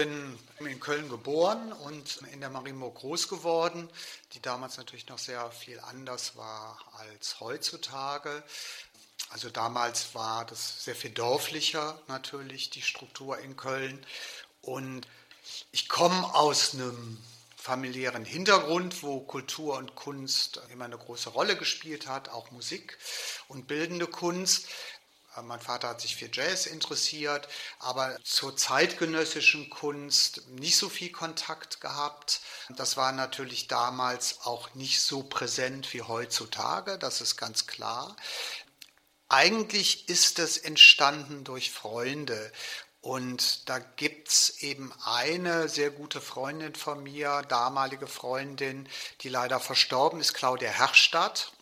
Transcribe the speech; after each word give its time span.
bin 0.00 0.38
in 0.60 0.80
Köln 0.80 1.10
geboren 1.10 1.74
und 1.74 2.22
in 2.32 2.40
der 2.40 2.48
Marienburg 2.48 2.94
groß 2.94 3.28
geworden, 3.28 3.86
die 4.32 4.40
damals 4.40 4.78
natürlich 4.78 5.06
noch 5.08 5.18
sehr 5.18 5.50
viel 5.50 5.78
anders 5.80 6.36
war 6.36 6.78
als 6.96 7.38
heutzutage. 7.40 8.42
Also 9.28 9.50
damals 9.50 10.14
war 10.14 10.46
das 10.46 10.84
sehr 10.84 10.96
viel 10.96 11.10
dörflicher 11.10 12.00
natürlich, 12.08 12.70
die 12.70 12.80
Struktur 12.80 13.38
in 13.40 13.58
Köln. 13.58 14.06
Und 14.62 15.06
ich 15.70 15.90
komme 15.90 16.34
aus 16.34 16.72
einem 16.72 17.18
familiären 17.56 18.24
Hintergrund, 18.24 19.02
wo 19.02 19.20
Kultur 19.20 19.76
und 19.76 19.96
Kunst 19.96 20.62
immer 20.72 20.86
eine 20.86 20.96
große 20.96 21.28
Rolle 21.28 21.56
gespielt 21.56 22.06
hat, 22.06 22.30
auch 22.30 22.50
Musik 22.52 22.96
und 23.48 23.66
bildende 23.66 24.06
Kunst. 24.06 24.66
Äh, 25.40 25.42
mein 25.42 25.60
Vater 25.60 25.88
hat 25.88 26.00
sich 26.00 26.16
für 26.16 26.30
Jazz 26.32 26.66
interessiert, 26.66 27.48
aber 27.78 28.16
zur 28.22 28.56
zeitgenössischen 28.56 29.70
Kunst 29.70 30.48
nicht 30.48 30.76
so 30.76 30.88
viel 30.88 31.10
Kontakt 31.10 31.80
gehabt. 31.80 32.40
Das 32.70 32.96
war 32.96 33.12
natürlich 33.12 33.68
damals 33.68 34.40
auch 34.42 34.74
nicht 34.74 35.00
so 35.00 35.22
präsent 35.22 35.92
wie 35.92 36.02
heutzutage, 36.02 36.98
das 36.98 37.20
ist 37.20 37.36
ganz 37.36 37.66
klar. 37.66 38.16
Eigentlich 39.28 40.08
ist 40.08 40.38
es 40.38 40.56
entstanden 40.56 41.44
durch 41.44 41.70
Freunde. 41.70 42.52
Und 43.02 43.68
da 43.70 43.78
gibt 43.78 44.28
es 44.28 44.58
eben 44.62 44.92
eine 45.04 45.70
sehr 45.70 45.90
gute 45.90 46.20
Freundin 46.20 46.74
von 46.74 47.02
mir, 47.02 47.42
damalige 47.48 48.06
Freundin, 48.06 48.86
die 49.22 49.30
leider 49.30 49.58
verstorben 49.58 50.20
ist, 50.20 50.34
Claudia 50.34 50.68
Herrstadt 50.68 51.52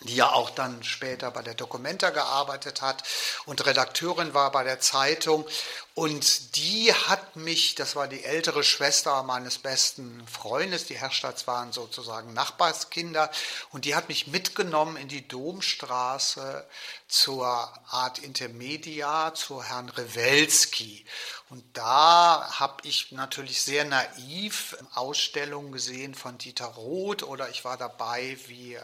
die 0.00 0.16
ja 0.16 0.32
auch 0.32 0.50
dann 0.50 0.82
später 0.82 1.30
bei 1.30 1.42
der 1.42 1.54
Documenta 1.54 2.10
gearbeitet 2.10 2.80
hat 2.82 3.04
und 3.44 3.64
Redakteurin 3.66 4.34
war 4.34 4.50
bei 4.50 4.64
der 4.64 4.80
Zeitung. 4.80 5.46
Und 5.94 6.56
die 6.56 6.92
hat 6.92 7.36
mich, 7.36 7.74
das 7.74 7.94
war 7.94 8.08
die 8.08 8.24
ältere 8.24 8.64
Schwester 8.64 9.22
meines 9.22 9.58
besten 9.58 10.26
Freundes, 10.26 10.86
die 10.86 10.98
Herrstadts 10.98 11.46
waren 11.46 11.72
sozusagen 11.72 12.32
Nachbarskinder, 12.32 13.30
und 13.70 13.84
die 13.84 13.94
hat 13.94 14.08
mich 14.08 14.26
mitgenommen 14.26 14.96
in 14.96 15.08
die 15.08 15.28
Domstraße 15.28 16.66
zur 17.06 17.46
Art 17.90 18.18
Intermedia, 18.18 19.34
zu 19.34 19.62
Herrn 19.62 19.90
Rewelski. 19.90 21.04
Und 21.50 21.62
da 21.74 22.48
habe 22.58 22.88
ich 22.88 23.12
natürlich 23.12 23.60
sehr 23.60 23.84
naiv 23.84 24.74
Ausstellungen 24.94 25.72
gesehen 25.72 26.14
von 26.14 26.38
Dieter 26.38 26.64
Roth 26.64 27.22
oder 27.22 27.50
ich 27.50 27.66
war 27.66 27.76
dabei, 27.76 28.38
wie 28.46 28.78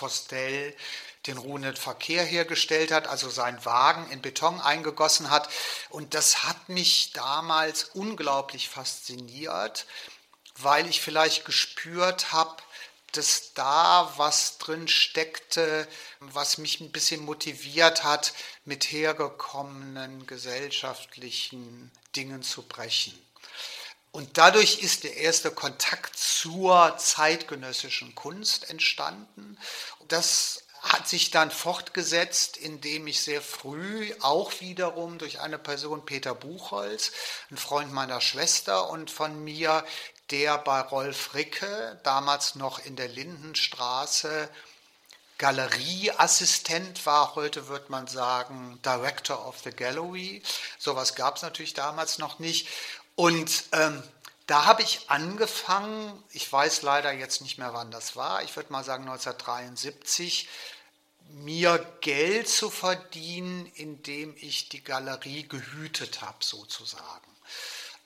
Vostell 0.00 0.76
den 1.26 1.38
ruhenden 1.38 1.76
Verkehr 1.76 2.24
hergestellt 2.24 2.92
hat, 2.92 3.06
also 3.06 3.30
seinen 3.30 3.64
Wagen 3.64 4.10
in 4.10 4.20
Beton 4.20 4.60
eingegossen 4.60 5.30
hat. 5.30 5.48
Und 5.88 6.14
das 6.14 6.44
hat 6.44 6.68
mich 6.68 7.12
damals 7.12 7.84
unglaublich 7.94 8.68
fasziniert, 8.68 9.86
weil 10.58 10.86
ich 10.86 11.00
vielleicht 11.00 11.44
gespürt 11.44 12.32
habe, 12.32 12.56
dass 13.12 13.54
da 13.54 14.12
was 14.16 14.58
drin 14.58 14.88
steckte, 14.88 15.88
was 16.20 16.58
mich 16.58 16.80
ein 16.80 16.90
bisschen 16.90 17.24
motiviert 17.24 18.02
hat, 18.04 18.34
mit 18.64 18.84
hergekommenen 18.84 20.26
gesellschaftlichen 20.26 21.92
Dingen 22.16 22.42
zu 22.42 22.62
brechen. 22.62 23.23
Und 24.14 24.38
dadurch 24.38 24.78
ist 24.78 25.02
der 25.02 25.16
erste 25.16 25.50
Kontakt 25.50 26.16
zur 26.16 26.96
zeitgenössischen 26.98 28.14
Kunst 28.14 28.70
entstanden. 28.70 29.58
Das 30.06 30.62
hat 30.82 31.08
sich 31.08 31.32
dann 31.32 31.50
fortgesetzt, 31.50 32.56
indem 32.56 33.08
ich 33.08 33.22
sehr 33.22 33.42
früh 33.42 34.14
auch 34.20 34.52
wiederum 34.60 35.18
durch 35.18 35.40
eine 35.40 35.58
Person, 35.58 36.06
Peter 36.06 36.32
Buchholz, 36.32 37.10
ein 37.50 37.56
Freund 37.56 37.92
meiner 37.92 38.20
Schwester 38.20 38.88
und 38.88 39.10
von 39.10 39.42
mir, 39.42 39.84
der 40.30 40.58
bei 40.58 40.80
Rolf 40.80 41.34
Ricke, 41.34 42.00
damals 42.04 42.54
noch 42.54 42.78
in 42.78 42.94
der 42.94 43.08
Lindenstraße, 43.08 44.48
Galerieassistent 45.38 47.04
war, 47.06 47.34
heute 47.34 47.66
wird 47.66 47.90
man 47.90 48.06
sagen 48.06 48.78
Director 48.84 49.44
of 49.48 49.56
the 49.64 49.72
Gallery. 49.72 50.40
Sowas 50.78 51.16
gab 51.16 51.36
es 51.36 51.42
natürlich 51.42 51.74
damals 51.74 52.18
noch 52.18 52.38
nicht. 52.38 52.68
Und 53.16 53.64
ähm, 53.72 54.02
da 54.46 54.66
habe 54.66 54.82
ich 54.82 55.08
angefangen, 55.08 56.22
ich 56.30 56.50
weiß 56.52 56.82
leider 56.82 57.12
jetzt 57.12 57.40
nicht 57.40 57.58
mehr, 57.58 57.72
wann 57.72 57.90
das 57.90 58.16
war, 58.16 58.42
ich 58.42 58.54
würde 58.56 58.72
mal 58.72 58.84
sagen 58.84 59.04
1973, 59.04 60.48
mir 61.30 61.78
Geld 62.00 62.48
zu 62.48 62.70
verdienen, 62.70 63.70
indem 63.74 64.36
ich 64.36 64.68
die 64.68 64.84
Galerie 64.84 65.48
gehütet 65.48 66.20
habe, 66.20 66.38
sozusagen. 66.40 67.34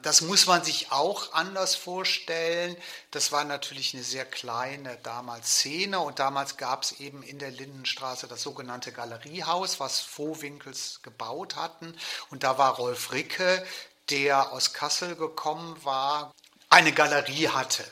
Das 0.01 0.21
muss 0.21 0.47
man 0.47 0.63
sich 0.63 0.93
auch 0.93 1.33
anders 1.33 1.75
vorstellen. 1.75 2.77
Das 3.11 3.33
war 3.33 3.43
natürlich 3.43 3.95
eine 3.95 4.05
sehr 4.05 4.25
kleine 4.25 4.97
damals 5.03 5.57
Szene 5.57 5.99
und 5.99 6.21
damals 6.21 6.57
gab 6.57 6.85
es 6.85 7.01
eben 7.01 7.25
in 7.25 7.41
der 7.41 7.51
Lindenstraße 7.51 8.29
das 8.29 8.43
sogenannte 8.43 8.93
Galeriehaus, 8.93 9.81
was 9.81 9.99
Vohwinkels 9.99 11.01
gebaut 11.03 11.57
hatten. 11.57 11.99
Und 12.31 12.45
da 12.45 12.59
war 12.59 12.77
Rolf 12.77 13.11
Ricke, 13.11 13.67
der 14.11 14.53
aus 14.53 14.73
Kassel 14.73 15.17
gekommen 15.17 15.77
war, 15.85 16.35
eine 16.71 16.93
Galerie 16.93 17.49
hatte. 17.49 17.85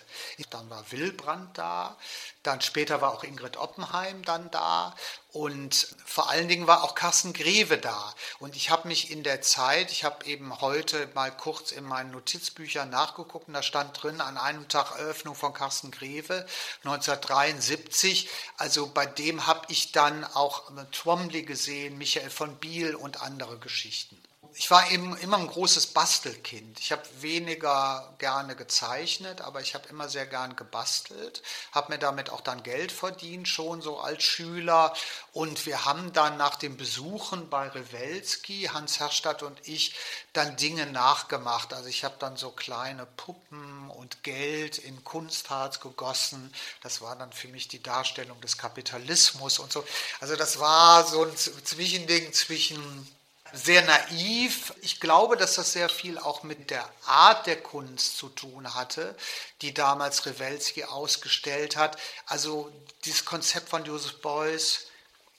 Dann 0.50 0.68
war 0.68 0.84
Wilbrand 0.92 1.56
da, 1.56 1.96
dann 2.42 2.60
später 2.60 3.00
war 3.00 3.12
auch 3.12 3.24
Ingrid 3.24 3.56
Oppenheim 3.56 4.22
dann 4.22 4.50
da 4.50 4.94
und 5.32 5.94
vor 6.04 6.30
allen 6.30 6.48
Dingen 6.48 6.66
war 6.66 6.84
auch 6.84 6.94
Carsten 6.94 7.32
Greve 7.32 7.78
da. 7.78 8.14
Und 8.38 8.54
ich 8.54 8.70
habe 8.70 8.88
mich 8.88 9.10
in 9.10 9.22
der 9.22 9.40
Zeit, 9.40 9.90
ich 9.90 10.04
habe 10.04 10.24
eben 10.26 10.60
heute 10.60 11.08
mal 11.14 11.34
kurz 11.34 11.72
in 11.72 11.84
meinen 11.84 12.10
Notizbüchern 12.10 12.88
nachgeguckt, 12.90 13.48
und 13.48 13.54
da 13.54 13.62
stand 13.62 14.02
drin 14.02 14.20
an 14.20 14.38
einem 14.38 14.68
Tag 14.68 14.92
Eröffnung 14.98 15.34
von 15.34 15.54
Carsten 15.54 15.90
Greve 15.90 16.46
1973. 16.84 18.28
Also 18.58 18.88
bei 18.88 19.06
dem 19.06 19.46
habe 19.46 19.66
ich 19.68 19.92
dann 19.92 20.24
auch 20.24 20.70
Twomley 20.92 21.42
gesehen, 21.42 21.98
Michael 21.98 22.30
von 22.30 22.56
Biel 22.56 22.94
und 22.94 23.22
andere 23.22 23.58
Geschichten 23.58 24.22
ich 24.58 24.70
war 24.70 24.90
eben 24.90 25.14
immer 25.18 25.36
ein 25.36 25.48
großes 25.48 25.88
Bastelkind. 25.88 26.80
Ich 26.80 26.90
habe 26.90 27.02
weniger 27.20 28.14
gerne 28.18 28.56
gezeichnet, 28.56 29.42
aber 29.42 29.60
ich 29.60 29.74
habe 29.74 29.86
immer 29.88 30.08
sehr 30.08 30.24
gern 30.24 30.56
gebastelt, 30.56 31.42
habe 31.72 31.92
mir 31.92 31.98
damit 31.98 32.30
auch 32.30 32.40
dann 32.40 32.62
Geld 32.62 32.90
verdient, 32.90 33.48
schon 33.48 33.82
so 33.82 34.00
als 34.00 34.22
Schüler. 34.22 34.94
Und 35.32 35.66
wir 35.66 35.84
haben 35.84 36.14
dann 36.14 36.38
nach 36.38 36.56
dem 36.56 36.78
Besuchen 36.78 37.50
bei 37.50 37.68
Rewelski, 37.68 38.70
Hans 38.72 38.98
Herstadt 38.98 39.42
und 39.42 39.58
ich, 39.68 39.94
dann 40.32 40.56
Dinge 40.56 40.86
nachgemacht. 40.86 41.74
Also 41.74 41.90
ich 41.90 42.02
habe 42.02 42.16
dann 42.18 42.38
so 42.38 42.50
kleine 42.50 43.04
Puppen 43.04 43.90
und 43.90 44.22
Geld 44.22 44.78
in 44.78 45.04
Kunstharz 45.04 45.80
gegossen. 45.80 46.50
Das 46.82 47.02
war 47.02 47.14
dann 47.16 47.32
für 47.32 47.48
mich 47.48 47.68
die 47.68 47.82
Darstellung 47.82 48.40
des 48.40 48.56
Kapitalismus 48.56 49.58
und 49.58 49.70
so. 49.70 49.84
Also 50.20 50.34
das 50.34 50.58
war 50.58 51.06
so 51.06 51.24
ein 51.24 51.36
Zwischending 51.36 52.32
zwischen 52.32 53.06
sehr 53.52 53.82
naiv. 53.82 54.74
Ich 54.82 55.00
glaube, 55.00 55.36
dass 55.36 55.54
das 55.54 55.72
sehr 55.72 55.88
viel 55.88 56.18
auch 56.18 56.42
mit 56.42 56.70
der 56.70 56.88
Art 57.06 57.46
der 57.46 57.60
Kunst 57.62 58.18
zu 58.18 58.28
tun 58.28 58.74
hatte, 58.74 59.16
die 59.62 59.74
damals 59.74 60.26
Rewelski 60.26 60.84
ausgestellt 60.84 61.76
hat. 61.76 61.98
Also 62.26 62.72
dieses 63.04 63.24
Konzept 63.24 63.68
von 63.68 63.84
Joseph 63.84 64.20
Beuys, 64.20 64.86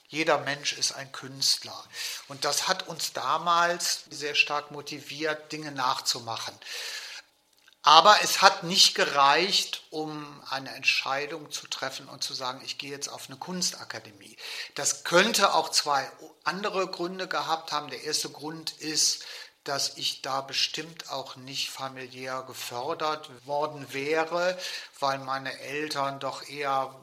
jeder 0.08 0.38
Mensch 0.38 0.72
ist 0.72 0.92
ein 0.92 1.12
Künstler. 1.12 1.84
Und 2.28 2.44
das 2.44 2.66
hat 2.66 2.88
uns 2.88 3.12
damals 3.12 4.04
sehr 4.10 4.34
stark 4.34 4.70
motiviert, 4.70 5.52
Dinge 5.52 5.70
nachzumachen. 5.70 6.54
Aber 7.82 8.16
es 8.22 8.42
hat 8.42 8.64
nicht 8.64 8.94
gereicht, 8.94 9.84
um 9.90 10.42
eine 10.50 10.74
Entscheidung 10.74 11.50
zu 11.50 11.66
treffen 11.68 12.08
und 12.08 12.22
zu 12.22 12.34
sagen, 12.34 12.60
ich 12.64 12.76
gehe 12.76 12.90
jetzt 12.90 13.08
auf 13.08 13.28
eine 13.28 13.38
Kunstakademie. 13.38 14.36
Das 14.74 15.04
könnte 15.04 15.54
auch 15.54 15.70
zwei 15.70 16.10
andere 16.44 16.88
Gründe 16.88 17.28
gehabt 17.28 17.72
haben. 17.72 17.88
Der 17.88 18.02
erste 18.02 18.30
Grund 18.30 18.72
ist, 18.72 19.24
dass 19.64 19.96
ich 19.96 20.22
da 20.22 20.40
bestimmt 20.40 21.10
auch 21.10 21.36
nicht 21.36 21.70
familiär 21.70 22.42
gefördert 22.46 23.30
worden 23.46 23.92
wäre, 23.92 24.58
weil 24.98 25.18
meine 25.18 25.58
Eltern 25.60 26.20
doch 26.20 26.48
eher 26.48 26.94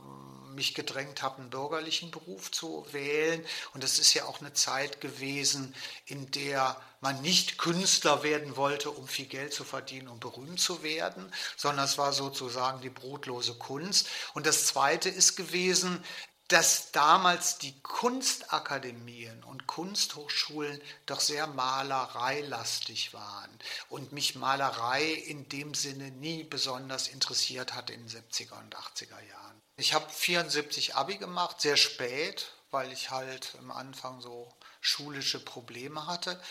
mich 0.56 0.74
gedrängt 0.74 1.22
habe, 1.22 1.38
einen 1.40 1.50
bürgerlichen 1.50 2.12
Beruf 2.12 2.52
zu 2.52 2.86
wählen. 2.92 3.46
Und 3.74 3.84
es 3.84 4.00
ist 4.00 4.14
ja 4.14 4.26
auch 4.26 4.40
eine 4.40 4.54
Zeit 4.54 5.02
gewesen, 5.02 5.76
in 6.06 6.32
der 6.32 6.80
man 7.02 7.22
nicht 7.22 7.58
Künstler 7.58 8.24
werden 8.24 8.56
wollte, 8.56 8.90
um 8.90 9.08
viel 9.08 9.28
Geld 9.28 9.54
zu 9.54 9.64
verdienen, 9.64 10.08
um 10.08 10.20
berühmt 10.20 10.60
zu 10.60 10.82
werden, 10.82 11.32
sondern 11.56 11.86
es 11.86 11.98
war 11.98 12.14
sozusagen 12.14 12.82
die 12.82 12.90
brotlose 12.90 13.56
Kunst. 13.56 14.08
Und 14.34 14.48
das 14.48 14.66
Zweite 14.66 15.10
ist 15.10 15.36
gewesen, 15.36 16.04
dass 16.48 16.92
damals 16.92 17.58
die 17.58 17.80
Kunstakademien 17.82 19.44
und 19.44 19.66
Kunsthochschulen 19.66 20.80
doch 21.08 21.20
sehr 21.20 21.48
malereilastig 21.48 23.14
waren 23.14 23.50
und 23.90 24.12
mich 24.12 24.36
Malerei 24.36 25.06
in 25.06 25.50
dem 25.50 25.74
Sinne 25.74 26.12
nie 26.12 26.44
besonders 26.44 27.08
interessiert 27.08 27.74
hat 27.74 27.90
in 27.90 28.08
den 28.08 28.10
70er 28.10 28.60
und 28.60 28.76
80er 28.76 29.22
Jahren. 29.28 29.45
Ich 29.78 29.94
habe 29.94 30.10
74 30.10 30.96
Abi 30.96 31.18
gemacht, 31.18 31.60
sehr 31.60 31.76
spät, 31.76 32.54
weil 32.72 32.94
ich 32.94 33.12
halt 33.12 33.56
am 33.60 33.72
Anfang 33.72 34.22
so 34.22 34.54
schulische 34.80 35.44
Probleme 35.44 36.08
hatte 36.08 36.42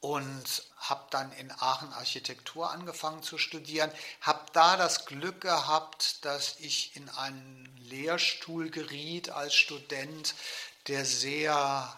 und 0.00 0.64
habe 0.78 1.06
dann 1.10 1.30
in 1.32 1.52
Aachen 1.52 1.92
Architektur 1.92 2.72
angefangen 2.72 3.22
zu 3.22 3.38
studieren, 3.38 3.92
habe 4.20 4.44
da 4.52 4.76
das 4.76 5.06
Glück 5.06 5.40
gehabt, 5.42 6.24
dass 6.24 6.58
ich 6.58 6.96
in 6.96 7.08
einen 7.08 7.72
Lehrstuhl 7.76 8.68
geriet 8.68 9.30
als 9.30 9.54
Student, 9.54 10.34
der 10.88 11.04
sehr 11.04 11.96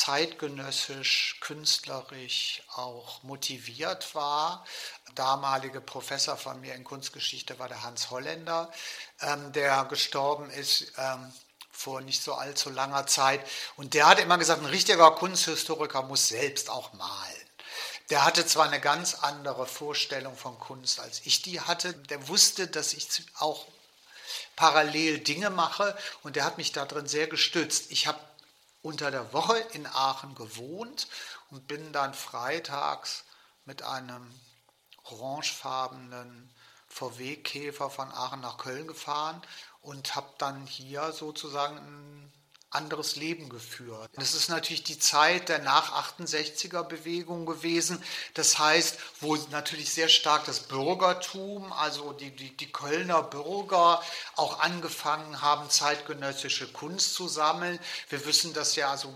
zeitgenössisch, 0.00 1.36
künstlerisch 1.40 2.62
auch 2.74 3.22
motiviert 3.22 4.14
war. 4.14 4.66
Damalige 5.14 5.80
Professor 5.80 6.36
von 6.36 6.60
mir 6.60 6.74
in 6.74 6.82
Kunstgeschichte 6.82 7.58
war 7.58 7.68
der 7.68 7.82
Hans 7.84 8.10
Holländer, 8.10 8.72
ähm, 9.20 9.52
der 9.52 9.84
gestorben 9.84 10.50
ist 10.50 10.92
ähm, 10.98 11.32
vor 11.70 12.00
nicht 12.00 12.22
so 12.22 12.34
allzu 12.34 12.70
langer 12.70 13.06
Zeit. 13.06 13.40
Und 13.76 13.94
der 13.94 14.06
hat 14.06 14.18
immer 14.18 14.38
gesagt, 14.38 14.62
ein 14.62 14.66
richtiger 14.66 15.10
Kunsthistoriker 15.12 16.02
muss 16.02 16.28
selbst 16.28 16.70
auch 16.70 16.92
malen. 16.94 17.48
Der 18.10 18.24
hatte 18.24 18.44
zwar 18.46 18.66
eine 18.66 18.80
ganz 18.80 19.14
andere 19.14 19.66
Vorstellung 19.66 20.36
von 20.36 20.58
Kunst, 20.58 20.98
als 21.00 21.22
ich 21.24 21.42
die 21.42 21.60
hatte. 21.60 21.94
Der 21.94 22.28
wusste, 22.28 22.66
dass 22.66 22.92
ich 22.92 23.08
auch 23.38 23.66
parallel 24.56 25.20
Dinge 25.20 25.50
mache 25.50 25.96
und 26.22 26.36
der 26.36 26.44
hat 26.44 26.58
mich 26.58 26.72
darin 26.72 27.06
sehr 27.06 27.28
gestützt. 27.28 27.90
Ich 27.90 28.06
habe 28.06 28.18
unter 28.84 29.10
der 29.10 29.32
Woche 29.32 29.56
in 29.72 29.86
Aachen 29.86 30.34
gewohnt 30.34 31.08
und 31.50 31.66
bin 31.66 31.92
dann 31.94 32.12
freitags 32.12 33.24
mit 33.64 33.82
einem 33.82 34.30
orangefarbenen 35.04 36.54
VW-Käfer 36.88 37.88
von 37.88 38.12
Aachen 38.12 38.40
nach 38.40 38.58
Köln 38.58 38.86
gefahren 38.86 39.40
und 39.80 40.14
habe 40.14 40.28
dann 40.36 40.66
hier 40.66 41.12
sozusagen 41.12 42.30
anderes 42.74 43.16
Leben 43.16 43.48
geführt. 43.48 44.10
Das 44.14 44.34
ist 44.34 44.48
natürlich 44.48 44.84
die 44.84 44.98
Zeit 44.98 45.48
der 45.48 45.60
Nach-68er-Bewegung 45.60 47.46
gewesen. 47.46 48.02
Das 48.34 48.58
heißt, 48.58 48.98
wo 49.20 49.36
natürlich 49.50 49.92
sehr 49.92 50.08
stark 50.08 50.44
das 50.46 50.60
Bürgertum, 50.60 51.72
also 51.72 52.12
die, 52.12 52.30
die, 52.30 52.56
die 52.56 52.70
Kölner 52.70 53.22
Bürger 53.22 54.02
auch 54.36 54.60
angefangen 54.60 55.40
haben, 55.40 55.70
zeitgenössische 55.70 56.66
Kunst 56.68 57.14
zu 57.14 57.28
sammeln. 57.28 57.78
Wir 58.08 58.24
wissen 58.26 58.52
das 58.54 58.76
ja, 58.76 58.90
also 58.90 59.14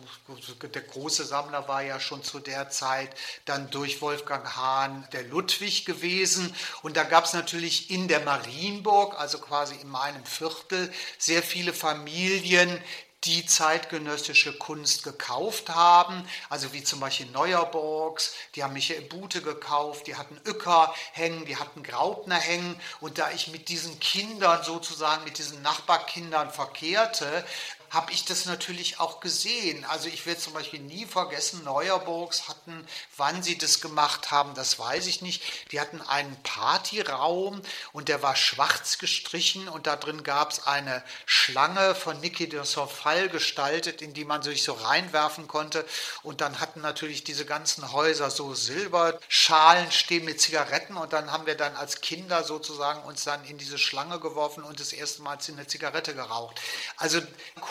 der 0.62 0.82
große 0.82 1.24
Sammler 1.24 1.68
war 1.68 1.82
ja 1.82 2.00
schon 2.00 2.22
zu 2.22 2.40
der 2.40 2.70
Zeit 2.70 3.14
dann 3.44 3.70
durch 3.70 4.00
Wolfgang 4.00 4.56
Hahn 4.56 5.06
der 5.12 5.24
Ludwig 5.24 5.84
gewesen. 5.84 6.54
Und 6.82 6.96
da 6.96 7.04
gab 7.04 7.24
es 7.24 7.32
natürlich 7.32 7.90
in 7.90 8.08
der 8.08 8.20
Marienburg, 8.20 9.18
also 9.18 9.38
quasi 9.38 9.74
in 9.76 9.88
meinem 9.88 10.24
Viertel, 10.24 10.92
sehr 11.18 11.42
viele 11.42 11.72
Familien, 11.72 12.80
die 13.24 13.44
zeitgenössische 13.44 14.56
Kunst 14.56 15.02
gekauft 15.02 15.70
haben, 15.70 16.26
also 16.48 16.72
wie 16.72 16.84
zum 16.84 17.00
Beispiel 17.00 17.26
Neuerborgs, 17.26 18.32
die 18.54 18.62
haben 18.62 18.74
Michael 18.74 19.02
Bute 19.02 19.42
gekauft, 19.42 20.06
die 20.06 20.14
hatten 20.14 20.40
Uecker 20.46 20.94
hängen, 21.12 21.44
die 21.44 21.56
hatten 21.56 21.82
Graupner 21.82 22.36
hängen. 22.36 22.80
Und 23.00 23.18
da 23.18 23.30
ich 23.32 23.48
mit 23.48 23.68
diesen 23.68 23.98
Kindern 23.98 24.62
sozusagen, 24.62 25.24
mit 25.24 25.38
diesen 25.38 25.62
Nachbarkindern 25.62 26.50
verkehrte, 26.52 27.44
habe 27.90 28.12
ich 28.12 28.24
das 28.24 28.46
natürlich 28.46 29.00
auch 29.00 29.20
gesehen. 29.20 29.84
Also 29.86 30.08
ich 30.08 30.26
werde 30.26 30.40
zum 30.40 30.52
Beispiel 30.52 30.80
nie 30.80 31.06
vergessen, 31.06 31.64
Neuerburgs 31.64 32.48
hatten, 32.48 32.86
wann 33.16 33.42
sie 33.42 33.56
das 33.56 33.80
gemacht 33.80 34.30
haben, 34.30 34.54
das 34.54 34.78
weiß 34.78 35.06
ich 35.06 35.22
nicht. 35.22 35.42
Die 35.72 35.80
hatten 35.80 36.00
einen 36.02 36.36
Partyraum 36.42 37.62
und 37.92 38.08
der 38.08 38.22
war 38.22 38.36
schwarz 38.36 38.98
gestrichen 38.98 39.68
und 39.68 39.86
da 39.86 39.96
drin 39.96 40.22
gab 40.22 40.52
es 40.52 40.66
eine 40.66 41.02
Schlange 41.26 41.94
von 41.94 42.20
Niki 42.20 42.48
de 42.48 42.64
Sorfall 42.64 43.28
gestaltet, 43.28 44.02
in 44.02 44.12
die 44.12 44.24
man 44.24 44.42
sich 44.42 44.62
so 44.62 44.72
reinwerfen 44.74 45.48
konnte. 45.48 45.86
Und 46.22 46.40
dann 46.40 46.60
hatten 46.60 46.80
natürlich 46.80 47.24
diese 47.24 47.46
ganzen 47.46 47.92
Häuser 47.92 48.30
so 48.30 48.54
Silberschalen 48.54 49.90
stehen 49.92 50.24
mit 50.24 50.40
Zigaretten 50.40 50.96
und 50.96 51.12
dann 51.12 51.32
haben 51.32 51.46
wir 51.46 51.54
dann 51.54 51.74
als 51.76 52.00
Kinder 52.00 52.44
sozusagen 52.44 53.02
uns 53.02 53.24
dann 53.24 53.44
in 53.44 53.58
diese 53.58 53.78
Schlange 53.78 54.20
geworfen 54.20 54.62
und 54.62 54.80
das 54.80 54.92
erste 54.92 55.22
Mal 55.22 55.38
eine 55.48 55.66
Zigarette 55.66 56.14
geraucht. 56.14 56.60
Also 56.96 57.20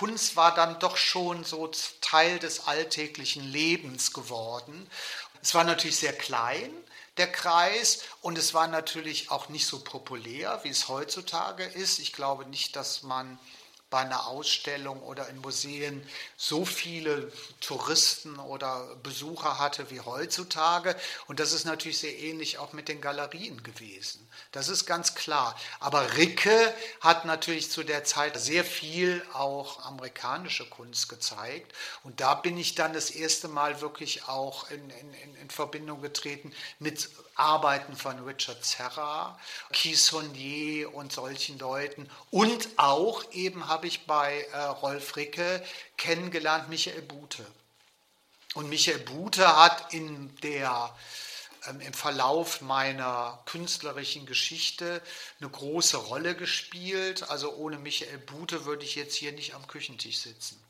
Kunst 0.08 0.38
war 0.38 0.56
dann 0.56 0.80
doch 0.80 0.96
schon 0.96 1.44
so 1.44 1.70
Teil 2.00 2.40
des 2.40 2.66
alltäglichen 2.66 3.44
Lebens 3.44 4.14
geworden. 4.14 4.90
Es 5.42 5.54
war 5.54 5.66
natürlich 5.66 5.98
sehr 5.98 6.14
klein, 6.14 6.72
der 7.18 7.30
Kreis, 7.30 8.04
und 8.22 8.38
es 8.38 8.54
war 8.54 8.68
natürlich 8.68 9.32
auch 9.32 9.50
nicht 9.50 9.68
so 9.68 9.80
populär, 9.80 10.62
wie 10.64 10.70
es 10.70 10.88
heutzutage 10.88 11.66
ist. 11.66 12.00
Ich 12.00 12.14
glaube 12.14 12.46
nicht, 12.46 12.78
dass 12.78 13.04
man 13.04 13.38
bei 13.90 14.00
einer 14.00 14.28
Ausstellung 14.28 15.02
oder 15.02 15.28
in 15.28 15.40
Museen 15.42 16.08
so 16.38 16.64
viele 16.64 17.30
Touristen 17.60 18.40
oder 18.40 18.96
Besucher 19.04 19.60
hatte 19.60 19.90
wie 19.92 20.00
heutzutage. 20.00 20.96
Und 21.28 21.42
das 21.42 21.52
ist 21.52 21.66
natürlich 21.66 21.98
sehr 21.98 22.18
ähnlich 22.18 22.60
auch 22.60 22.72
mit 22.72 22.88
den 22.88 23.02
Galerien 23.02 23.62
gewesen. 23.62 24.26
Das 24.58 24.70
ist 24.70 24.88
ganz 24.88 25.14
klar. 25.14 25.56
Aber 25.80 26.18
Ricke 26.18 26.74
hat 27.00 27.26
natürlich 27.26 27.70
zu 27.70 27.84
der 27.84 28.04
Zeit 28.06 28.40
sehr 28.40 28.66
viel 28.66 29.24
auch 29.34 29.86
amerikanische 29.86 30.66
Kunst 30.68 31.10
gezeigt. 31.10 31.76
Und 32.04 32.22
da 32.22 32.34
bin 32.34 32.58
ich 32.58 32.74
dann 32.74 32.92
das 32.92 33.12
erste 33.12 33.50
Mal 33.50 33.82
wirklich 33.82 34.28
auch 34.28 34.68
in, 34.72 34.90
in, 34.90 35.36
in 35.36 35.50
Verbindung 35.52 36.02
getreten 36.02 36.52
mit 36.80 37.08
Arbeiten 37.36 37.96
von 37.96 38.18
Richard 38.26 38.66
Serra, 38.66 39.40
Keith 39.72 39.96
Saunier 39.96 40.92
und 40.92 41.14
solchen 41.14 41.60
Leuten. 41.60 42.10
Und 42.32 42.68
auch 42.78 43.32
eben 43.34 43.68
habe 43.68 43.86
ich 43.86 44.08
bei 44.08 44.42
äh, 44.54 44.58
Rolf 44.58 45.18
Ricke 45.18 45.64
kennengelernt 45.98 46.68
Michael 46.68 47.04
Bute. 47.04 47.46
Und 48.56 48.70
Michael 48.70 48.98
Bute 48.98 49.56
hat 49.56 49.94
in 49.94 50.36
der 50.38 50.96
im 51.68 51.94
Verlauf 51.94 52.62
meiner 52.62 53.42
künstlerischen 53.46 54.26
Geschichte 54.26 55.02
eine 55.40 55.50
große 55.50 55.98
Rolle 55.98 56.36
gespielt. 56.36 57.30
Also 57.30 57.54
ohne 57.56 57.78
Michael 57.78 58.18
Bute 58.20 58.66
würde 58.66 58.86
ich 58.86 58.96
jetzt 58.96 59.16
hier 59.16 59.32
nicht 59.32 59.54
am 59.56 59.68
Küchentisch 59.68 60.18
sitzen. 60.18 60.62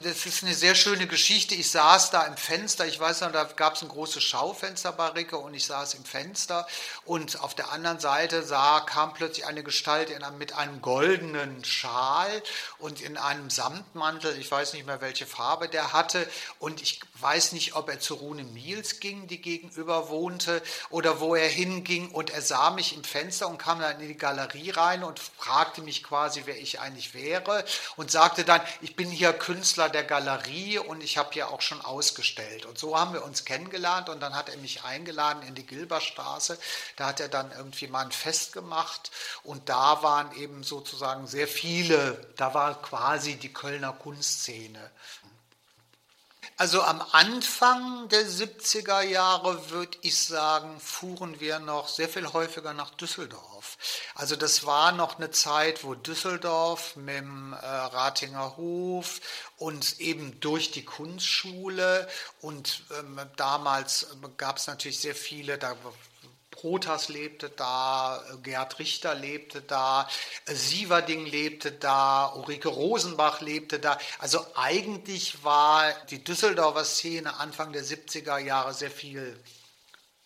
Das 0.00 0.26
ist 0.26 0.44
eine 0.44 0.54
sehr 0.54 0.74
schöne 0.74 1.06
Geschichte. 1.06 1.54
Ich 1.54 1.70
saß 1.70 2.10
da 2.10 2.22
im 2.22 2.36
Fenster, 2.36 2.86
ich 2.86 3.00
weiß 3.00 3.22
noch, 3.22 3.32
da 3.32 3.44
gab 3.44 3.74
es 3.74 3.82
ein 3.82 3.88
großes 3.88 4.22
Schaufenster 4.22 4.92
bei 4.92 5.08
Ricke 5.08 5.38
und 5.38 5.54
ich 5.54 5.66
saß 5.66 5.94
im 5.94 6.04
Fenster. 6.04 6.66
Und 7.04 7.40
auf 7.40 7.54
der 7.54 7.72
anderen 7.72 7.98
Seite 7.98 8.42
sah, 8.42 8.80
kam 8.80 9.12
plötzlich 9.12 9.46
eine 9.46 9.62
Gestalt 9.62 10.10
in, 10.10 10.24
mit 10.38 10.52
einem 10.52 10.80
goldenen 10.82 11.64
Schal 11.64 12.42
und 12.78 13.00
in 13.00 13.16
einem 13.16 13.50
Samtmantel, 13.50 14.38
ich 14.38 14.50
weiß 14.50 14.72
nicht 14.72 14.86
mehr, 14.86 15.00
welche 15.00 15.26
Farbe 15.26 15.68
der 15.68 15.92
hatte. 15.92 16.28
Und 16.58 16.80
ich 16.80 17.00
weiß 17.20 17.52
nicht, 17.52 17.74
ob 17.74 17.88
er 17.88 17.98
zu 17.98 18.14
Rune 18.14 18.44
Miels 18.44 19.00
ging, 19.00 19.26
die 19.26 19.40
gegenüber 19.40 20.08
wohnte, 20.08 20.62
oder 20.90 21.20
wo 21.20 21.34
er 21.34 21.48
hinging. 21.48 22.10
Und 22.10 22.30
er 22.30 22.42
sah 22.42 22.70
mich 22.70 22.94
im 22.96 23.04
Fenster 23.04 23.48
und 23.48 23.58
kam 23.58 23.80
dann 23.80 24.00
in 24.00 24.08
die 24.08 24.16
Galerie 24.16 24.70
rein 24.70 25.02
und 25.04 25.18
fragte 25.18 25.82
mich 25.82 26.04
quasi, 26.04 26.42
wer 26.44 26.56
ich 26.56 26.80
eigentlich 26.80 27.14
wäre. 27.14 27.64
Und 27.96 28.10
sagte 28.10 28.44
dann, 28.44 28.60
ich 28.80 28.96
bin 28.96 29.10
hier 29.10 29.32
Künstler 29.32 29.57
der 29.64 30.04
Galerie 30.04 30.78
und 30.78 31.02
ich 31.02 31.18
habe 31.18 31.30
hier 31.32 31.50
auch 31.50 31.60
schon 31.60 31.80
ausgestellt. 31.80 32.66
Und 32.66 32.78
so 32.78 32.98
haben 32.98 33.12
wir 33.12 33.24
uns 33.24 33.44
kennengelernt 33.44 34.08
und 34.08 34.20
dann 34.20 34.34
hat 34.34 34.48
er 34.48 34.56
mich 34.58 34.84
eingeladen 34.84 35.42
in 35.42 35.54
die 35.54 35.66
Gilberstraße. 35.66 36.58
Da 36.96 37.06
hat 37.06 37.20
er 37.20 37.28
dann 37.28 37.50
irgendwie 37.52 37.88
mal 37.88 38.04
ein 38.04 38.12
Fest 38.12 38.52
gemacht 38.52 39.10
und 39.42 39.68
da 39.68 40.02
waren 40.02 40.32
eben 40.36 40.62
sozusagen 40.62 41.26
sehr 41.26 41.48
viele, 41.48 42.20
da 42.36 42.54
war 42.54 42.80
quasi 42.80 43.36
die 43.36 43.52
Kölner 43.52 43.92
Kunstszene. 43.92 44.90
Also 46.60 46.82
am 46.82 47.00
Anfang 47.12 48.08
der 48.08 48.26
70er 48.26 49.02
Jahre 49.02 49.70
würde 49.70 49.96
ich 50.02 50.18
sagen, 50.18 50.80
fuhren 50.80 51.38
wir 51.38 51.60
noch 51.60 51.86
sehr 51.86 52.08
viel 52.08 52.32
häufiger 52.32 52.74
nach 52.74 52.90
Düsseldorf. 52.90 53.78
Also 54.16 54.34
das 54.34 54.66
war 54.66 54.90
noch 54.90 55.18
eine 55.18 55.30
Zeit, 55.30 55.84
wo 55.84 55.94
Düsseldorf 55.94 56.96
mit 56.96 57.18
dem 57.18 57.52
äh, 57.52 57.64
Ratinger 57.64 58.56
Hof 58.56 59.20
und 59.56 60.00
eben 60.00 60.40
durch 60.40 60.72
die 60.72 60.84
Kunstschule 60.84 62.08
und 62.40 62.82
ähm, 62.98 63.20
damals 63.36 64.08
gab 64.36 64.56
es 64.56 64.66
natürlich 64.66 64.98
sehr 64.98 65.14
viele, 65.14 65.58
da 65.58 65.76
Protas 66.58 67.08
lebte 67.08 67.50
da, 67.50 68.20
Gerd 68.42 68.80
Richter 68.80 69.14
lebte 69.14 69.60
da, 69.60 70.08
Sieverding 70.46 71.24
lebte 71.24 71.70
da, 71.70 72.32
Ulrike 72.34 72.66
Rosenbach 72.66 73.40
lebte 73.40 73.78
da. 73.78 73.96
Also 74.18 74.44
eigentlich 74.56 75.44
war 75.44 75.92
die 76.10 76.24
Düsseldorfer 76.24 76.84
Szene 76.84 77.36
Anfang 77.36 77.72
der 77.72 77.84
70er 77.84 78.38
Jahre 78.38 78.74
sehr 78.74 78.90
viel 78.90 79.38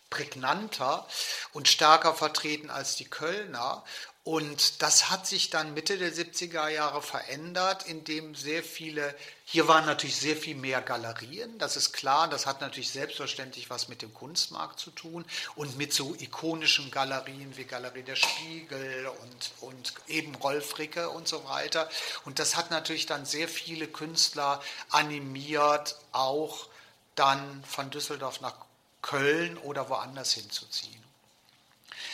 prägnanter 0.09 1.07
und 1.51 1.67
stärker 1.67 2.15
vertreten 2.15 2.71
als 2.71 2.95
die 2.95 3.05
Kölner. 3.05 3.83
Und 4.23 4.81
das 4.81 5.11
hat 5.11 5.27
sich 5.27 5.51
dann 5.51 5.75
Mitte 5.75 5.99
der 5.99 6.13
70er 6.13 6.67
Jahre 6.69 7.01
verändert, 7.01 7.85
indem 7.85 8.33
sehr 8.33 8.63
viele, 8.63 9.13
hier 9.53 9.67
waren 9.67 9.85
natürlich 9.85 10.15
sehr 10.15 10.35
viel 10.35 10.55
mehr 10.55 10.81
Galerien, 10.81 11.59
das 11.59 11.77
ist 11.77 11.93
klar, 11.93 12.27
das 12.27 12.47
hat 12.47 12.59
natürlich 12.61 12.89
selbstverständlich 12.89 13.69
was 13.69 13.87
mit 13.87 14.01
dem 14.01 14.11
Kunstmarkt 14.11 14.79
zu 14.79 14.89
tun 14.89 15.25
und 15.53 15.77
mit 15.77 15.93
so 15.93 16.15
ikonischen 16.15 16.89
Galerien 16.89 17.55
wie 17.55 17.65
Galerie 17.65 18.01
der 18.01 18.15
Spiegel 18.15 19.05
und, 19.21 19.51
und 19.61 19.93
eben 20.07 20.33
Rolf 20.33 20.79
Ricke 20.79 21.07
und 21.11 21.27
so 21.27 21.45
weiter. 21.45 21.87
Und 22.25 22.39
das 22.39 22.55
hat 22.55 22.71
natürlich 22.71 23.05
dann 23.05 23.27
sehr 23.27 23.47
viele 23.47 23.87
Künstler 23.87 24.59
animiert, 24.89 25.97
auch 26.13 26.67
dann 27.13 27.63
von 27.63 27.91
Düsseldorf 27.91 28.41
nach 28.41 28.55
Köln 29.03 29.59
oder 29.59 29.87
woanders 29.87 30.33
hinzuziehen. 30.33 31.03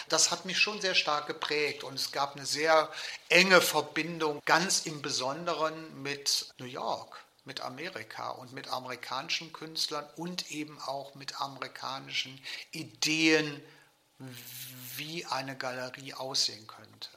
Das 0.10 0.29
hat 0.29 0.43
mich 0.43 0.60
schon 0.60 0.81
sehr 0.81 0.93
stark 0.93 1.27
geprägt 1.27 1.86
und 1.86 1.93
es 1.93 2.12
gab 2.12 2.36
eine 2.36 2.46
sehr 2.46 2.91
enge 3.29 3.62
Verbindung, 3.62 4.41
ganz 4.43 4.86
im 4.86 5.01
Besonderen 5.01 6.03
mit 6.03 6.53
New 6.58 6.65
York, 6.65 7.24
mit 7.50 7.62
Amerika 7.62 8.29
und 8.29 8.53
mit 8.53 8.68
amerikanischen 8.68 9.51
Künstlern 9.51 10.08
und 10.18 10.51
eben 10.51 10.79
auch 10.82 11.15
mit 11.15 11.41
amerikanischen 11.41 12.39
Ideen, 12.72 13.60
wie 14.96 15.25
eine 15.25 15.58
Galerie 15.58 16.13
aussehen 16.13 16.68
könnte. 16.68 17.10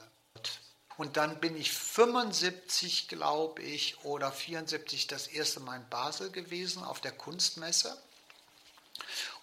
Und 0.97 1.17
dann 1.17 1.39
bin 1.39 1.55
ich 1.55 1.71
75, 1.71 3.07
glaube 3.07 3.61
ich, 3.61 4.03
oder 4.03 4.31
74 4.31 5.05
das 5.05 5.27
erste 5.27 5.59
Mal 5.59 5.75
in 5.75 5.89
Basel 5.89 6.31
gewesen 6.31 6.83
auf 6.83 6.99
der 6.99 7.11
Kunstmesse 7.11 7.95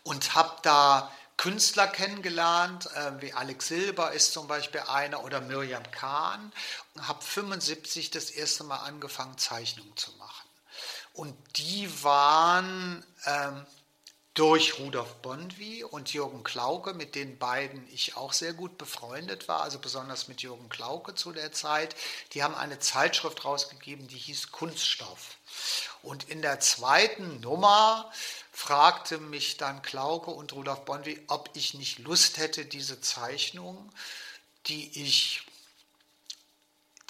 und 0.03 0.35
habe 0.35 0.57
da 0.63 1.13
Künstler 1.41 1.87
kennengelernt, 1.87 2.85
äh, 2.95 3.23
wie 3.23 3.33
Alex 3.33 3.69
Silber 3.69 4.13
ist 4.13 4.35
zum 4.35 4.47
Beispiel 4.47 4.83
einer 4.83 5.25
oder 5.25 5.41
Miriam 5.41 5.91
Kahn 5.91 6.53
und 6.95 7.09
habe 7.09 7.25
75 7.25 8.11
das 8.11 8.31
erste 8.31 8.63
Mal 8.63 8.81
angefangen, 8.81 9.39
Zeichnungen 9.39 9.97
zu 9.97 10.13
machen. 10.19 10.30
Und 11.21 11.37
die 11.57 12.03
waren 12.03 13.05
ähm, 13.27 13.67
durch 14.33 14.79
Rudolf 14.79 15.17
Bondwi 15.17 15.85
und 15.85 16.15
Jürgen 16.15 16.43
Klauke, 16.45 16.95
mit 16.95 17.15
den 17.15 17.39
beiden 17.39 17.87
ich 17.93 18.17
auch 18.17 18.33
sehr 18.33 18.55
gut 18.55 18.79
befreundet 18.79 19.47
war, 19.47 19.61
also 19.61 19.79
besonders 19.79 20.29
mit 20.29 20.41
Jürgen 20.41 20.71
Klauke 20.71 21.15
zu 21.15 21.33
der 21.33 21.53
Zeit. 21.53 21.95
Die 22.33 22.43
haben 22.43 22.55
eine 22.55 22.79
Zeitschrift 22.79 23.45
rausgegeben, 23.45 24.09
die 24.09 24.17
hieß 24.17 24.51
Kunststoff. 24.51 25.37
Und 26.03 26.31
in 26.31 26.41
der 26.41 26.59
zweiten 26.59 27.41
Nummer 27.41 28.11
fragte 28.51 29.19
mich 29.19 29.59
dann 29.59 29.83
Klauke 29.83 30.31
und 30.31 30.55
Rudolf 30.55 30.87
Bondwi, 30.87 31.23
ob 31.27 31.51
ich 31.53 31.75
nicht 31.75 31.99
Lust 31.99 32.39
hätte, 32.39 32.65
diese 32.65 33.03
Zeichnung, 33.03 33.93
die 34.69 35.03
ich 35.03 35.45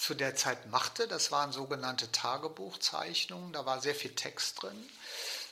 zu 0.00 0.14
der 0.14 0.35
Zeit 0.35 0.71
machte, 0.71 1.07
das 1.07 1.30
waren 1.30 1.52
sogenannte 1.52 2.11
Tagebuchzeichnungen, 2.11 3.52
da 3.52 3.66
war 3.66 3.80
sehr 3.80 3.95
viel 3.95 4.14
Text 4.14 4.62
drin, 4.62 4.88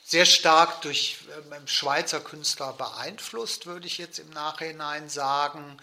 sehr 0.03 0.25
stark 0.25 0.81
durch 0.81 1.19
ähm, 1.51 1.67
Schweizer 1.67 2.19
Künstler 2.19 2.73
beeinflusst, 2.73 3.67
würde 3.67 3.85
ich 3.85 3.99
jetzt 3.99 4.17
im 4.17 4.31
Nachhinein 4.31 5.07
sagen, 5.07 5.77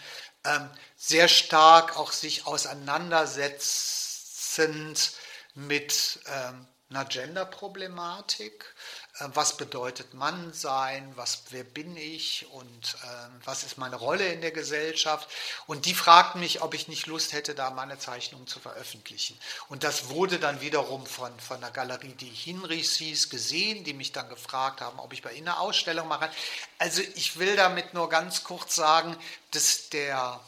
ähm, 0.44 0.68
sehr 0.96 1.28
stark 1.28 1.96
auch 1.96 2.10
sich 2.10 2.44
auseinandersetzend 2.46 5.12
mit 5.54 6.18
ähm, 6.26 6.66
einer 6.90 7.04
Gender-Problematik, 7.04 8.74
was 9.18 9.56
bedeutet 9.56 10.14
Mann 10.14 10.52
sein, 10.52 11.12
was, 11.16 11.44
wer 11.50 11.64
bin 11.64 11.96
ich 11.96 12.46
und 12.52 12.96
äh, 13.02 13.28
was 13.44 13.64
ist 13.64 13.78
meine 13.78 13.96
Rolle 13.96 14.26
in 14.28 14.42
der 14.42 14.50
Gesellschaft. 14.50 15.28
Und 15.66 15.86
die 15.86 15.94
fragten 15.94 16.40
mich, 16.40 16.62
ob 16.62 16.74
ich 16.74 16.88
nicht 16.88 17.06
Lust 17.06 17.32
hätte, 17.32 17.54
da 17.54 17.70
meine 17.70 17.98
Zeichnungen 17.98 18.46
zu 18.46 18.60
veröffentlichen. 18.60 19.38
Und 19.68 19.84
das 19.84 20.10
wurde 20.10 20.38
dann 20.38 20.60
wiederum 20.60 21.06
von, 21.06 21.38
von 21.40 21.60
der 21.60 21.70
Galerie, 21.70 22.14
die 22.14 22.26
Hinrichs 22.26 22.96
hieß, 22.96 23.30
gesehen, 23.30 23.84
die 23.84 23.94
mich 23.94 24.12
dann 24.12 24.28
gefragt 24.28 24.80
haben, 24.80 24.98
ob 24.98 25.12
ich 25.12 25.22
bei 25.22 25.32
ihnen 25.32 25.48
eine 25.48 25.60
Ausstellung 25.60 26.08
mache. 26.08 26.30
Also 26.78 27.00
ich 27.14 27.38
will 27.38 27.56
damit 27.56 27.94
nur 27.94 28.10
ganz 28.10 28.44
kurz 28.44 28.74
sagen, 28.74 29.16
dass 29.50 29.88
der 29.88 30.40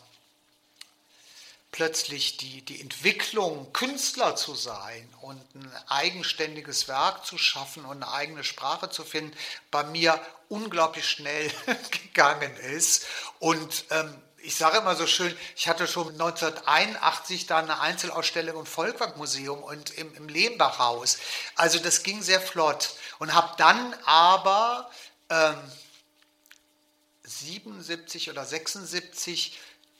plötzlich 1.71 2.39
die, 2.39 2.63
die 2.63 2.81
Entwicklung, 2.81 3.73
Künstler 3.73 4.37
zu 4.37 4.55
sein 4.55 5.09
und 5.21 5.43
ein 5.55 5.73
eigenständiges 5.89 6.89
Werk 6.89 7.27
zu 7.27 7.37
schaffen 7.39 7.85
und 7.85 8.03
eine 8.03 8.13
eigene 8.13 8.45
Sprache 8.45 8.91
zu 8.91 9.05
finden, 9.05 9.37
bei 9.71 9.85
mir 9.85 10.21
unglaublich 10.49 11.09
schnell 11.09 11.51
gegangen 11.91 12.57
ist. 12.57 13.07
Und 13.39 13.85
ähm, 13.91 14.15
ich 14.39 14.57
sage 14.57 14.79
immer 14.79 14.97
so 14.97 15.07
schön, 15.07 15.37
ich 15.57 15.69
hatte 15.69 15.87
schon 15.87 16.09
1981 16.13 17.47
da 17.47 17.59
eine 17.59 17.81
Einzelausstellung 17.81 18.61
im 18.61 18.67
Volkwang-Museum 18.67 19.63
und 19.63 19.91
im, 19.99 20.15
im 20.15 20.29
Lehmbachhaus. 20.29 21.19
Also 21.55 21.79
das 21.79 22.03
ging 22.03 22.23
sehr 22.23 22.41
flott. 22.41 22.95
Und 23.19 23.35
habe 23.35 23.55
dann 23.59 23.95
aber 24.05 24.91
ähm, 25.29 25.57
77 27.25 28.31
oder 28.31 28.45
76 28.45 29.59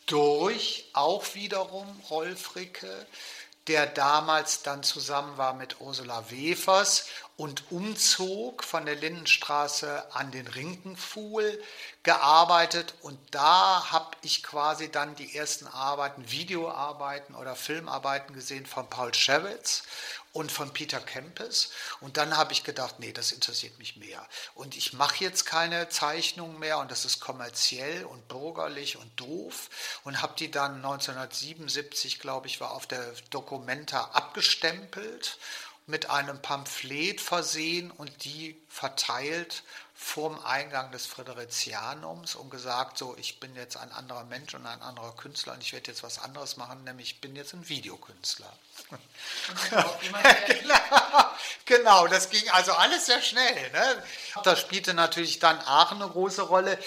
durch 0.09 0.91
auch 0.95 1.35
wiederum 1.35 1.87
Rolf 2.11 2.57
Ricke, 2.57 3.07
der 3.69 3.87
damals 3.87 4.63
dann 4.63 4.83
zusammen 4.83 5.37
war 5.37 5.53
mit 5.53 5.81
Ursula 5.81 6.31
Wefers 6.31 7.07
und 7.37 7.71
umzog 7.71 8.65
von 8.65 8.87
der 8.87 8.97
Lindenstraße 8.97 10.13
an 10.15 10.33
den 10.33 10.47
Rinkenfuhl 10.47 11.63
gearbeitet. 12.03 12.95
Und 13.03 13.19
da 13.31 13.93
habe 13.93 14.17
ich 14.23 14.43
quasi 14.43 14.91
dann 14.91 15.15
die 15.15 15.37
ersten 15.37 15.67
Arbeiten, 15.67 16.31
Videoarbeiten 16.31 17.35
oder 17.35 17.55
Filmarbeiten 17.55 18.35
gesehen 18.35 18.65
von 18.65 18.89
Paul 18.89 19.13
Schewitz 19.13 19.83
und 20.33 20.53
von 20.53 20.73
Peter 20.73 21.01
Kempes. 21.01 21.71
Und 22.01 22.17
dann 22.17 22.37
habe 22.37 22.53
ich 22.53 22.65
gedacht, 22.65 22.97
nee, 22.99 23.13
das 23.13 23.33
interessiert 23.33 23.79
mich 23.79 23.97
mehr. 23.97 24.27
Und 24.55 24.77
ich 24.77 24.93
mache 24.93 25.25
jetzt 25.25 25.47
keine 25.47 25.89
Zeichnungen 25.89 26.59
mehr 26.59 26.79
und 26.79 26.91
das 26.91 27.05
ist 27.05 27.21
kommerziell 27.21 28.05
und 28.05 28.29
bürgerlich 28.29 28.97
und 28.97 29.11
doof. 29.19 29.71
Und 30.05 30.23
habe 30.23 30.35
die 30.39 30.51
dann 30.51 30.77
1977, 30.77 32.19
glaube 32.19 32.47
ich, 32.47 32.61
war 32.61 32.73
auf 32.73 32.87
der 32.87 33.13
Documenta 33.31 34.11
abgestempelt 34.13 35.39
mit 35.87 36.11
einem 36.11 36.41
Pamphlet 36.43 37.21
versehen 37.21 37.91
und 37.91 38.25
die 38.25 38.61
verteilt 38.69 39.63
vorm 40.01 40.39
Eingang 40.45 40.93
des 40.93 41.07
Friderizianums 41.07 42.37
und 42.37 42.51
gesagt, 42.51 42.99
so, 42.99 43.17
ich 43.19 43.41
bin 43.41 43.57
jetzt 43.57 43.77
ein 43.77 43.91
anderer 43.91 44.23
Mensch 44.25 44.55
und 44.55 44.65
ein 44.65 44.81
anderer 44.81 45.11
Künstler 45.17 45.55
und 45.55 45.63
ich 45.63 45.73
werde 45.73 45.91
jetzt 45.91 46.05
was 46.05 46.21
anderes 46.21 46.57
machen, 46.57 46.85
nämlich 46.85 47.15
ich 47.15 47.21
bin 47.21 47.35
jetzt 47.35 47.53
ein 47.53 47.69
Videokünstler. 47.69 48.51
genau, 49.71 51.33
genau, 51.65 52.07
das 52.07 52.31
ging 52.31 52.49
also 52.51 52.75
alles 52.75 53.07
sehr 53.07 53.21
schnell. 53.21 53.71
Ne? 53.73 54.03
Das 54.45 54.61
spielte 54.61 54.95
natürlich 54.95 55.41
dann 55.41 55.59
Aachen 55.59 56.01
eine 56.01 56.11
große 56.13 56.43
Rolle, 56.43 56.79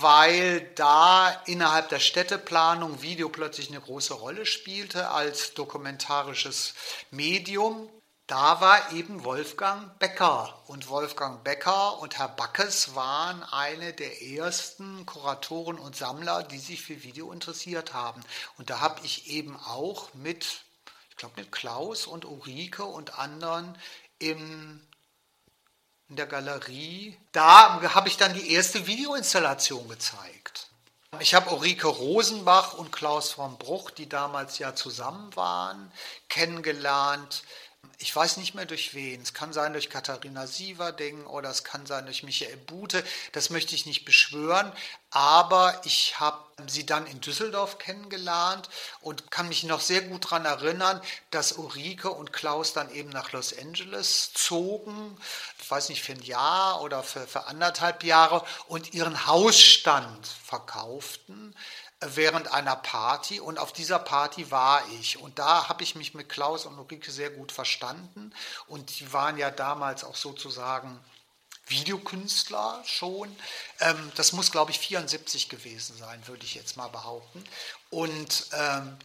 weil 0.00 0.60
da 0.76 1.30
innerhalb 1.46 1.88
der 1.88 1.98
Städteplanung 1.98 3.02
Video 3.02 3.30
plötzlich 3.30 3.68
eine 3.70 3.80
große 3.80 4.14
Rolle 4.14 4.46
spielte 4.46 5.10
als 5.10 5.54
dokumentarisches 5.54 6.74
Medium. 7.10 7.90
Da 8.26 8.62
war 8.62 8.92
eben 8.92 9.22
Wolfgang 9.22 9.98
Becker. 9.98 10.62
Und 10.66 10.88
Wolfgang 10.88 11.44
Becker 11.44 11.98
und 11.98 12.16
Herr 12.16 12.28
Backes 12.28 12.94
waren 12.94 13.42
eine 13.42 13.92
der 13.92 14.22
ersten 14.22 15.04
Kuratoren 15.04 15.78
und 15.78 15.94
Sammler, 15.94 16.42
die 16.42 16.58
sich 16.58 16.82
für 16.82 17.02
Video 17.02 17.32
interessiert 17.32 17.92
haben. 17.92 18.22
Und 18.56 18.70
da 18.70 18.80
habe 18.80 19.04
ich 19.04 19.28
eben 19.28 19.60
auch 19.66 20.14
mit, 20.14 20.64
ich 21.10 21.16
glaube 21.16 21.34
mit 21.36 21.52
Klaus 21.52 22.06
und 22.06 22.24
Ulrike 22.24 22.84
und 22.84 23.18
anderen 23.18 23.76
im, 24.18 24.80
in 26.08 26.16
der 26.16 26.26
Galerie, 26.26 27.18
da 27.32 27.82
habe 27.92 28.08
ich 28.08 28.16
dann 28.16 28.32
die 28.32 28.52
erste 28.52 28.86
Videoinstallation 28.86 29.86
gezeigt. 29.86 30.70
Ich 31.20 31.34
habe 31.34 31.50
Ulrike 31.50 31.86
Rosenbach 31.86 32.72
und 32.74 32.90
Klaus 32.90 33.32
von 33.32 33.58
Bruch, 33.58 33.90
die 33.90 34.08
damals 34.08 34.58
ja 34.58 34.74
zusammen 34.74 35.36
waren, 35.36 35.92
kennengelernt 36.28 37.44
ich 37.98 38.14
weiß 38.14 38.36
nicht 38.36 38.54
mehr 38.54 38.66
durch 38.66 38.94
wen. 38.94 39.22
Es 39.22 39.34
kann 39.34 39.52
sein 39.52 39.72
durch 39.72 39.90
Katharina 39.90 40.46
Sieverding 40.46 41.26
oder 41.26 41.50
es 41.50 41.64
kann 41.64 41.86
sein 41.86 42.04
durch 42.04 42.22
Michael 42.22 42.56
Bute. 42.56 43.04
Das 43.32 43.50
möchte 43.50 43.74
ich 43.74 43.86
nicht 43.86 44.04
beschwören. 44.04 44.72
Aber 45.10 45.80
ich 45.84 46.18
habe 46.18 46.44
sie 46.66 46.84
dann 46.84 47.06
in 47.06 47.20
Düsseldorf 47.20 47.78
kennengelernt 47.78 48.68
und 49.00 49.30
kann 49.30 49.48
mich 49.48 49.62
noch 49.62 49.80
sehr 49.80 50.02
gut 50.02 50.24
daran 50.24 50.44
erinnern, 50.44 51.00
dass 51.30 51.52
Ulrike 51.52 52.10
und 52.10 52.32
Klaus 52.32 52.72
dann 52.72 52.92
eben 52.92 53.10
nach 53.10 53.32
Los 53.32 53.56
Angeles 53.56 54.32
zogen. 54.34 55.16
Ich 55.60 55.70
weiß 55.70 55.88
nicht, 55.88 56.02
für 56.02 56.12
ein 56.12 56.22
Jahr 56.22 56.82
oder 56.82 57.02
für, 57.02 57.26
für 57.26 57.46
anderthalb 57.46 58.02
Jahre 58.04 58.44
und 58.66 58.92
ihren 58.94 59.26
Hausstand 59.26 60.26
verkauften 60.26 61.54
während 62.14 62.52
einer 62.52 62.76
Party 62.76 63.40
und 63.40 63.58
auf 63.58 63.72
dieser 63.72 63.98
Party 63.98 64.50
war 64.50 64.82
ich 65.00 65.18
und 65.18 65.38
da 65.38 65.68
habe 65.68 65.82
ich 65.82 65.94
mich 65.94 66.14
mit 66.14 66.28
Klaus 66.28 66.66
und 66.66 66.78
Ulrike 66.78 67.10
sehr 67.10 67.30
gut 67.30 67.52
verstanden 67.52 68.32
und 68.66 68.98
die 68.98 69.12
waren 69.12 69.38
ja 69.38 69.50
damals 69.50 70.04
auch 70.04 70.16
sozusagen 70.16 71.00
Videokünstler 71.66 72.82
schon. 72.84 73.34
Ähm, 73.80 74.12
das 74.16 74.32
muss, 74.32 74.50
glaube 74.50 74.70
ich, 74.70 74.78
74 74.78 75.48
gewesen 75.48 75.96
sein, 75.96 76.26
würde 76.26 76.44
ich 76.44 76.54
jetzt 76.54 76.76
mal 76.76 76.88
behaupten. 76.88 77.42
Und 77.90 78.48
ähm, 78.52 78.98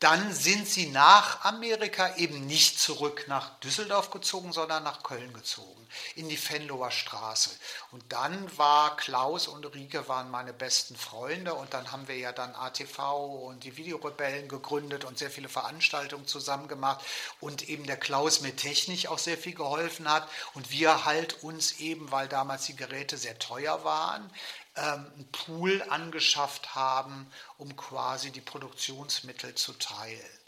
dann 0.00 0.34
sind 0.34 0.68
sie 0.68 0.86
nach 0.86 1.44
Amerika 1.44 2.16
eben 2.16 2.46
nicht 2.46 2.80
zurück 2.80 3.24
nach 3.28 3.58
Düsseldorf 3.60 4.10
gezogen, 4.10 4.52
sondern 4.52 4.82
nach 4.82 5.02
Köln 5.02 5.32
gezogen, 5.32 5.83
in 6.14 6.28
die 6.28 6.38
Venloer 6.38 6.90
Straße. 6.90 7.50
Und 7.92 8.04
dann 8.10 8.56
war 8.56 8.96
Klaus 8.96 9.48
und 9.48 9.64
Rike 9.74 10.08
waren 10.08 10.30
meine 10.30 10.52
besten 10.52 10.96
Freunde 10.96 11.54
und 11.54 11.74
dann 11.74 11.92
haben 11.92 12.08
wir 12.08 12.16
ja 12.16 12.32
dann 12.32 12.54
ATV 12.54 12.98
und 13.46 13.64
die 13.64 13.76
Videorebellen 13.76 14.48
gegründet 14.48 15.04
und 15.04 15.18
sehr 15.18 15.30
viele 15.30 15.48
Veranstaltungen 15.48 16.26
zusammen 16.26 16.68
gemacht 16.68 17.04
und 17.40 17.68
eben 17.68 17.86
der 17.86 17.96
Klaus 17.96 18.40
mit 18.40 18.58
Technik 18.58 19.08
auch 19.08 19.18
sehr 19.18 19.38
viel 19.38 19.54
geholfen 19.54 20.10
hat 20.10 20.28
und 20.54 20.70
wir 20.70 21.04
halt 21.04 21.42
uns 21.42 21.78
eben, 21.80 22.10
weil 22.10 22.28
damals 22.28 22.66
die 22.66 22.76
Geräte 22.76 23.16
sehr 23.16 23.38
teuer 23.38 23.84
waren, 23.84 24.30
ähm, 24.76 25.06
einen 25.14 25.28
Pool 25.30 25.82
angeschafft 25.88 26.74
haben, 26.74 27.30
um 27.58 27.76
quasi 27.76 28.30
die 28.30 28.40
Produktionsmittel 28.40 29.54
zu 29.54 29.72
teilen. 29.74 30.43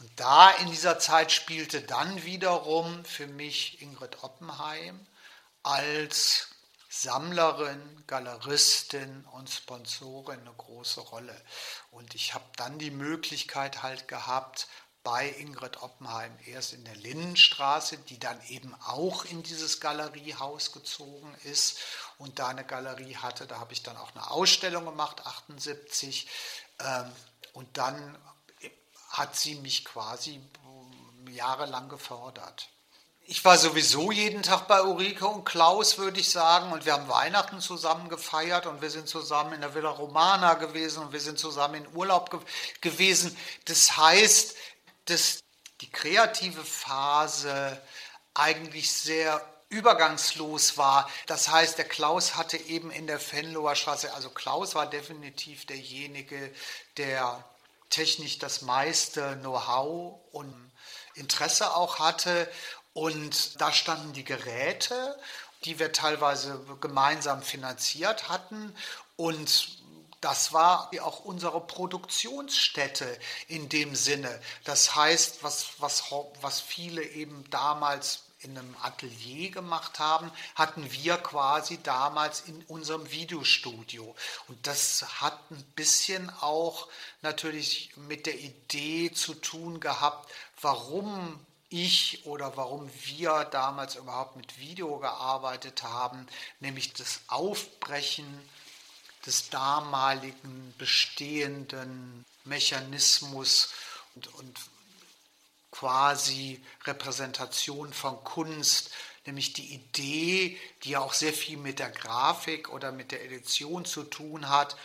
Und 0.00 0.10
da 0.16 0.50
in 0.50 0.70
dieser 0.70 0.98
Zeit 0.98 1.32
spielte 1.32 1.82
dann 1.82 2.24
wiederum 2.24 3.04
für 3.04 3.26
mich 3.26 3.80
Ingrid 3.82 4.22
Oppenheim 4.22 5.06
als 5.62 6.48
Sammlerin, 6.88 8.04
Galeristin 8.06 9.24
und 9.32 9.48
Sponsorin 9.48 10.40
eine 10.40 10.52
große 10.52 11.00
Rolle. 11.00 11.40
Und 11.90 12.14
ich 12.14 12.34
habe 12.34 12.44
dann 12.56 12.78
die 12.78 12.90
Möglichkeit 12.90 13.82
halt 13.82 14.08
gehabt, 14.08 14.68
bei 15.04 15.28
Ingrid 15.30 15.82
Oppenheim 15.82 16.32
erst 16.46 16.74
in 16.74 16.84
der 16.84 16.94
Linnenstraße, 16.94 17.98
die 17.98 18.18
dann 18.18 18.40
eben 18.48 18.74
auch 18.86 19.24
in 19.24 19.42
dieses 19.42 19.80
Galeriehaus 19.80 20.72
gezogen 20.72 21.34
ist 21.44 21.78
und 22.18 22.38
da 22.38 22.48
eine 22.48 22.64
Galerie 22.64 23.16
hatte. 23.16 23.46
Da 23.46 23.58
habe 23.58 23.72
ich 23.72 23.82
dann 23.82 23.96
auch 23.96 24.14
eine 24.14 24.30
Ausstellung 24.30 24.84
gemacht, 24.84 25.26
78. 25.26 26.28
Ähm, 26.78 27.12
und 27.52 27.76
dann 27.76 28.16
hat 29.12 29.36
sie 29.36 29.54
mich 29.56 29.84
quasi 29.84 30.40
jahrelang 31.28 31.88
gefördert. 31.88 32.68
Ich 33.24 33.44
war 33.44 33.56
sowieso 33.56 34.10
jeden 34.10 34.42
Tag 34.42 34.66
bei 34.66 34.82
Ulrike 34.82 35.26
und 35.26 35.44
Klaus, 35.44 35.96
würde 35.96 36.18
ich 36.18 36.30
sagen. 36.30 36.72
Und 36.72 36.84
wir 36.84 36.94
haben 36.94 37.08
Weihnachten 37.08 37.60
zusammen 37.60 38.08
gefeiert 38.08 38.66
und 38.66 38.82
wir 38.82 38.90
sind 38.90 39.08
zusammen 39.08 39.52
in 39.52 39.60
der 39.60 39.74
Villa 39.74 39.90
Romana 39.90 40.54
gewesen 40.54 41.04
und 41.04 41.12
wir 41.12 41.20
sind 41.20 41.38
zusammen 41.38 41.84
in 41.84 41.94
Urlaub 41.94 42.30
ge 42.30 42.40
gewesen. 42.80 43.36
Das 43.66 43.96
heißt, 43.96 44.56
dass 45.04 45.40
die 45.80 45.90
kreative 45.90 46.64
Phase 46.64 47.80
eigentlich 48.34 48.90
sehr 48.90 49.40
übergangslos 49.68 50.76
war. 50.76 51.08
Das 51.26 51.48
heißt, 51.48 51.78
der 51.78 51.88
Klaus 51.88 52.34
hatte 52.34 52.56
eben 52.56 52.90
in 52.90 53.06
der 53.06 53.20
Venloer 53.20 53.74
Straße, 53.74 54.12
also 54.12 54.30
Klaus 54.30 54.74
war 54.74 54.88
definitiv 54.88 55.64
derjenige, 55.66 56.52
der 56.96 57.42
technisch 57.92 58.38
das 58.38 58.62
meiste 58.62 59.36
Know-how 59.36 60.18
und 60.32 60.72
Interesse 61.14 61.76
auch 61.76 61.98
hatte. 61.98 62.50
Und 62.94 63.60
da 63.60 63.72
standen 63.72 64.12
die 64.12 64.24
Geräte, 64.24 65.18
die 65.64 65.78
wir 65.78 65.92
teilweise 65.92 66.58
gemeinsam 66.80 67.42
finanziert 67.42 68.28
hatten. 68.28 68.74
Und 69.16 69.78
das 70.20 70.52
war 70.52 70.90
auch 71.02 71.20
unsere 71.20 71.60
Produktionsstätte 71.60 73.18
in 73.48 73.68
dem 73.68 73.94
Sinne. 73.94 74.40
Das 74.64 74.94
heißt, 74.94 75.42
was, 75.42 75.74
was, 75.78 76.04
was 76.40 76.60
viele 76.60 77.02
eben 77.02 77.44
damals 77.50 78.24
in 78.42 78.58
einem 78.58 78.76
Atelier 78.82 79.50
gemacht 79.50 79.98
haben, 79.98 80.30
hatten 80.54 80.90
wir 80.90 81.16
quasi 81.16 81.82
damals 81.82 82.40
in 82.42 82.62
unserem 82.64 83.10
Videostudio. 83.10 84.14
Und 84.48 84.66
das 84.66 85.20
hat 85.20 85.38
ein 85.50 85.62
bisschen 85.76 86.30
auch 86.40 86.88
natürlich 87.22 87.96
mit 87.96 88.26
der 88.26 88.38
Idee 88.38 89.12
zu 89.12 89.34
tun 89.34 89.80
gehabt, 89.80 90.30
warum 90.60 91.38
ich 91.72 92.26
oder 92.26 92.56
warum 92.56 92.90
wir 93.04 93.44
damals 93.44 93.96
überhaupt 93.96 94.36
mit 94.36 94.58
Video 94.58 94.98
gearbeitet 94.98 95.82
haben, 95.82 96.26
nämlich 96.60 96.92
das 96.92 97.20
Aufbrechen 97.28 98.26
des 99.24 99.48
damaligen 99.50 100.74
bestehenden 100.78 102.24
Mechanismus 102.44 103.72
und, 104.14 104.34
und 104.34 104.58
quasi 105.72 106.64
Repräsentation 106.84 107.92
von 107.92 108.22
Kunst, 108.22 108.90
nämlich 109.26 109.52
die 109.52 109.74
Idee, 109.74 110.56
die 110.84 110.90
ja 110.90 111.00
auch 111.00 111.14
sehr 111.14 111.32
viel 111.32 111.56
mit 111.56 111.80
der 111.80 111.90
Grafik 111.90 112.68
oder 112.68 112.92
mit 112.92 113.10
der 113.10 113.24
Edition 113.24 113.84
zu 113.84 114.04
tun 114.04 114.48
hat, 114.48 114.76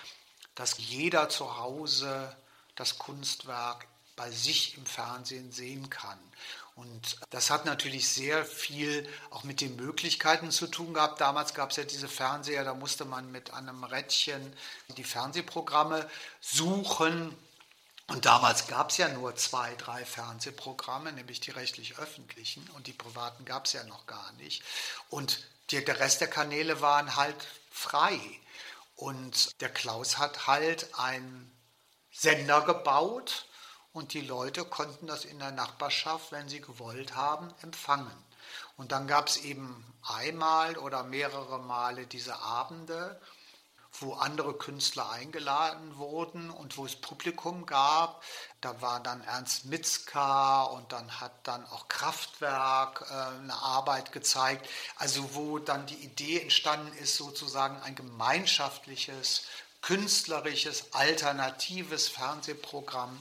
dass 0.56 0.80
jeder 0.80 1.30
zu 1.30 1.58
Hause 1.58 2.36
das 2.76 2.98
Kunstwerk 2.98 3.88
bei 4.16 4.32
sich 4.32 4.78
im 4.78 4.86
Fernsehen 4.86 5.52
sehen 5.52 5.90
kann. 5.90 6.18
Und 6.76 7.18
das 7.32 7.50
hat 7.50 7.66
natürlich 7.66 8.08
sehr 8.08 8.46
viel 8.46 9.08
auch 9.32 9.44
mit 9.44 9.62
den 9.62 9.76
Möglichkeiten 9.76 10.52
zu 10.52 10.68
tun 10.68 10.94
gehabt. 10.94 11.20
Damals 11.20 11.56
gab 11.56 11.72
es 11.72 11.78
ja 11.78 11.84
diese 11.84 12.08
Fernseher, 12.08 12.64
da 12.64 12.76
musste 12.76 13.04
man 13.04 13.32
mit 13.32 13.52
einem 13.52 13.84
Rädchen 13.84 14.56
die 14.96 15.04
Fernsehprogramme 15.04 16.08
suchen. 16.40 17.36
Und 18.08 18.26
damals 18.26 18.68
gab 18.68 18.90
es 18.90 18.98
ja 18.98 19.10
nur 19.10 19.36
zwei, 19.36 19.76
drei 19.76 20.06
Fernsehprogramme, 20.06 21.12
nämlich 21.12 21.42
die 21.42 21.52
rechtlich-öffentlichen 21.52 22.68
und 22.76 22.88
die 22.88 22.94
privaten 22.94 23.44
gab 23.44 23.66
es 23.66 23.74
ja 23.74 23.84
noch 23.84 24.06
gar 24.06 24.32
nicht. 24.34 24.64
Und 25.10 25.46
die, 25.72 25.84
der 25.84 26.00
Rest 26.00 26.22
der 26.22 26.30
Kanäle 26.30 26.80
waren 26.82 27.16
halt 27.18 27.36
frei. 27.70 28.20
Und 28.96 29.60
der 29.62 29.70
Klaus 29.70 30.18
hat 30.18 30.48
halt 30.48 30.98
einen 30.98 31.52
Sender 32.12 32.62
gebaut, 32.62 33.48
und 33.98 34.14
die 34.14 34.22
Leute 34.22 34.64
konnten 34.64 35.08
das 35.08 35.26
in 35.26 35.40
der 35.40 35.50
Nachbarschaft, 35.50 36.32
wenn 36.32 36.48
sie 36.48 36.62
gewollt 36.62 37.16
haben, 37.16 37.52
empfangen. 37.64 38.12
Und 38.76 38.92
dann 38.92 39.08
gab 39.08 39.28
es 39.28 39.38
eben 39.38 39.84
einmal 40.08 40.78
oder 40.78 41.02
mehrere 41.02 41.58
Male 41.58 42.06
diese 42.06 42.38
Abende, 42.38 43.20
wo 44.00 44.14
andere 44.14 44.54
Künstler 44.54 45.10
eingeladen 45.10 45.98
wurden 45.98 46.50
und 46.50 46.78
wo 46.78 46.86
es 46.86 46.96
Publikum 46.96 47.66
gab. 47.66 48.24
Da 48.62 48.82
war 48.82 49.00
dann 49.00 49.22
Ernst 49.24 49.66
Mitzka 49.66 50.64
und 50.64 50.92
dann 50.92 51.20
hat 51.20 51.32
dann 51.44 51.66
auch 51.68 51.88
Kraftwerk 51.88 53.06
äh, 53.10 53.14
eine 53.14 53.54
Arbeit 53.54 54.12
gezeigt. 54.12 54.68
Also 54.98 55.36
wo 55.36 55.60
dann 55.60 55.86
die 55.86 55.96
Idee 55.96 56.42
entstanden 56.42 56.96
ist, 56.98 57.16
sozusagen 57.16 57.82
ein 57.82 57.96
gemeinschaftliches, 57.96 59.44
künstlerisches, 59.82 60.94
alternatives 60.94 62.08
Fernsehprogramm 62.08 63.18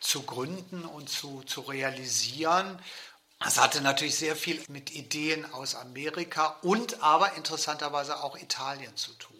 zu 0.00 0.22
gründen 0.22 0.84
und 0.84 1.08
zu, 1.08 1.42
zu 1.42 1.60
realisieren. 1.62 2.80
Das 3.38 3.58
hatte 3.58 3.80
natürlich 3.80 4.16
sehr 4.16 4.36
viel 4.36 4.62
mit 4.68 4.90
Ideen 4.90 5.50
aus 5.52 5.74
Amerika 5.74 6.58
und 6.62 7.02
aber 7.02 7.34
interessanterweise 7.34 8.22
auch 8.22 8.36
Italien 8.36 8.96
zu 8.96 9.12
tun. 9.14 9.39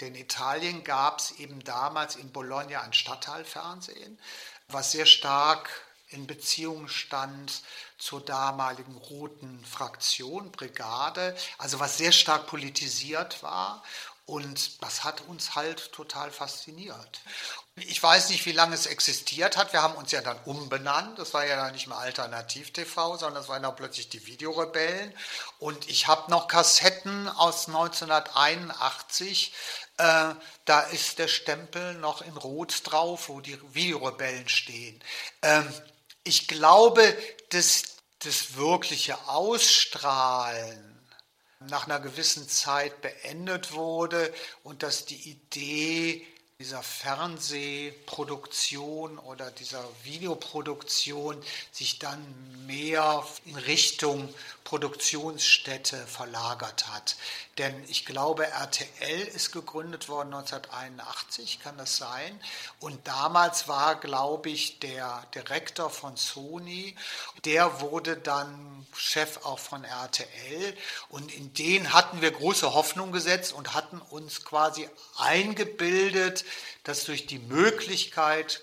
Denn 0.00 0.14
in 0.14 0.22
Italien 0.22 0.84
gab 0.84 1.20
es 1.20 1.32
eben 1.32 1.62
damals 1.64 2.16
in 2.16 2.32
Bologna 2.32 2.80
ein 2.80 2.92
Stadtteilfernsehen, 2.92 4.18
was 4.68 4.92
sehr 4.92 5.06
stark 5.06 5.68
in 6.08 6.26
Beziehung 6.26 6.88
stand 6.88 7.62
zur 7.98 8.20
damaligen 8.20 8.96
roten 8.96 9.64
Fraktion, 9.64 10.50
Brigade, 10.50 11.36
also 11.58 11.78
was 11.78 11.98
sehr 11.98 12.12
stark 12.12 12.46
politisiert 12.46 13.42
war. 13.42 13.82
Und 14.26 14.82
das 14.82 15.02
hat 15.02 15.22
uns 15.22 15.56
halt 15.56 15.90
total 15.90 16.30
fasziniert. 16.30 17.20
Ich 17.74 18.00
weiß 18.00 18.28
nicht, 18.28 18.46
wie 18.46 18.52
lange 18.52 18.76
es 18.76 18.86
existiert 18.86 19.56
hat. 19.56 19.72
Wir 19.72 19.82
haben 19.82 19.94
uns 19.94 20.12
ja 20.12 20.20
dann 20.20 20.38
umbenannt. 20.44 21.18
Das 21.18 21.34
war 21.34 21.44
ja 21.44 21.56
dann 21.56 21.72
nicht 21.72 21.88
mehr 21.88 21.98
Alternativ-TV, 21.98 23.16
sondern 23.16 23.42
das 23.42 23.48
waren 23.48 23.64
dann 23.64 23.74
plötzlich 23.74 24.08
die 24.08 24.24
Videorebellen. 24.26 25.12
Und 25.58 25.88
ich 25.88 26.06
habe 26.06 26.30
noch 26.30 26.46
Kassetten 26.46 27.28
aus 27.28 27.66
1981. 27.66 29.52
Äh, 30.00 30.34
da 30.64 30.80
ist 30.80 31.18
der 31.18 31.28
Stempel 31.28 31.92
noch 31.94 32.22
in 32.22 32.34
Rot 32.34 32.80
drauf, 32.84 33.28
wo 33.28 33.40
die 33.40 33.58
Videorebellen 33.74 34.48
stehen. 34.48 34.98
Ähm, 35.42 35.68
ich 36.24 36.48
glaube, 36.48 37.14
dass 37.50 37.82
das 38.20 38.56
wirkliche 38.56 39.28
Ausstrahlen 39.28 40.86
nach 41.68 41.86
einer 41.86 42.00
gewissen 42.00 42.48
Zeit 42.48 43.02
beendet 43.02 43.72
wurde 43.72 44.32
und 44.64 44.82
dass 44.82 45.04
die 45.04 45.20
Idee 45.28 46.26
dieser 46.58 46.82
Fernsehproduktion 46.82 49.18
oder 49.18 49.50
dieser 49.50 49.86
Videoproduktion 50.02 51.36
sich 51.72 51.98
dann 51.98 52.66
mehr 52.66 53.22
in 53.44 53.56
Richtung 53.56 54.32
Produktionsstätte 54.70 55.96
verlagert 56.06 56.86
hat. 56.86 57.16
Denn 57.58 57.74
ich 57.88 58.06
glaube, 58.06 58.46
RTL 58.46 59.26
ist 59.34 59.50
gegründet 59.50 60.08
worden 60.08 60.32
1981, 60.32 61.58
kann 61.58 61.76
das 61.76 61.96
sein? 61.96 62.40
Und 62.78 63.04
damals 63.08 63.66
war, 63.66 63.96
glaube 63.96 64.48
ich, 64.48 64.78
der 64.78 65.26
Direktor 65.34 65.90
von 65.90 66.16
Sony, 66.16 66.94
der 67.44 67.80
wurde 67.80 68.16
dann 68.16 68.86
Chef 68.94 69.38
auch 69.44 69.58
von 69.58 69.82
RTL. 69.82 70.76
Und 71.08 71.34
in 71.34 71.52
den 71.54 71.92
hatten 71.92 72.20
wir 72.20 72.30
große 72.30 72.72
Hoffnung 72.72 73.10
gesetzt 73.10 73.52
und 73.52 73.74
hatten 73.74 74.00
uns 74.00 74.44
quasi 74.44 74.88
eingebildet, 75.18 76.44
dass 76.84 77.06
durch 77.06 77.26
die 77.26 77.40
Möglichkeit 77.40 78.62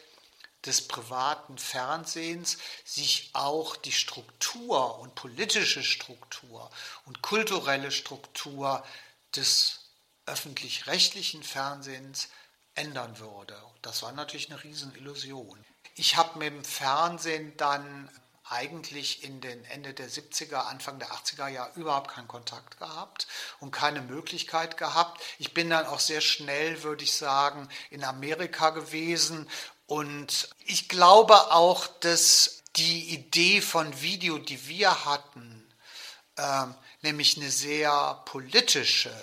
des 0.67 0.87
privaten 0.87 1.57
Fernsehens 1.57 2.57
sich 2.85 3.29
auch 3.33 3.75
die 3.75 3.91
Struktur 3.91 4.99
und 4.99 5.15
politische 5.15 5.83
Struktur 5.83 6.69
und 7.05 7.21
kulturelle 7.21 7.91
Struktur 7.91 8.83
des 9.35 9.79
öffentlich-rechtlichen 10.25 11.41
Fernsehens 11.41 12.29
ändern 12.75 13.17
würde. 13.19 13.55
Das 13.81 14.03
war 14.03 14.11
natürlich 14.11 14.51
eine 14.51 14.63
Riesenillusion. 14.63 15.63
Ich 15.95 16.15
habe 16.15 16.37
mit 16.37 16.53
dem 16.53 16.65
Fernsehen 16.65 17.55
dann 17.57 18.09
eigentlich 18.49 19.23
in 19.23 19.41
den 19.41 19.65
Ende 19.65 19.93
der 19.93 20.09
70er, 20.09 20.67
Anfang 20.67 20.99
der 20.99 21.09
80er 21.09 21.47
Jahre 21.47 21.77
überhaupt 21.77 22.11
keinen 22.11 22.27
Kontakt 22.27 22.77
gehabt 22.77 23.27
und 23.59 23.71
keine 23.71 24.01
Möglichkeit 24.01 24.77
gehabt. 24.77 25.21
Ich 25.37 25.53
bin 25.53 25.69
dann 25.69 25.85
auch 25.85 25.99
sehr 25.99 26.21
schnell, 26.21 26.83
würde 26.83 27.03
ich 27.03 27.13
sagen, 27.13 27.67
in 27.89 28.03
Amerika 28.03 28.69
gewesen 28.69 29.49
und 29.87 30.49
ich 30.65 30.89
glaube 30.89 31.51
auch, 31.51 31.87
dass 32.01 32.61
die 32.75 33.13
Idee 33.13 33.61
von 33.61 34.01
Video, 34.01 34.37
die 34.37 34.67
wir 34.67 35.05
hatten, 35.05 35.67
äh, 36.35 36.65
nämlich 37.01 37.37
eine 37.37 37.49
sehr 37.49 38.21
politische 38.25 39.13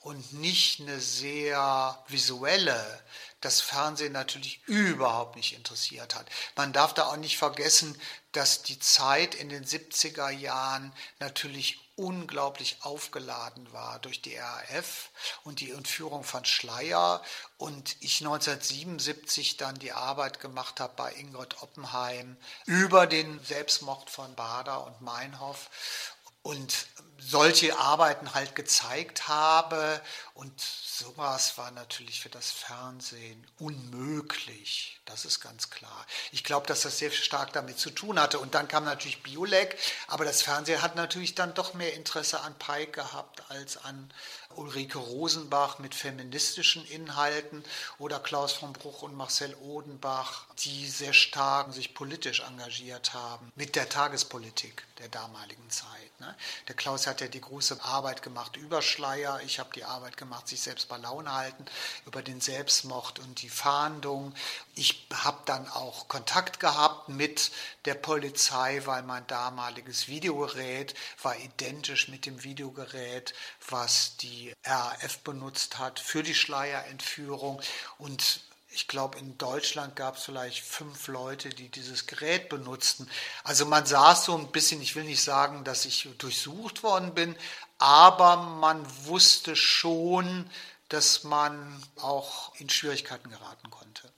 und 0.00 0.32
nicht 0.32 0.80
eine 0.80 1.00
sehr 1.00 2.02
visuelle, 2.08 3.02
das 3.42 3.60
Fernsehen 3.60 4.12
natürlich 4.12 4.62
überhaupt 4.66 5.36
nicht 5.36 5.54
interessiert 5.54 6.14
hat. 6.14 6.26
Man 6.56 6.72
darf 6.72 6.94
da 6.94 7.06
auch 7.06 7.16
nicht 7.16 7.36
vergessen, 7.36 7.98
dass 8.32 8.62
die 8.62 8.78
Zeit 8.78 9.34
in 9.34 9.48
den 9.48 9.64
70er 9.64 10.30
Jahren 10.30 10.92
natürlich 11.18 11.78
unglaublich 12.00 12.78
aufgeladen 12.80 13.70
war 13.72 13.98
durch 13.98 14.22
die 14.22 14.36
RAF 14.36 15.10
und 15.44 15.60
die 15.60 15.70
Entführung 15.70 16.24
von 16.24 16.46
Schleier 16.46 17.22
und 17.58 17.96
ich 18.00 18.20
1977 18.20 19.58
dann 19.58 19.78
die 19.78 19.92
Arbeit 19.92 20.40
gemacht 20.40 20.80
habe 20.80 20.94
bei 20.96 21.12
Ingrid 21.12 21.62
Oppenheim 21.62 22.38
über 22.64 23.06
den 23.06 23.38
Selbstmord 23.44 24.08
von 24.08 24.34
Bader 24.34 24.86
und 24.86 25.02
Meinhof. 25.02 25.68
Und 26.42 26.86
solche 27.20 27.78
Arbeiten 27.78 28.34
halt 28.34 28.54
gezeigt 28.54 29.28
habe. 29.28 30.00
Und 30.34 30.58
sowas 30.60 31.58
war 31.58 31.70
natürlich 31.70 32.20
für 32.20 32.28
das 32.28 32.50
Fernsehen 32.50 33.46
unmöglich. 33.58 35.00
Das 35.04 35.24
ist 35.24 35.40
ganz 35.40 35.70
klar. 35.70 36.06
Ich 36.32 36.44
glaube, 36.44 36.66
dass 36.66 36.82
das 36.82 36.98
sehr 36.98 37.10
stark 37.10 37.52
damit 37.52 37.78
zu 37.78 37.90
tun 37.90 38.18
hatte. 38.20 38.38
Und 38.38 38.54
dann 38.54 38.68
kam 38.68 38.84
natürlich 38.84 39.22
Biolek, 39.22 39.76
aber 40.06 40.24
das 40.24 40.42
Fernsehen 40.42 40.82
hat 40.82 40.96
natürlich 40.96 41.34
dann 41.34 41.54
doch 41.54 41.74
mehr 41.74 41.94
Interesse 41.94 42.40
an 42.40 42.54
Pike 42.58 42.92
gehabt 42.92 43.42
als 43.48 43.76
an 43.84 44.12
Ulrike 44.56 44.98
Rosenbach 44.98 45.78
mit 45.78 45.94
feministischen 45.94 46.84
Inhalten 46.86 47.64
oder 47.98 48.18
Klaus 48.18 48.52
von 48.52 48.72
Bruch 48.72 49.02
und 49.02 49.14
Marcel 49.14 49.54
Odenbach, 49.54 50.46
die 50.58 50.88
sehr 50.88 51.12
stark 51.12 51.72
sich 51.72 51.94
politisch 51.94 52.40
engagiert 52.40 53.14
haben 53.14 53.52
mit 53.54 53.76
der 53.76 53.88
Tagespolitik 53.88 54.84
der 54.98 55.08
damaligen 55.08 55.70
Zeit. 55.70 56.20
Ne? 56.20 56.34
Der 56.68 56.74
Klaus 56.74 57.06
hat 57.06 57.20
ja 57.20 57.28
die 57.28 57.40
große 57.40 57.82
Arbeit 57.82 58.22
gemacht 58.22 58.56
über 58.56 58.82
Schleier, 58.82 59.40
ich 59.44 59.58
habe 59.58 59.70
die 59.74 59.84
Arbeit 59.84 60.16
gemacht, 60.16 60.48
sich 60.48 60.60
selbst 60.60 60.88
bei 60.88 60.98
Laune 60.98 61.32
halten, 61.32 61.64
über 62.06 62.22
den 62.22 62.40
Selbstmord 62.40 63.18
und 63.20 63.40
die 63.42 63.48
Fahndung. 63.48 64.34
Ich 64.80 65.06
habe 65.12 65.42
dann 65.44 65.68
auch 65.68 66.08
Kontakt 66.08 66.58
gehabt 66.58 67.10
mit 67.10 67.50
der 67.84 67.92
Polizei, 67.92 68.80
weil 68.86 69.02
mein 69.02 69.26
damaliges 69.26 70.08
Videogerät 70.08 70.94
war 71.22 71.36
identisch 71.36 72.08
mit 72.08 72.24
dem 72.24 72.42
Videogerät, 72.44 73.34
was 73.68 74.16
die 74.16 74.54
RAF 74.64 75.18
benutzt 75.18 75.78
hat 75.78 76.00
für 76.00 76.22
die 76.22 76.34
Schleierentführung. 76.34 77.60
Und 77.98 78.40
ich 78.70 78.88
glaube, 78.88 79.18
in 79.18 79.36
Deutschland 79.36 79.96
gab 79.96 80.16
es 80.16 80.24
vielleicht 80.24 80.64
fünf 80.64 81.08
Leute, 81.08 81.50
die 81.50 81.68
dieses 81.68 82.06
Gerät 82.06 82.48
benutzten. 82.48 83.06
Also 83.44 83.66
man 83.66 83.84
saß 83.84 84.24
so 84.24 84.38
ein 84.38 84.50
bisschen, 84.50 84.80
ich 84.80 84.96
will 84.96 85.04
nicht 85.04 85.22
sagen, 85.22 85.62
dass 85.62 85.84
ich 85.84 86.08
durchsucht 86.16 86.82
worden 86.82 87.12
bin, 87.12 87.36
aber 87.76 88.36
man 88.38 88.82
wusste 89.04 89.56
schon, 89.56 90.50
dass 90.88 91.22
man 91.22 91.84
auch 92.00 92.54
in 92.54 92.70
Schwierigkeiten 92.70 93.28
geraten 93.28 93.68
konnte. 93.68 94.09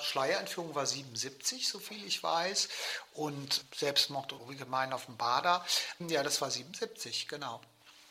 Schleierentführung 0.00 0.74
war 0.74 0.86
77, 0.86 1.68
so 1.68 1.78
viel 1.78 2.04
ich 2.06 2.22
weiß, 2.22 2.68
und 3.14 3.64
Selbstmord 3.76 4.34
gemein 4.58 4.92
auf 4.92 5.06
dem 5.06 5.16
Bader, 5.16 5.64
ja, 5.98 6.22
das 6.22 6.40
war 6.40 6.50
77, 6.50 7.28
genau. 7.28 7.60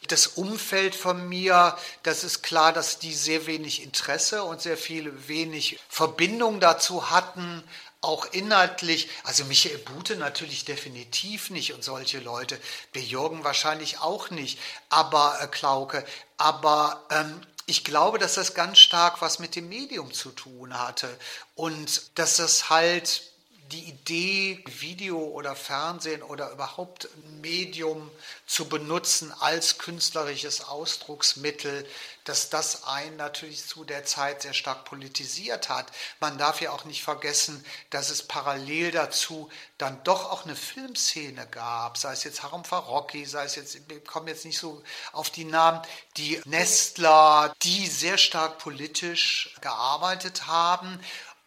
Das 0.07 0.27
Umfeld 0.27 0.95
von 0.95 1.29
mir, 1.29 1.77
das 2.01 2.23
ist 2.23 2.41
klar, 2.41 2.73
dass 2.73 2.97
die 2.97 3.13
sehr 3.13 3.45
wenig 3.45 3.83
Interesse 3.83 4.43
und 4.43 4.61
sehr 4.61 4.77
viel 4.77 5.27
wenig 5.27 5.79
Verbindung 5.89 6.59
dazu 6.59 7.11
hatten, 7.11 7.63
auch 8.01 8.25
inhaltlich, 8.25 9.09
also 9.23 9.45
Michael 9.45 9.77
Bute 9.77 10.17
natürlich 10.17 10.65
definitiv 10.65 11.51
nicht 11.51 11.73
und 11.73 11.83
solche 11.83 12.19
Leute, 12.19 12.59
Björgen 12.93 13.43
wahrscheinlich 13.43 13.99
auch 13.99 14.31
nicht, 14.31 14.59
aber 14.89 15.37
äh, 15.39 15.47
Klauke, 15.47 16.03
aber 16.37 17.05
ähm, 17.11 17.41
ich 17.65 17.83
glaube, 17.83 18.19
dass 18.19 18.35
das 18.35 18.53
ganz 18.53 18.79
stark 18.79 19.21
was 19.21 19.39
mit 19.39 19.55
dem 19.55 19.69
Medium 19.69 20.13
zu 20.13 20.31
tun 20.31 20.77
hatte 20.77 21.09
und 21.55 22.17
dass 22.17 22.37
das 22.37 22.69
halt 22.69 23.30
die 23.71 23.83
Idee, 23.85 24.63
Video 24.79 25.17
oder 25.17 25.55
Fernsehen 25.55 26.21
oder 26.23 26.51
überhaupt 26.51 27.07
Medium 27.41 28.11
zu 28.45 28.67
benutzen 28.67 29.33
als 29.39 29.77
künstlerisches 29.77 30.65
Ausdrucksmittel, 30.65 31.87
dass 32.25 32.49
das 32.49 32.83
einen 32.83 33.15
natürlich 33.15 33.65
zu 33.65 33.83
der 33.83 34.03
Zeit 34.05 34.41
sehr 34.41 34.53
stark 34.53 34.85
politisiert 34.85 35.69
hat. 35.69 35.91
Man 36.19 36.37
darf 36.37 36.61
ja 36.61 36.71
auch 36.71 36.85
nicht 36.85 37.01
vergessen, 37.01 37.65
dass 37.89 38.09
es 38.09 38.27
parallel 38.27 38.91
dazu 38.91 39.49
dann 39.77 40.03
doch 40.03 40.29
auch 40.31 40.45
eine 40.45 40.55
Filmszene 40.55 41.47
gab, 41.47 41.97
sei 41.97 42.11
es 42.11 42.23
jetzt 42.23 42.43
Harum 42.43 42.65
Farocki, 42.65 43.25
sei 43.25 43.45
es 43.45 43.55
jetzt, 43.55 43.89
wir 43.89 44.03
kommen 44.03 44.27
jetzt 44.27 44.45
nicht 44.45 44.59
so 44.59 44.83
auf 45.13 45.29
die 45.29 45.45
Namen, 45.45 45.81
die 46.17 46.41
Nestler, 46.45 47.55
die 47.63 47.87
sehr 47.87 48.17
stark 48.17 48.59
politisch 48.59 49.55
gearbeitet 49.61 50.47
haben 50.47 50.99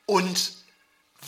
und 0.06 0.63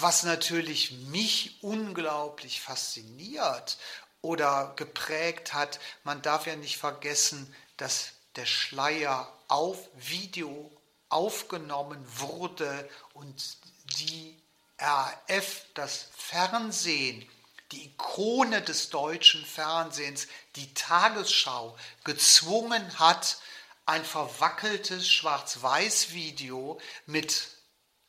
was 0.00 0.22
natürlich 0.22 0.92
mich 0.92 1.58
unglaublich 1.62 2.60
fasziniert 2.60 3.78
oder 4.20 4.72
geprägt 4.76 5.54
hat, 5.54 5.78
man 6.04 6.22
darf 6.22 6.46
ja 6.46 6.56
nicht 6.56 6.76
vergessen, 6.76 7.54
dass 7.76 8.12
der 8.36 8.46
Schleier 8.46 9.32
auf 9.48 9.78
Video 9.94 10.70
aufgenommen 11.08 12.04
wurde 12.18 12.88
und 13.14 13.56
die 13.98 14.36
RAF, 14.78 15.64
das 15.74 16.08
Fernsehen, 16.16 17.26
die 17.72 17.86
Ikone 17.86 18.62
des 18.62 18.90
deutschen 18.90 19.44
Fernsehens, 19.44 20.28
die 20.56 20.72
Tagesschau, 20.74 21.76
gezwungen 22.04 22.98
hat, 22.98 23.38
ein 23.86 24.04
verwackeltes 24.04 25.08
Schwarz-Weiß-Video 25.08 26.80
mit 27.06 27.55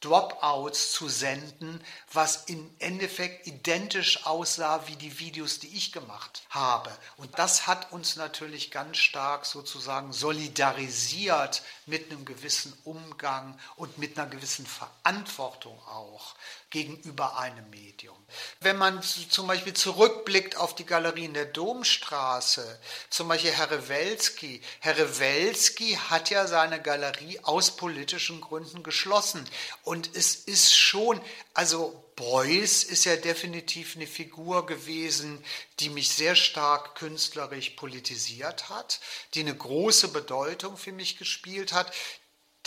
Dropouts 0.01 0.91
zu 0.91 1.09
senden, 1.09 1.83
was 2.11 2.45
im 2.45 2.69
Endeffekt 2.77 3.47
identisch 3.47 4.25
aussah 4.25 4.87
wie 4.87 4.95
die 4.95 5.17
Videos, 5.19 5.59
die 5.59 5.75
ich 5.75 5.91
gemacht 5.91 6.43
habe. 6.49 6.91
Und 7.17 7.39
das 7.39 7.65
hat 7.65 7.91
uns 7.91 8.15
natürlich 8.15 8.69
ganz 8.69 8.97
stark 8.97 9.45
sozusagen 9.45 10.13
solidarisiert 10.13 11.63
mit 11.87 12.11
einem 12.11 12.25
gewissen 12.25 12.77
Umgang 12.83 13.59
und 13.75 13.97
mit 13.97 14.17
einer 14.19 14.29
gewissen 14.29 14.67
Verantwortung 14.67 15.79
auch 15.87 16.35
gegenüber 16.69 17.37
einem 17.37 17.69
Medium. 17.69 18.17
Wenn 18.59 18.77
man 18.77 19.01
zum 19.01 19.47
Beispiel 19.47 19.73
zurückblickt 19.73 20.57
auf 20.57 20.75
die 20.75 20.85
Galerien 20.85 21.33
der 21.33 21.45
Domstraße, 21.45 22.79
zum 23.09 23.29
Beispiel 23.29 23.51
Herr 23.51 23.71
Rewelski. 23.71 24.61
Herr 24.79 24.97
Rewelski 24.97 25.97
hat 26.09 26.29
ja 26.29 26.45
seine 26.45 26.81
Galerie 26.81 27.39
aus 27.43 27.77
politischen 27.77 28.41
Gründen 28.41 28.83
geschlossen. 28.83 29.47
Und 29.83 30.13
es 30.15 30.35
ist 30.35 30.75
schon, 30.75 31.21
also 31.53 32.03
Beuys 32.17 32.83
ist 32.83 33.05
ja 33.05 33.15
definitiv 33.15 33.95
eine 33.95 34.07
Figur 34.07 34.65
gewesen, 34.65 35.41
die 35.79 35.89
mich 35.89 36.09
sehr 36.09 36.35
stark 36.35 36.95
künstlerisch 36.95 37.71
politisiert 37.71 38.69
hat, 38.69 38.99
die 39.35 39.41
eine 39.41 39.55
große 39.55 40.09
Bedeutung 40.09 40.75
für 40.75 40.91
mich 40.91 41.17
gespielt 41.17 41.71
hat, 41.71 41.93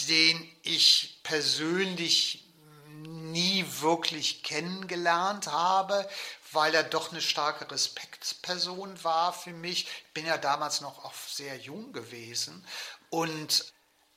den 0.09 0.51
ich 0.63 1.21
persönlich 1.23 2.50
nie 3.33 3.64
wirklich 3.81 4.43
kennengelernt 4.43 5.47
habe, 5.49 6.09
weil 6.53 6.75
er 6.75 6.83
doch 6.83 7.12
eine 7.12 7.21
starke 7.21 7.71
Respektsperson 7.71 9.03
war 9.05 9.33
für 9.33 9.53
mich. 9.53 9.85
Ich 9.85 10.12
bin 10.14 10.27
ja 10.27 10.37
damals 10.38 10.81
noch 10.81 11.05
auch 11.05 11.14
sehr 11.14 11.57
jung 11.57 11.93
gewesen 11.93 12.64
und 13.11 13.73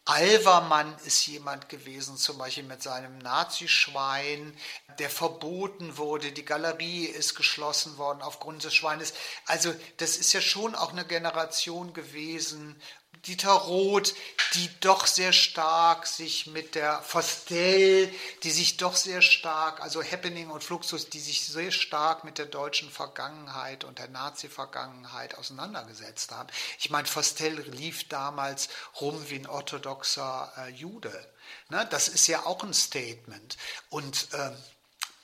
Alvermann 0.06 0.98
ist 1.06 1.26
jemand 1.28 1.70
gewesen, 1.70 2.18
zum 2.18 2.38
Beispiel 2.38 2.64
mit 2.64 2.84
seinem 2.84 3.20
Nazischwein, 3.20 4.54
der 5.00 5.10
verboten 5.10 5.98
wurde. 5.98 6.34
Die 6.34 6.44
Galerie 6.44 7.06
ist 7.06 7.36
geschlossen 7.36 7.98
worden 7.98 8.22
aufgrund 8.22 8.66
des 8.66 8.76
Schweines. 8.76 9.14
Also 9.46 9.74
das 9.98 10.18
ist 10.18 10.34
ja 10.34 10.42
schon 10.42 10.76
auch 10.76 10.92
eine 10.92 11.06
Generation 11.06 11.94
gewesen, 11.94 12.82
Dieter 13.26 13.52
Roth, 13.52 14.14
die 14.54 14.70
doch 14.82 15.08
sehr 15.08 15.32
stark 15.32 16.08
sich 16.08 16.48
mit 16.48 16.76
der 16.76 17.02
Fostel, 17.02 18.14
die 18.44 18.52
sich 18.52 18.78
doch 18.78 18.96
sehr 18.96 19.22
stark, 19.22 19.82
also 19.82 20.04
Happening 20.04 20.50
und 20.50 20.64
Fluxus, 20.64 21.10
die 21.10 21.20
sich 21.20 21.46
sehr 21.46 21.72
stark 21.72 22.26
mit 22.26 22.38
der 22.38 22.48
deutschen 22.48 22.92
Vergangenheit 22.92 23.86
und 23.86 24.00
der 24.00 24.10
Nazi-Vergangenheit 24.10 25.38
auseinandergesetzt 25.38 26.32
haben. 26.32 26.50
Ich 26.80 26.90
meine, 26.90 27.08
Fostel 27.08 27.62
lief 27.62 28.10
damals 28.10 28.68
rum 29.00 29.30
wie 29.30 29.36
ein 29.36 29.48
orthodoxer 29.48 30.52
äh, 30.58 30.70
Jude. 30.70 31.32
Ne? 31.70 31.88
Das 31.90 32.10
ist 32.10 32.28
ja 32.28 32.46
auch 32.46 32.64
ein 32.64 32.74
Statement. 32.74 33.58
Und 33.90 34.28
äh, 34.34 34.52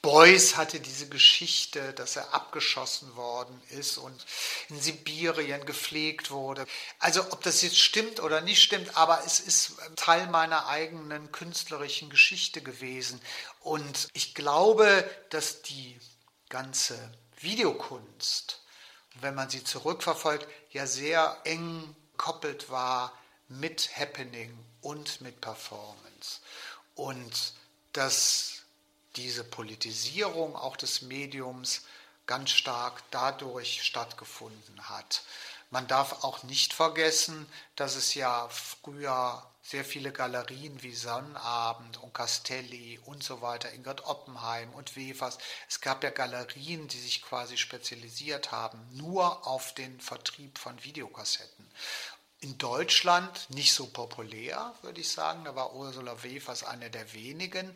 Beuys 0.01 0.55
hatte 0.55 0.79
diese 0.79 1.09
Geschichte, 1.09 1.93
dass 1.93 2.15
er 2.15 2.33
abgeschossen 2.33 3.15
worden 3.15 3.62
ist 3.69 3.97
und 3.97 4.25
in 4.69 4.79
Sibirien 4.79 5.65
gepflegt 5.65 6.31
wurde. 6.31 6.65
Also 6.99 7.21
ob 7.31 7.43
das 7.43 7.62
jetzt 7.62 7.79
stimmt 7.79 8.21
oder 8.21 8.39
nicht 8.39 8.63
stimmt, 8.63 8.95
aber 8.95 9.23
es 9.25 9.41
ist 9.41 9.73
Teil 9.97 10.27
meiner 10.27 10.67
eigenen 10.67 11.31
künstlerischen 11.33 12.09
Geschichte 12.09 12.62
gewesen. 12.62 13.19
Und 13.59 14.07
ich 14.13 14.35
glaube, 14.35 15.09
dass 15.31 15.63
die 15.63 15.99
ganze 16.47 16.97
Videokunst, 17.41 18.62
wenn 19.15 19.35
man 19.35 19.49
sie 19.49 19.63
zurückverfolgt, 19.63 20.47
ja 20.71 20.88
sehr 20.88 21.41
eng 21.43 21.95
gekoppelt 22.19 22.69
war 22.69 23.17
mit 23.47 23.97
Happening 23.97 24.53
und 24.81 25.21
mit 25.21 25.39
Performance. 25.39 26.41
Und 26.95 27.53
dass 27.93 28.59
diese 29.15 29.43
Politisierung 29.43 30.56
auch 30.56 30.78
des 30.78 31.02
Mediums 31.02 31.82
ganz 32.26 32.52
stark 32.52 33.04
dadurch 33.12 33.84
stattgefunden 33.84 34.89
hat. 34.89 35.24
Man 35.72 35.88
darf 35.88 36.24
auch 36.24 36.43
nicht 36.43 36.74
vergessen, 36.74 37.48
dass 37.76 37.95
es 37.95 38.15
ja 38.15 38.50
früher 38.50 39.43
sehr 39.62 39.86
viele 39.86 40.12
Galerien 40.12 40.82
wie 40.82 40.95
Sonnabend 40.95 42.02
und 42.02 42.13
Castelli 42.13 43.00
und 43.06 43.24
so 43.24 43.41
weiter, 43.41 43.72
Ingrid 43.72 44.04
Oppenheim 44.06 44.74
und 44.74 44.95
Wefers. 44.95 45.38
Es 45.67 45.80
gab 45.80 46.04
ja 46.04 46.10
Galerien, 46.10 46.88
die 46.88 47.00
sich 47.00 47.22
quasi 47.22 47.56
spezialisiert 47.56 48.52
haben, 48.52 48.80
nur 48.93 49.45
auf 49.45 49.76
den 49.76 50.00
Vertrieb 50.02 50.58
von 50.58 50.84
Videokassetten. 50.84 51.69
In 52.41 52.58
Deutschland 52.58 53.50
nicht 53.50 53.74
so 53.74 53.88
populär, 53.88 54.74
würde 54.82 55.02
ich 55.02 55.10
sagen. 55.12 55.43
Da 55.43 55.56
war 55.56 55.76
Ursula 55.76 56.24
Wefers 56.24 56.63
eine 56.63 56.89
der 56.89 57.13
wenigen. 57.13 57.74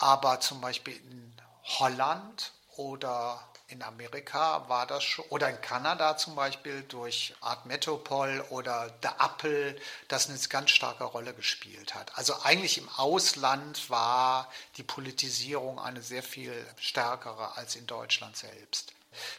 Aber 0.00 0.40
zum 0.40 0.60
Beispiel 0.60 0.96
in 0.96 1.32
Holland 1.78 2.52
oder 2.76 3.38
in 3.68 3.82
Amerika 3.82 4.68
war 4.68 4.86
das 4.86 5.04
schon, 5.04 5.24
oder 5.26 5.48
in 5.48 5.60
Kanada 5.60 6.16
zum 6.16 6.34
Beispiel 6.34 6.82
durch 6.82 7.34
Art 7.40 7.66
Metropol 7.66 8.44
oder 8.50 8.90
The 9.02 9.10
Apple, 9.20 9.76
das 10.08 10.28
eine 10.28 10.38
ganz 10.48 10.70
starke 10.70 11.04
Rolle 11.04 11.34
gespielt 11.34 11.94
hat. 11.94 12.16
Also 12.16 12.34
eigentlich 12.42 12.78
im 12.78 12.88
Ausland 12.88 13.88
war 13.90 14.50
die 14.76 14.82
Politisierung 14.82 15.78
eine 15.78 16.02
sehr 16.02 16.22
viel 16.22 16.66
stärkere 16.78 17.56
als 17.56 17.76
in 17.76 17.86
Deutschland 17.86 18.36
selbst. 18.36 18.92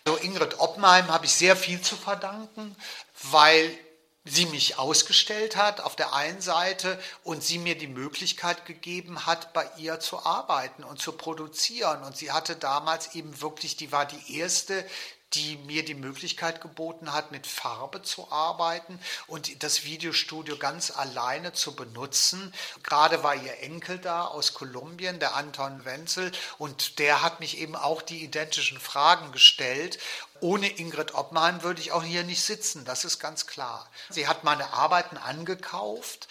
So 0.05 0.15
Ingrid 0.17 0.59
Oppenheim 0.59 1.07
habe 1.07 1.25
ich 1.25 1.33
sehr 1.33 1.55
viel 1.55 1.81
zu 1.81 1.95
verdanken, 1.95 2.75
weil 3.23 3.77
sie 4.23 4.45
mich 4.45 4.77
ausgestellt 4.77 5.55
hat 5.55 5.81
auf 5.81 5.95
der 5.95 6.13
einen 6.13 6.41
Seite 6.41 6.99
und 7.23 7.43
sie 7.43 7.57
mir 7.57 7.75
die 7.77 7.87
Möglichkeit 7.87 8.65
gegeben 8.65 9.25
hat, 9.25 9.53
bei 9.53 9.67
ihr 9.77 9.99
zu 9.99 10.23
arbeiten 10.23 10.83
und 10.83 11.01
zu 11.01 11.13
produzieren. 11.13 12.03
Und 12.03 12.15
sie 12.15 12.31
hatte 12.31 12.55
damals 12.55 13.15
eben 13.15 13.41
wirklich, 13.41 13.77
die 13.77 13.91
war 13.91 14.05
die 14.05 14.37
erste, 14.37 14.85
die 15.33 15.57
mir 15.57 15.85
die 15.85 15.95
Möglichkeit 15.95 16.61
geboten 16.61 17.13
hat, 17.13 17.31
mit 17.31 17.47
Farbe 17.47 18.01
zu 18.01 18.31
arbeiten 18.31 18.99
und 19.27 19.63
das 19.63 19.83
Videostudio 19.83 20.57
ganz 20.57 20.91
alleine 20.91 21.53
zu 21.53 21.75
benutzen. 21.75 22.53
Gerade 22.83 23.23
war 23.23 23.35
ihr 23.35 23.59
Enkel 23.59 23.97
da 23.97 24.25
aus 24.25 24.53
Kolumbien, 24.53 25.19
der 25.19 25.35
Anton 25.35 25.85
Wenzel, 25.85 26.31
und 26.57 26.99
der 26.99 27.21
hat 27.21 27.39
mich 27.39 27.57
eben 27.59 27.75
auch 27.75 28.01
die 28.01 28.23
identischen 28.23 28.79
Fragen 28.79 29.31
gestellt. 29.31 29.99
Ohne 30.41 30.67
Ingrid 30.67 31.13
Oppmann 31.13 31.63
würde 31.63 31.81
ich 31.81 31.91
auch 31.91 32.03
hier 32.03 32.23
nicht 32.23 32.43
sitzen, 32.43 32.83
das 32.85 33.05
ist 33.05 33.19
ganz 33.19 33.47
klar. 33.47 33.89
Sie 34.09 34.27
hat 34.27 34.43
meine 34.43 34.73
Arbeiten 34.73 35.17
angekauft 35.17 36.27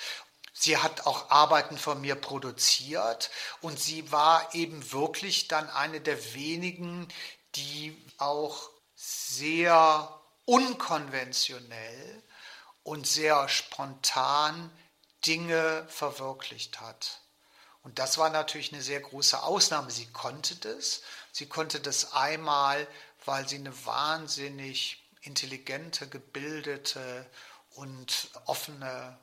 Sie 0.52 0.76
hat 0.76 1.06
auch 1.06 1.30
Arbeiten 1.30 1.78
von 1.78 2.02
mir 2.02 2.16
produziert 2.16 3.30
und 3.62 3.80
sie 3.80 4.12
war 4.12 4.54
eben 4.54 4.92
wirklich 4.92 5.48
dann 5.48 5.70
eine 5.70 6.02
der 6.02 6.34
wenigen, 6.34 7.08
die 7.54 7.96
auch 8.18 8.69
sehr 9.36 10.20
unkonventionell 10.44 12.22
und 12.82 13.06
sehr 13.06 13.48
spontan 13.48 14.70
Dinge 15.26 15.86
verwirklicht 15.88 16.80
hat. 16.80 17.20
Und 17.82 17.98
das 17.98 18.18
war 18.18 18.30
natürlich 18.30 18.72
eine 18.72 18.82
sehr 18.82 19.00
große 19.00 19.42
Ausnahme. 19.42 19.90
Sie 19.90 20.06
konnte 20.06 20.56
das. 20.56 21.02
Sie 21.32 21.46
konnte 21.46 21.80
das 21.80 22.12
einmal, 22.12 22.86
weil 23.24 23.48
sie 23.48 23.56
eine 23.56 23.86
wahnsinnig 23.86 25.02
intelligente, 25.22 26.08
gebildete 26.08 27.26
und 27.74 28.30
offene 28.46 29.18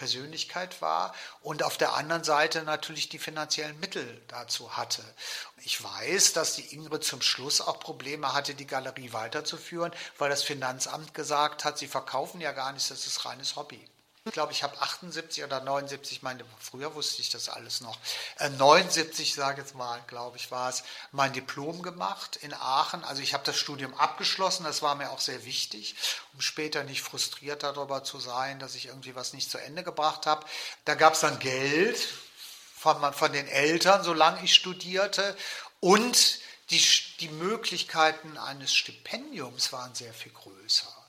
Persönlichkeit 0.00 0.80
war 0.80 1.14
und 1.42 1.62
auf 1.62 1.76
der 1.76 1.92
anderen 1.92 2.24
Seite 2.24 2.62
natürlich 2.62 3.10
die 3.10 3.18
finanziellen 3.18 3.78
Mittel 3.80 4.22
dazu 4.28 4.74
hatte. 4.78 5.04
Ich 5.62 5.84
weiß, 5.84 6.32
dass 6.32 6.56
die 6.56 6.74
Ingrid 6.74 7.04
zum 7.04 7.20
Schluss 7.20 7.60
auch 7.60 7.80
Probleme 7.80 8.32
hatte, 8.32 8.54
die 8.54 8.66
Galerie 8.66 9.12
weiterzuführen, 9.12 9.92
weil 10.16 10.30
das 10.30 10.42
Finanzamt 10.42 11.12
gesagt 11.12 11.66
hat, 11.66 11.76
sie 11.76 11.86
verkaufen 11.86 12.40
ja 12.40 12.52
gar 12.52 12.72
nichts, 12.72 12.88
das 12.88 13.06
ist 13.06 13.26
reines 13.26 13.56
Hobby. 13.56 13.86
Ich 14.26 14.32
glaube, 14.32 14.52
ich 14.52 14.62
habe 14.62 14.78
78 14.82 15.44
oder 15.44 15.62
79, 15.62 16.20
meine, 16.20 16.44
früher 16.58 16.94
wusste 16.94 17.22
ich 17.22 17.30
das 17.30 17.48
alles 17.48 17.80
noch, 17.80 17.96
äh, 18.36 18.50
79, 18.50 19.32
sage 19.32 19.62
jetzt 19.62 19.74
mal, 19.74 19.98
glaube 20.08 20.36
ich, 20.36 20.50
war 20.50 20.68
es, 20.68 20.82
mein 21.10 21.32
Diplom 21.32 21.80
gemacht 21.80 22.36
in 22.36 22.52
Aachen. 22.52 23.02
Also 23.02 23.22
ich 23.22 23.32
habe 23.32 23.44
das 23.46 23.56
Studium 23.56 23.94
abgeschlossen, 23.94 24.64
das 24.64 24.82
war 24.82 24.94
mir 24.94 25.10
auch 25.10 25.20
sehr 25.20 25.46
wichtig, 25.46 25.94
um 26.34 26.42
später 26.42 26.84
nicht 26.84 27.00
frustriert 27.00 27.62
darüber 27.62 28.04
zu 28.04 28.20
sein, 28.20 28.58
dass 28.58 28.74
ich 28.74 28.86
irgendwie 28.86 29.14
was 29.14 29.32
nicht 29.32 29.50
zu 29.50 29.56
Ende 29.56 29.82
gebracht 29.82 30.26
habe. 30.26 30.44
Da 30.84 30.96
gab 30.96 31.14
es 31.14 31.20
dann 31.20 31.38
Geld 31.38 32.06
von, 32.76 33.14
von 33.14 33.32
den 33.32 33.48
Eltern, 33.48 34.04
solange 34.04 34.44
ich 34.44 34.54
studierte 34.54 35.34
und 35.80 36.40
die, 36.68 36.82
die 37.20 37.30
Möglichkeiten 37.30 38.36
eines 38.36 38.74
Stipendiums 38.74 39.72
waren 39.72 39.94
sehr 39.94 40.12
viel 40.12 40.32
größer. 40.32 40.99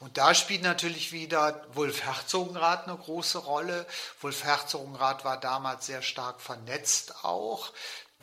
Und 0.00 0.18
da 0.18 0.34
spielt 0.34 0.62
natürlich 0.62 1.12
wieder 1.12 1.64
Wolf 1.74 2.04
Herzogenrath 2.04 2.88
eine 2.88 2.96
große 2.96 3.38
Rolle. 3.38 3.86
Wolf 4.20 4.44
Herzogenrath 4.44 5.24
war 5.24 5.38
damals 5.38 5.86
sehr 5.86 6.02
stark 6.02 6.40
vernetzt 6.40 7.24
auch, 7.24 7.72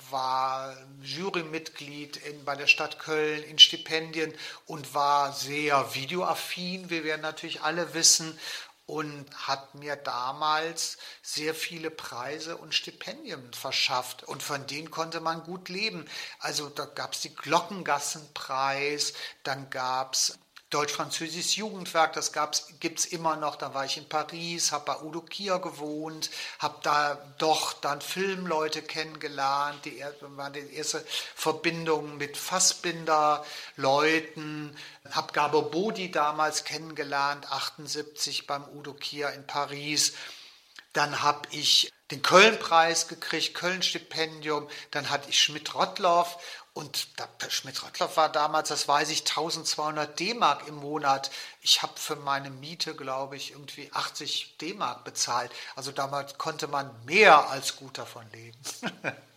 war 0.09 0.75
Jurymitglied 1.01 2.17
in, 2.17 2.43
bei 2.43 2.55
der 2.55 2.67
Stadt 2.67 2.99
Köln 2.99 3.43
in 3.43 3.59
Stipendien 3.59 4.33
und 4.65 4.93
war 4.93 5.33
sehr 5.33 5.93
videoaffin, 5.93 6.89
wie 6.89 7.03
wir 7.03 7.17
natürlich 7.17 7.61
alle 7.61 7.93
wissen, 7.93 8.37
und 8.91 9.25
hat 9.47 9.73
mir 9.73 9.95
damals 9.95 10.97
sehr 11.21 11.55
viele 11.55 11.89
Preise 11.89 12.57
und 12.57 12.75
Stipendien 12.75 13.53
verschafft 13.53 14.25
und 14.25 14.43
von 14.43 14.67
denen 14.67 14.91
konnte 14.91 15.21
man 15.21 15.43
gut 15.43 15.69
leben. 15.69 16.05
Also 16.39 16.67
da 16.67 16.83
gab 16.83 17.13
es 17.13 17.21
die 17.21 17.33
Glockengassenpreis, 17.33 19.13
dann 19.43 19.69
gab 19.69 20.15
es 20.15 20.37
Deutsch-Französisches 20.71 21.55
Jugendwerk, 21.57 22.13
das 22.13 22.31
gibt 22.79 22.99
es 22.99 23.05
immer 23.05 23.35
noch. 23.35 23.57
Da 23.57 23.73
war 23.73 23.83
ich 23.85 23.97
in 23.97 24.07
Paris, 24.09 24.71
habe 24.71 24.85
bei 24.85 25.01
Udo 25.01 25.21
Kier 25.21 25.59
gewohnt, 25.59 26.31
habe 26.59 26.77
da 26.81 27.21
doch 27.37 27.73
dann 27.73 28.01
Filmleute 28.01 28.81
kennengelernt. 28.81 29.85
Die 29.85 30.03
war 30.21 30.49
die 30.49 30.73
erste 30.73 31.05
Verbindung 31.35 32.17
mit 32.17 32.37
Fassbinder-Leuten. 32.37 34.75
Habe 35.11 35.33
Gabor 35.33 35.69
Bodi 35.69 36.09
damals 36.09 36.63
kennengelernt, 36.63 37.51
78 37.51 38.47
beim 38.47 38.63
Udo 38.69 38.93
Kier 38.93 39.29
in 39.31 39.45
Paris. 39.45 40.13
Dann 40.93 41.21
habe 41.21 41.47
ich 41.51 41.91
den 42.11 42.21
Köln-Preis 42.21 43.07
gekriegt, 43.07 43.53
Köln-Stipendium. 43.53 44.67
Dann 44.91 45.09
hatte 45.09 45.29
ich 45.29 45.41
Schmidt-Rottloff 45.41 46.37
und 46.81 47.07
Schmidt-Rottloff 47.47 48.17
war 48.17 48.29
damals, 48.29 48.69
das 48.69 48.87
weiß 48.87 49.09
ich, 49.09 49.21
1200 49.21 50.19
D-Mark 50.19 50.67
im 50.67 50.75
Monat. 50.75 51.31
Ich 51.61 51.81
habe 51.81 51.93
für 51.95 52.15
meine 52.15 52.49
Miete, 52.49 52.95
glaube 52.95 53.37
ich, 53.37 53.51
irgendwie 53.51 53.89
80 53.93 54.57
D-Mark 54.59 55.03
bezahlt. 55.03 55.51
Also 55.75 55.91
damals 55.91 56.37
konnte 56.37 56.67
man 56.67 56.89
mehr 57.05 57.49
als 57.49 57.77
gut 57.77 57.97
davon 57.97 58.29
leben. 58.31 58.57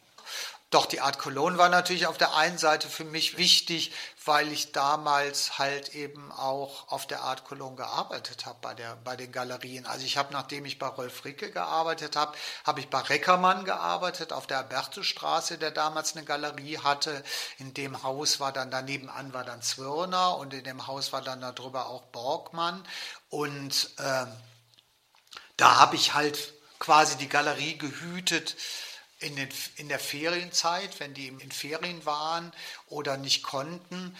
Doch 0.75 0.87
die 0.87 1.01
Art 1.01 1.21
Cologne 1.21 1.57
war 1.57 1.69
natürlich 1.69 2.09
auf 2.09 2.19
der 2.19 2.35
einen 2.35 2.59
Seite 2.59 2.89
für 2.89 3.05
mich 3.05 3.39
wichtig, 3.39 3.93
weil 4.25 4.51
ich 4.51 4.73
damals 4.73 5.57
halt 5.57 5.95
eben 5.95 6.33
auch 6.33 6.91
auf 6.91 7.07
der 7.07 7.21
Art 7.21 7.45
Cologne 7.45 7.77
gearbeitet 7.77 8.45
habe 8.45 8.59
bei, 8.61 8.75
bei 9.05 9.15
den 9.15 9.31
Galerien. 9.31 9.87
Also 9.87 10.05
ich 10.05 10.17
habe, 10.17 10.33
nachdem 10.33 10.65
ich 10.65 10.81
bei 10.81 10.89
Rolf 10.89 11.25
Ricke 11.25 11.53
gearbeitet 11.53 12.17
habe, 12.17 12.37
habe 12.65 12.81
ich 12.81 12.91
bei 12.91 12.99
Reckermann 12.99 13.65
gearbeitet 13.65 14.33
auf 14.33 14.49
der 14.49 14.59
Albertestraße, 14.59 15.59
der 15.59 15.71
damals 15.71 16.17
eine 16.17 16.25
Galerie 16.25 16.79
hatte. 16.79 17.23
In 17.59 17.73
dem 17.73 18.03
Haus 18.03 18.41
war 18.41 18.51
dann 18.51 18.73
daneben 18.73 19.09
an 19.09 19.33
war 19.33 19.45
dann 19.45 19.63
Zwirner 19.63 20.37
und 20.39 20.55
in 20.55 20.65
dem 20.65 20.89
Haus 20.89 21.13
war 21.13 21.23
dann 21.23 21.41
darüber 21.41 21.87
auch 21.87 22.03
Borgmann 22.07 22.83
und 23.29 23.91
äh, 23.99 24.27
Da 25.57 25.77
habe 25.77 25.95
ich 25.95 26.15
halt 26.15 26.53
quasi 26.81 27.17
die 27.17 27.29
Galerie 27.29 27.79
gehütet 27.79 28.57
in, 29.21 29.37
den, 29.37 29.49
in 29.77 29.89
der 29.89 29.99
Ferienzeit, 29.99 31.01
wenn 31.01 31.15
die 31.15 31.29
in 31.29 31.53
Ferien 31.53 32.05
waren 32.05 32.53
oder 32.89 33.17
nicht 33.17 33.43
konnten. 33.43 34.17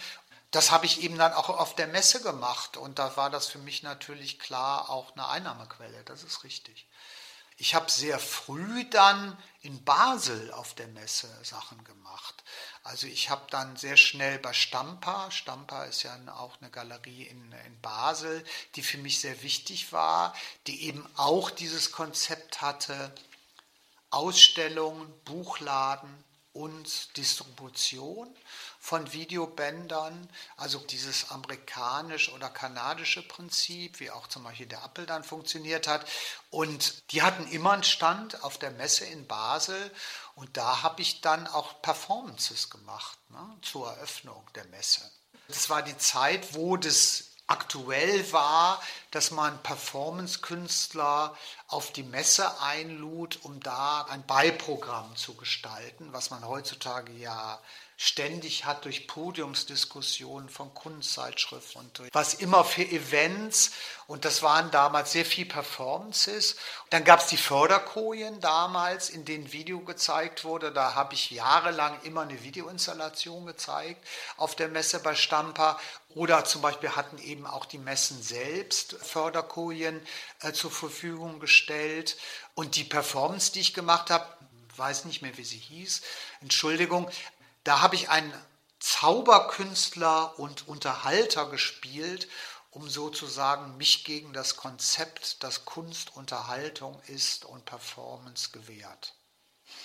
Das 0.51 0.71
habe 0.71 0.85
ich 0.85 1.01
eben 1.01 1.17
dann 1.17 1.33
auch 1.33 1.49
auf 1.49 1.75
der 1.75 1.87
Messe 1.87 2.21
gemacht 2.21 2.77
und 2.77 2.97
da 2.97 3.17
war 3.17 3.29
das 3.29 3.47
für 3.47 3.59
mich 3.59 3.83
natürlich 3.83 4.39
klar 4.39 4.89
auch 4.89 5.11
eine 5.13 5.27
Einnahmequelle, 5.27 6.03
das 6.05 6.23
ist 6.23 6.43
richtig. 6.43 6.87
Ich 7.57 7.73
habe 7.73 7.89
sehr 7.89 8.19
früh 8.19 8.83
dann 8.89 9.37
in 9.61 9.83
Basel 9.85 10.51
auf 10.51 10.73
der 10.73 10.87
Messe 10.87 11.29
Sachen 11.43 11.81
gemacht. 11.85 12.43
Also 12.83 13.07
ich 13.07 13.29
habe 13.29 13.47
dann 13.49 13.77
sehr 13.77 13.95
schnell 13.95 14.39
bei 14.39 14.51
Stampa, 14.51 15.31
Stampa 15.31 15.85
ist 15.85 16.03
ja 16.03 16.17
auch 16.35 16.57
eine 16.59 16.69
Galerie 16.69 17.23
in, 17.23 17.51
in 17.65 17.81
Basel, 17.81 18.43
die 18.75 18.83
für 18.83 18.97
mich 18.97 19.21
sehr 19.21 19.41
wichtig 19.41 19.93
war, 19.93 20.35
die 20.67 20.83
eben 20.83 21.07
auch 21.15 21.49
dieses 21.49 21.93
Konzept 21.93 22.61
hatte, 22.61 23.13
Ausstellung, 24.15 25.13
Buchladen 25.25 26.23
und 26.53 27.17
Distribution 27.17 28.33
von 28.79 29.11
Videobändern, 29.11 30.29
also 30.55 30.79
dieses 30.79 31.31
amerikanische 31.31 32.31
oder 32.31 32.49
kanadische 32.49 33.27
Prinzip, 33.27 33.99
wie 33.99 34.11
auch 34.11 34.27
zum 34.27 34.45
Beispiel 34.45 34.67
der 34.67 34.85
Apple 34.85 35.05
dann 35.05 35.25
funktioniert 35.25 35.89
hat. 35.89 36.07
Und 36.49 37.11
die 37.11 37.23
hatten 37.23 37.45
immer 37.51 37.73
einen 37.73 37.83
Stand 37.83 38.41
auf 38.41 38.57
der 38.57 38.71
Messe 38.71 39.03
in 39.03 39.27
Basel 39.27 39.91
und 40.35 40.55
da 40.55 40.81
habe 40.81 41.01
ich 41.01 41.19
dann 41.19 41.45
auch 41.47 41.81
Performances 41.81 42.69
gemacht 42.69 43.17
ne, 43.31 43.57
zur 43.61 43.89
Eröffnung 43.89 44.47
der 44.55 44.65
Messe. 44.65 45.01
Das 45.49 45.69
war 45.69 45.81
die 45.81 45.97
Zeit, 45.97 46.53
wo 46.53 46.77
das 46.77 47.34
aktuell 47.47 48.31
war, 48.31 48.81
dass 49.11 49.31
man 49.31 49.61
Performance-Künstler 49.61 51.35
auf 51.67 51.91
die 51.91 52.03
Messe 52.03 52.59
einlud, 52.61 53.39
um 53.43 53.59
da 53.59 54.03
ein 54.09 54.25
Beiprogramm 54.25 55.15
zu 55.15 55.35
gestalten, 55.35 56.11
was 56.11 56.31
man 56.31 56.45
heutzutage 56.47 57.11
ja 57.13 57.59
ständig 57.97 58.65
hat 58.65 58.83
durch 58.85 59.07
Podiumsdiskussionen 59.07 60.49
von 60.49 60.73
Kunstzeitschriften 60.73 61.81
und 61.81 61.97
durch 61.97 62.09
was 62.13 62.33
immer 62.33 62.65
für 62.65 62.83
Events. 62.83 63.71
Und 64.07 64.25
das 64.25 64.43
waren 64.43 64.69
damals 64.69 65.13
sehr 65.13 65.25
viel 65.25 65.45
Performances. 65.45 66.57
Dann 66.89 67.05
gab 67.05 67.21
es 67.21 67.27
die 67.27 67.37
Förderkojen 67.37 68.41
damals, 68.41 69.09
in 69.09 69.23
denen 69.23 69.51
Video 69.53 69.79
gezeigt 69.79 70.43
wurde. 70.43 70.71
Da 70.71 70.93
habe 70.93 71.13
ich 71.13 71.31
jahrelang 71.31 71.99
immer 72.03 72.21
eine 72.21 72.43
Videoinstallation 72.43 73.45
gezeigt 73.45 74.05
auf 74.37 74.55
der 74.55 74.67
Messe 74.67 74.99
bei 74.99 75.15
Stampa. 75.15 75.79
Oder 76.09 76.45
zum 76.45 76.61
Beispiel 76.61 76.91
hatten 76.91 77.17
eben 77.17 77.47
auch 77.47 77.65
die 77.65 77.77
Messen 77.77 78.21
selbst 78.21 78.93
Förderkojen 79.01 80.05
äh, 80.41 80.51
zur 80.51 80.71
Verfügung 80.71 81.39
gestellt. 81.39 82.17
Und 82.55 82.75
die 82.75 82.83
Performance, 82.83 83.51
die 83.53 83.61
ich 83.61 83.73
gemacht 83.73 84.09
habe, 84.09 84.25
weiß 84.77 85.05
nicht 85.05 85.21
mehr, 85.21 85.37
wie 85.37 85.43
sie 85.43 85.57
hieß, 85.57 86.01
Entschuldigung, 86.41 87.09
da 87.65 87.81
habe 87.81 87.95
ich 87.95 88.09
einen 88.09 88.33
Zauberkünstler 88.79 90.39
und 90.39 90.67
Unterhalter 90.67 91.49
gespielt, 91.49 92.29
um 92.69 92.87
sozusagen 92.89 93.75
mich 93.77 94.05
gegen 94.05 94.33
das 94.33 94.55
Konzept, 94.55 95.43
dass 95.43 95.65
Kunst 95.65 96.15
Unterhaltung 96.15 97.01
ist 97.07 97.45
und 97.45 97.65
Performance 97.65 98.51
gewährt. 98.51 99.15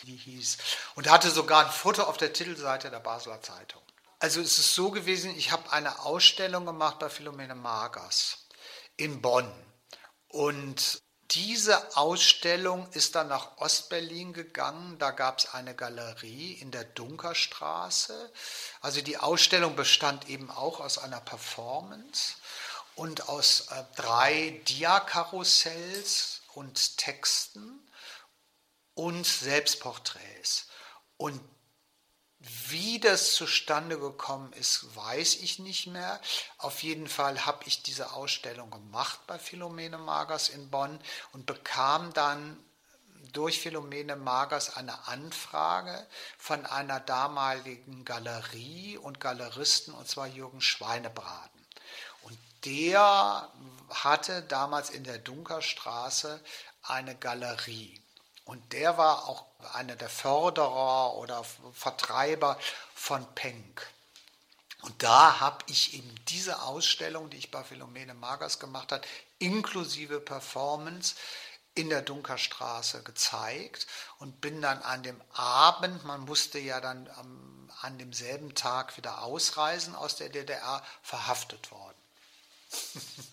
Wie 0.02 0.16
hieß. 0.16 0.58
Und 0.94 1.10
hatte 1.10 1.30
sogar 1.30 1.64
ein 1.64 1.72
Foto 1.72 2.02
auf 2.02 2.18
der 2.18 2.32
Titelseite 2.32 2.90
der 2.90 3.00
Basler 3.00 3.40
Zeitung. 3.40 3.82
Also 4.18 4.42
es 4.42 4.58
ist 4.58 4.74
so 4.74 4.90
gewesen, 4.90 5.34
ich 5.38 5.50
habe 5.50 5.72
eine 5.72 6.00
Ausstellung 6.00 6.66
gemacht 6.66 6.98
bei 6.98 7.08
Philomene 7.08 7.54
Magers 7.54 8.46
in 8.96 9.22
Bonn. 9.22 9.50
Und 10.28 11.02
diese 11.32 11.96
Ausstellung 11.96 12.88
ist 12.92 13.14
dann 13.14 13.28
nach 13.28 13.58
Ostberlin 13.58 14.32
gegangen. 14.32 14.98
Da 14.98 15.12
gab 15.12 15.38
es 15.38 15.54
eine 15.54 15.74
Galerie 15.74 16.54
in 16.54 16.70
der 16.70 16.84
Dunkerstraße. 16.84 18.32
Also 18.80 19.00
die 19.00 19.16
Ausstellung 19.16 19.76
bestand 19.76 20.28
eben 20.28 20.50
auch 20.50 20.80
aus 20.80 20.98
einer 20.98 21.20
Performance 21.20 22.34
und 22.96 23.28
aus 23.28 23.68
äh, 23.70 23.84
drei 23.94 24.60
Diakarussells 24.68 26.42
und 26.54 26.96
Texten 26.96 27.80
und 28.94 29.24
Selbstporträts. 29.24 30.66
Und 31.16 31.40
wie 32.40 32.98
das 32.98 33.34
zustande 33.34 33.98
gekommen 33.98 34.52
ist, 34.54 34.96
weiß 34.96 35.36
ich 35.36 35.58
nicht 35.58 35.86
mehr. 35.86 36.20
Auf 36.56 36.82
jeden 36.82 37.06
Fall 37.06 37.44
habe 37.44 37.64
ich 37.66 37.82
diese 37.82 38.12
Ausstellung 38.12 38.70
gemacht 38.70 39.20
bei 39.26 39.38
Philomene 39.38 39.98
Magers 39.98 40.48
in 40.48 40.70
Bonn 40.70 40.98
und 41.32 41.44
bekam 41.44 42.14
dann 42.14 42.56
durch 43.32 43.60
Philomene 43.60 44.16
Magers 44.16 44.76
eine 44.76 45.06
Anfrage 45.06 46.06
von 46.38 46.64
einer 46.64 46.98
damaligen 46.98 48.06
Galerie 48.06 48.96
und 48.96 49.20
Galeristen, 49.20 49.92
und 49.92 50.08
zwar 50.08 50.26
Jürgen 50.26 50.62
Schweinebraten. 50.62 51.66
Und 52.22 52.38
der 52.64 53.52
hatte 53.90 54.42
damals 54.42 54.88
in 54.88 55.04
der 55.04 55.18
Dunkerstraße 55.18 56.42
eine 56.82 57.14
Galerie. 57.16 58.00
Und 58.50 58.72
der 58.72 58.98
war 58.98 59.28
auch 59.28 59.44
einer 59.74 59.94
der 59.94 60.08
Förderer 60.08 61.14
oder 61.14 61.44
Vertreiber 61.72 62.58
von 62.96 63.24
Penck. 63.36 63.86
Und 64.82 65.00
da 65.04 65.38
habe 65.38 65.64
ich 65.68 65.94
eben 65.94 66.12
diese 66.26 66.62
Ausstellung, 66.62 67.30
die 67.30 67.36
ich 67.36 67.52
bei 67.52 67.62
Philomene 67.62 68.12
Magers 68.12 68.58
gemacht 68.58 68.90
habe, 68.90 69.06
inklusive 69.38 70.18
Performance 70.18 71.14
in 71.76 71.90
der 71.90 72.02
Dunkerstraße 72.02 73.04
gezeigt 73.04 73.86
und 74.18 74.40
bin 74.40 74.60
dann 74.60 74.82
an 74.82 75.04
dem 75.04 75.20
Abend, 75.32 76.04
man 76.04 76.22
musste 76.22 76.58
ja 76.58 76.80
dann 76.80 77.08
am, 77.10 77.70
an 77.82 77.98
demselben 77.98 78.56
Tag 78.56 78.96
wieder 78.96 79.22
ausreisen 79.22 79.94
aus 79.94 80.16
der 80.16 80.28
DDR, 80.28 80.84
verhaftet 81.04 81.70
worden. 81.70 81.98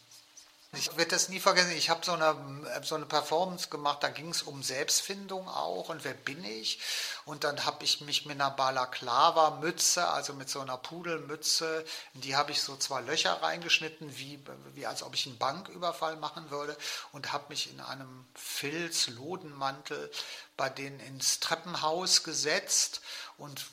Ich 0.80 0.96
werde 0.96 1.12
das 1.12 1.30
nie 1.30 1.40
vergessen. 1.40 1.72
Ich 1.72 1.90
habe 1.90 2.06
so 2.06 2.14
eine, 2.14 2.36
so 2.84 2.96
eine 2.96 3.06
Performance 3.06 3.70
gemacht, 3.70 4.04
da 4.04 4.10
ging 4.10 4.30
es 4.30 4.44
um 4.44 4.62
Selbstfindung 4.62 5.48
auch 5.48 5.90
und 5.90 6.04
wer 6.04 6.14
bin 6.14 6.44
ich? 6.44 6.80
Und 7.26 7.44
dann 7.44 7.66
habe 7.66 7.84
ich 7.84 8.02
mich 8.02 8.26
mit 8.26 8.40
einer 8.40 8.52
Balaklava-Mütze, 8.52 10.08
also 10.08 10.34
mit 10.34 10.50
so 10.50 10.60
einer 10.60 10.78
Pudelmütze, 10.78 11.84
in 12.14 12.22
die 12.22 12.36
habe 12.36 12.52
ich 12.52 12.62
so 12.62 12.78
zwei 12.78 13.02
Löcher 13.02 13.42
reingeschnitten, 13.42 14.18
wie, 14.18 14.40
wie 14.76 14.86
als 14.86 15.02
ob 15.02 15.16
ich 15.16 15.26
einen 15.26 15.38
Banküberfall 15.38 16.16
machen 16.18 16.52
würde 16.52 16.78
und 17.12 17.34
habe 17.34 17.46
mich 17.50 17.72
in 17.72 17.82
einem 17.82 18.28
Filz-Lodenmantel 18.36 20.12
bei 20.58 20.70
denen 20.70 21.00
ins 21.00 21.40
Treppenhaus 21.40 22.24
gesetzt 22.24 23.02
und 23.38 23.66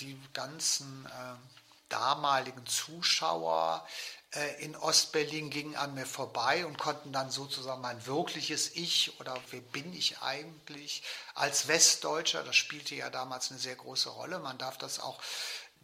die 0.00 0.20
ganzen 0.32 1.06
äh, 1.06 1.34
damaligen 1.88 2.66
Zuschauer 2.66 3.86
in 4.58 4.76
Ostberlin 4.76 5.48
gingen 5.48 5.74
an 5.74 5.94
mir 5.94 6.04
vorbei 6.04 6.66
und 6.66 6.78
konnten 6.78 7.12
dann 7.12 7.30
sozusagen 7.30 7.80
mein 7.80 8.04
wirkliches 8.06 8.76
Ich 8.76 9.18
oder 9.20 9.34
wer 9.50 9.60
bin 9.60 9.94
ich 9.94 10.18
eigentlich 10.20 11.02
als 11.34 11.66
Westdeutscher, 11.66 12.42
das 12.44 12.54
spielte 12.54 12.94
ja 12.94 13.08
damals 13.08 13.50
eine 13.50 13.58
sehr 13.58 13.76
große 13.76 14.10
Rolle. 14.10 14.38
Man 14.38 14.58
darf 14.58 14.76
das 14.76 15.00
auch 15.00 15.18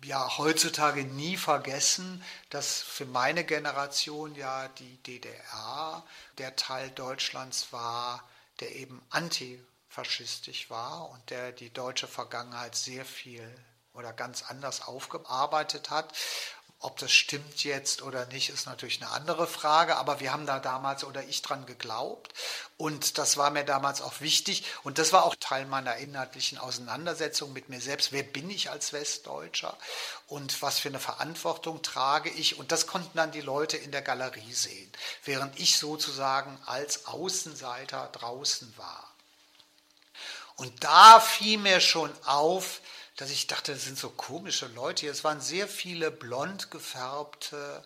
ja 0.03 0.37
heutzutage 0.37 1.05
nie 1.05 1.39
vergessen, 1.39 2.23
dass 2.51 2.83
für 2.83 3.07
meine 3.07 3.45
Generation 3.45 4.35
ja 4.35 4.69
die 4.69 4.99
DDR 4.99 6.05
der 6.37 6.55
Teil 6.57 6.91
Deutschlands 6.91 7.73
war, 7.73 8.29
der 8.61 8.75
eben 8.77 9.01
antifaschistisch 9.09 10.69
war 10.69 11.09
und 11.11 11.31
der 11.31 11.53
die 11.53 11.73
deutsche 11.73 12.09
Vergangenheit 12.09 12.77
sehr 12.77 13.07
viel 13.07 13.49
oder 13.95 14.13
ganz 14.13 14.43
anders 14.43 14.83
aufgearbeitet 14.83 15.91
hat. 15.91 16.13
Ob 16.85 16.99
das 16.99 17.13
stimmt 17.13 17.65
jetzt 17.65 18.03
oder 18.03 18.27
nicht, 18.27 18.51
ist 18.51 18.67
natürlich 18.67 19.01
eine 19.01 19.11
andere 19.13 19.47
Frage, 19.47 19.97
aber 19.97 20.21
wir 20.21 20.35
haben 20.35 20.45
da 20.45 20.59
damals 20.59 21.03
oder 21.03 21.23
ich 21.25 21.41
dran 21.41 21.65
geglaubt. 21.65 22.35
Und 22.77 23.17
das 23.17 23.39
war 23.39 23.49
mir 23.49 23.65
damals 23.65 24.03
auch 24.03 24.21
wichtig. 24.21 24.67
Und 24.83 24.99
das 24.99 25.11
war 25.11 25.25
auch 25.25 25.35
Teil 25.41 25.65
meiner 25.65 25.97
inhaltlichen 25.97 26.59
Auseinandersetzung 26.59 27.55
mit 27.55 27.71
mir 27.71 27.81
selbst. 27.81 28.13
Wer 28.13 28.23
bin 28.23 28.51
ich 28.51 28.69
als 28.69 28.93
Westdeutscher? 28.93 29.79
Und 30.27 30.61
was 30.61 30.79
für 30.79 30.91
eine 30.91 31.01
Verantwortung 31.01 31.81
trage 31.81 32.29
ich? 32.29 32.59
Und 32.59 32.71
das 32.71 32.87
konnten 32.87 33.17
dann 33.17 33.33
die 33.33 33.41
Leute 33.41 33.79
in 33.79 33.91
der 33.91 34.03
Galerie 34.03 34.53
sehen, 34.53 34.93
während 35.25 35.59
ich 35.59 35.79
sozusagen 35.79 36.59
als 36.67 37.07
Außenseiter 37.07 38.11
draußen 38.13 38.75
war. 38.77 39.11
Und 40.57 40.85
da 40.85 41.19
fiel 41.19 41.57
mir 41.57 41.81
schon 41.81 42.13
auf, 42.27 42.83
dass 43.17 43.31
ich 43.31 43.47
dachte, 43.47 43.73
das 43.73 43.85
sind 43.85 43.99
so 43.99 44.11
komische 44.11 44.67
Leute 44.67 45.03
hier. 45.03 45.13
Es 45.13 45.25
waren 45.25 45.41
sehr 45.41 45.69
viele 45.69 46.11
blond 46.11 46.71
gefärbte 46.71 47.85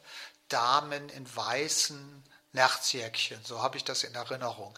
Damen 0.48 1.08
in 1.10 1.36
weißen 1.36 2.24
Nerzjäckchen, 2.52 3.38
so 3.44 3.60
habe 3.60 3.76
ich 3.76 3.84
das 3.84 4.04
in 4.04 4.14
Erinnerung. 4.14 4.76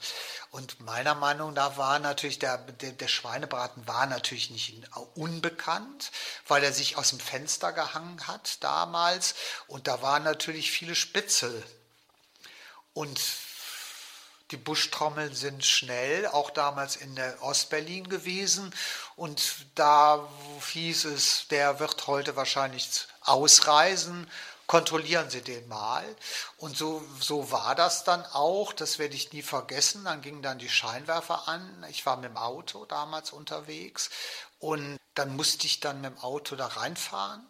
Und 0.51 0.81
meiner 0.81 1.15
Meinung 1.15 1.53
nach 1.53 1.77
war 1.77 2.01
natürlich 2.01 2.41
der, 2.41 2.59
der, 2.59 2.91
der, 2.91 3.07
Schweinebraten 3.07 3.87
war 3.87 4.07
natürlich 4.07 4.51
nicht 4.51 4.83
unbekannt, 5.15 6.11
weil 6.49 6.65
er 6.65 6.73
sich 6.73 6.97
aus 6.97 7.11
dem 7.11 7.21
Fenster 7.21 7.73
gehangen 7.73 8.27
hat 8.27 8.63
damals 8.65 9.37
und 9.69 9.87
da 9.87 10.03
waren 10.03 10.25
natürlich 10.25 10.73
viele 10.73 10.97
Spitzel. 10.97 11.63
Und 12.93 13.21
Die 14.51 14.57
Buschtrommeln 14.57 15.33
sind 15.33 15.65
schnell, 15.65 16.27
auch 16.27 16.51
damals 16.51 16.97
in 16.97 17.15
der 17.15 17.41
Ostberlin 17.41 18.09
gewesen. 18.09 18.75
Und 19.21 19.67
da 19.75 20.27
hieß 20.73 21.05
es, 21.05 21.47
der 21.49 21.79
wird 21.79 22.07
heute 22.07 22.37
wahrscheinlich 22.37 23.07
ausreisen. 23.21 24.27
Kontrollieren 24.67 25.29
Sie 25.29 25.43
den 25.43 25.69
mal. 25.69 26.07
Und 26.57 26.75
so, 26.75 27.07
so 27.21 27.53
war 27.53 27.75
das 27.75 28.05
dann 28.05 28.25
auch. 28.25 28.73
Das 28.73 28.99
werde 28.99 29.17
ich 29.17 29.35
nie 29.35 29.43
vergessen. 29.43 30.05
Dann 30.05 30.23
gingen 30.23 30.41
dann 30.41 30.59
die 30.59 30.71
Scheinwerfer 30.71 31.49
an. 31.49 31.85
Ich 31.91 32.07
war 32.07 32.17
mit 32.17 32.31
dem 32.31 32.39
Auto 32.39 32.87
damals 32.87 33.33
unterwegs. 33.33 34.09
Und 34.59 34.97
dann 35.15 35.37
musste 35.37 35.67
ich 35.67 35.81
dann 35.81 36.01
mit 36.01 36.13
dem 36.13 36.19
Auto 36.21 36.57
da 36.57 36.69
reinfahren. 36.69 37.47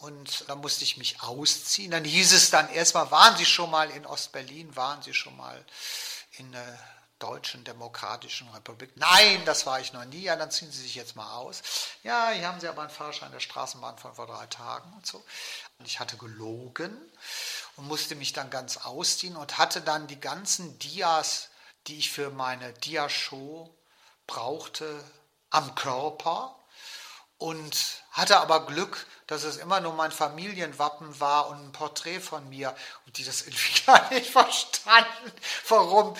Und 0.00 0.44
da 0.48 0.54
musste 0.54 0.84
ich 0.84 0.98
mich 0.98 1.22
ausziehen. 1.22 1.92
Dann 1.92 2.04
hieß 2.04 2.34
es 2.34 2.50
dann 2.50 2.68
erstmal, 2.68 3.10
waren 3.10 3.38
Sie 3.38 3.46
schon 3.46 3.70
mal 3.70 3.88
in 3.88 4.04
Ostberlin? 4.04 4.76
Waren 4.76 5.00
Sie 5.00 5.14
schon 5.14 5.34
mal 5.38 5.64
in 6.32 6.52
der 6.52 6.78
Deutschen 7.20 7.62
Demokratischen 7.62 8.48
Republik? 8.48 8.90
Nein, 8.96 9.44
das 9.44 9.66
war 9.66 9.80
ich 9.80 9.92
noch 9.92 10.04
nie. 10.04 10.22
Ja, 10.22 10.34
dann 10.36 10.50
ziehen 10.50 10.72
Sie 10.72 10.82
sich 10.82 10.96
jetzt 10.96 11.14
mal 11.14 11.36
aus. 11.36 11.62
Ja, 12.02 12.30
hier 12.30 12.48
haben 12.48 12.58
Sie 12.58 12.66
aber 12.66 12.82
einen 12.82 12.90
Fahrschein 12.90 13.30
der 13.30 13.40
Straßenbahn 13.40 13.98
von 13.98 14.14
vor 14.14 14.26
drei 14.26 14.46
Tagen 14.46 14.92
und 14.94 15.06
so. 15.06 15.24
Und 15.78 15.86
ich 15.86 16.00
hatte 16.00 16.16
gelogen 16.16 16.96
und 17.76 17.86
musste 17.86 18.16
mich 18.16 18.32
dann 18.32 18.50
ganz 18.50 18.78
ausziehen 18.78 19.36
und 19.36 19.58
hatte 19.58 19.80
dann 19.80 20.08
die 20.08 20.20
ganzen 20.20 20.78
Dias, 20.80 21.50
die 21.86 21.98
ich 21.98 22.10
für 22.10 22.30
meine 22.30 22.72
Diashow 22.72 23.72
brauchte, 24.26 25.04
am 25.50 25.74
Körper 25.74 26.59
und 27.40 27.76
hatte 28.12 28.38
aber 28.38 28.66
Glück, 28.66 29.06
dass 29.26 29.44
es 29.44 29.56
immer 29.56 29.80
nur 29.80 29.94
mein 29.94 30.12
Familienwappen 30.12 31.20
war 31.20 31.48
und 31.48 31.56
ein 31.56 31.72
Porträt 31.72 32.20
von 32.20 32.48
mir 32.48 32.76
und 33.06 33.16
die 33.16 33.24
das 33.24 33.42
irgendwie 33.42 33.82
gar 33.86 34.10
nicht 34.10 34.30
verstanden, 34.30 35.32
warum 35.68 36.16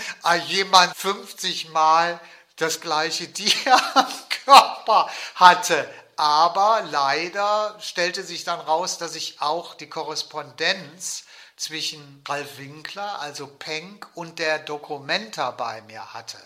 jemand 0.46 0.96
50 0.96 1.68
Mal 1.70 2.18
das 2.56 2.80
gleiche 2.80 3.32
Tier 3.32 3.74
am 3.94 4.06
Körper 4.44 5.10
hatte. 5.34 5.88
Aber 6.16 6.82
leider 6.90 7.76
stellte 7.80 8.22
sich 8.22 8.44
dann 8.44 8.60
raus, 8.60 8.98
dass 8.98 9.14
ich 9.14 9.40
auch 9.40 9.74
die 9.74 9.88
Korrespondenz 9.88 11.24
zwischen 11.56 12.22
Ralf 12.26 12.58
Winkler, 12.58 13.20
also 13.20 13.46
Penck, 13.46 14.06
und 14.14 14.38
der 14.38 14.58
Dokumenta 14.58 15.50
bei 15.50 15.82
mir 15.82 16.14
hatte. 16.14 16.38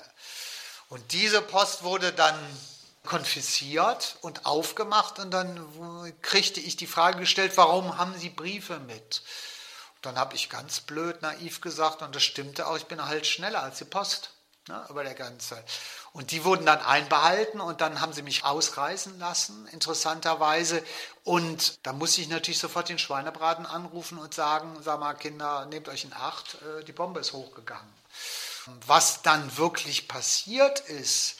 Und 0.88 1.12
diese 1.12 1.42
Post 1.42 1.82
wurde 1.84 2.12
dann 2.12 2.36
konfisziert 3.05 4.16
und 4.22 4.46
aufgemacht 4.46 5.18
und 5.18 5.30
dann 5.30 6.12
kriegte 6.22 6.61
ich 6.61 6.76
die 6.76 6.86
Frage 6.86 7.18
gestellt, 7.18 7.52
warum 7.57 7.98
haben 7.98 8.16
Sie 8.16 8.30
Briefe 8.30 8.78
mit? 8.80 9.22
Und 9.96 10.07
dann 10.07 10.18
habe 10.18 10.34
ich 10.34 10.50
ganz 10.50 10.80
blöd, 10.80 11.20
naiv 11.22 11.61
gesagt 11.61 12.02
und 12.02 12.14
das 12.14 12.22
stimmte 12.22 12.66
auch, 12.66 12.76
ich 12.76 12.86
bin 12.86 13.05
halt 13.05 13.26
schneller 13.26 13.62
als 13.62 13.78
die 13.78 13.84
Post 13.84 14.30
ne, 14.68 14.84
über 14.88 15.05
der 15.05 15.14
ganze. 15.14 15.62
Und 16.12 16.30
die 16.30 16.44
wurden 16.44 16.64
dann 16.64 16.80
einbehalten 16.80 17.61
und 17.61 17.80
dann 17.80 18.00
haben 18.00 18.12
sie 18.12 18.22
mich 18.22 18.44
ausreisen 18.44 19.18
lassen, 19.18 19.66
interessanterweise. 19.72 20.82
Und 21.24 21.78
da 21.84 21.92
musste 21.92 22.20
ich 22.20 22.28
natürlich 22.28 22.59
sofort 22.59 22.88
den 22.88 22.98
Schweinebraten 22.98 23.66
anrufen 23.66 24.18
und 24.18 24.32
sagen, 24.32 24.76
sag 24.82 25.00
mal 25.00 25.14
Kinder, 25.14 25.66
nehmt 25.66 25.88
euch 25.88 26.05
in 26.05 26.12
Acht, 26.12 26.57
äh, 26.62 26.84
die 26.84 26.92
Bombe 26.92 27.20
ist 27.20 27.32
hochgegangen. 27.32 27.92
Was 28.86 29.22
dann 29.22 29.59
wirklich 29.59 30.09
passiert 30.09 30.80
ist, 30.80 31.36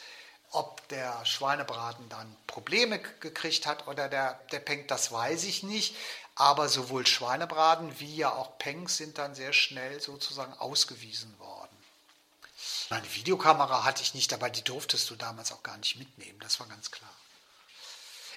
ob 0.55 0.87
der 0.89 1.25
Schweinebraten 1.25 2.09
dann 2.09 2.37
Probleme 2.47 2.99
gekriegt 3.21 3.67
hat 3.67 3.87
oder 3.89 4.09
der, 4.09 4.41
der 4.53 4.61
Penk, 4.61 4.89
das 4.89 5.13
weiß 5.13 5.45
ich 5.45 5.63
nicht. 5.63 5.97
Aber 6.37 6.69
sowohl 6.69 7.07
Schweinebraten 7.07 8.01
wie 8.01 8.17
ja 8.17 8.33
auch 8.33 8.59
Penk 8.59 8.91
sind 8.91 9.19
dann 9.19 9.35
sehr 9.35 9.53
schnell 9.53 10.01
sozusagen 10.01 10.53
ausgewiesen 10.55 11.39
worden. 11.39 11.77
Meine 12.91 13.15
Videokamera 13.15 13.85
hatte 13.85 14.03
ich 14.03 14.15
nicht, 14.15 14.33
aber 14.33 14.51
die 14.51 14.63
durftest 14.63 15.09
du 15.11 15.17
damals 15.17 15.53
auch 15.53 15.63
gar 15.63 15.77
nicht 15.77 15.97
mitnehmen, 15.97 16.39
das 16.41 16.61
war 16.61 16.67
ganz 16.67 16.91
klar. 16.91 17.14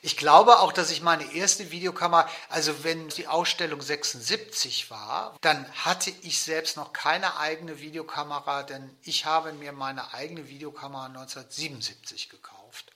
Ich 0.01 0.17
glaube 0.17 0.59
auch, 0.59 0.71
dass 0.71 0.91
ich 0.91 1.01
meine 1.01 1.33
erste 1.33 1.71
Videokamera, 1.71 2.29
also 2.49 2.83
wenn 2.83 3.09
die 3.09 3.27
Ausstellung 3.27 3.81
76 3.81 4.91
war, 4.91 5.35
dann 5.41 5.65
hatte 5.85 6.11
ich 6.21 6.41
selbst 6.41 6.77
noch 6.77 6.93
keine 6.93 7.37
eigene 7.37 7.79
Videokamera, 7.79 8.63
denn 8.63 8.95
ich 9.03 9.25
habe 9.25 9.53
mir 9.53 9.71
meine 9.71 10.13
eigene 10.13 10.47
Videokamera 10.47 11.05
1977 11.05 12.29
gekauft. 12.29 12.91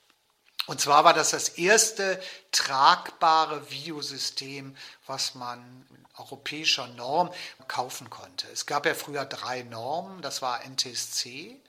Und 0.67 0.79
zwar 0.79 1.03
war 1.03 1.13
das 1.13 1.31
das 1.31 1.49
erste 1.49 2.21
tragbare 2.51 3.71
Videosystem, 3.71 4.77
was 5.07 5.33
man 5.33 5.85
in 5.89 6.05
europäischer 6.17 6.87
Norm 6.87 7.31
kaufen 7.67 8.09
konnte. 8.09 8.47
Es 8.51 8.67
gab 8.67 8.85
ja 8.85 8.93
früher 8.93 9.25
drei 9.25 9.63
Normen, 9.63 10.21
das 10.21 10.41
war 10.41 10.63
NTSC, 10.63 11.59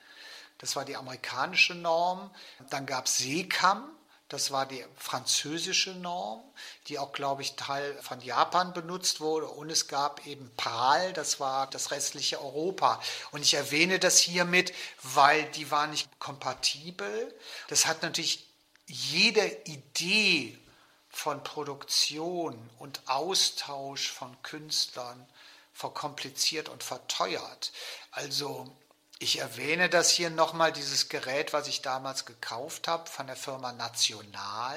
das 0.58 0.76
war 0.76 0.84
die 0.84 0.96
amerikanische 0.96 1.74
Norm, 1.74 2.30
dann 2.70 2.84
gab 2.86 3.06
es 3.06 3.18
SECAM, 3.18 3.88
das 4.32 4.50
war 4.50 4.64
die 4.64 4.82
französische 4.96 5.90
Norm, 5.90 6.42
die 6.88 6.98
auch, 6.98 7.12
glaube 7.12 7.42
ich, 7.42 7.54
Teil 7.54 7.94
von 8.00 8.18
Japan 8.22 8.72
benutzt 8.72 9.20
wurde. 9.20 9.46
Und 9.46 9.68
es 9.68 9.88
gab 9.88 10.26
eben 10.26 10.50
PAL, 10.56 11.12
das 11.12 11.38
war 11.38 11.68
das 11.68 11.90
restliche 11.90 12.40
Europa. 12.40 12.98
Und 13.32 13.42
ich 13.42 13.52
erwähne 13.52 13.98
das 13.98 14.18
hiermit, 14.18 14.72
weil 15.02 15.44
die 15.50 15.70
war 15.70 15.86
nicht 15.86 16.08
kompatibel. 16.18 17.34
Das 17.68 17.84
hat 17.84 18.02
natürlich 18.02 18.46
jede 18.86 19.46
Idee 19.64 20.58
von 21.10 21.44
Produktion 21.44 22.70
und 22.78 23.02
Austausch 23.08 24.10
von 24.10 24.40
Künstlern 24.42 25.26
verkompliziert 25.74 26.70
und 26.70 26.82
verteuert. 26.82 27.70
Also 28.12 28.74
ich 29.22 29.38
erwähne 29.38 29.88
das 29.88 30.10
hier 30.10 30.30
nochmal, 30.30 30.72
dieses 30.72 31.08
Gerät, 31.08 31.52
was 31.52 31.68
ich 31.68 31.80
damals 31.80 32.26
gekauft 32.26 32.88
habe 32.88 33.08
von 33.08 33.28
der 33.28 33.36
Firma 33.36 33.72
National. 33.72 34.76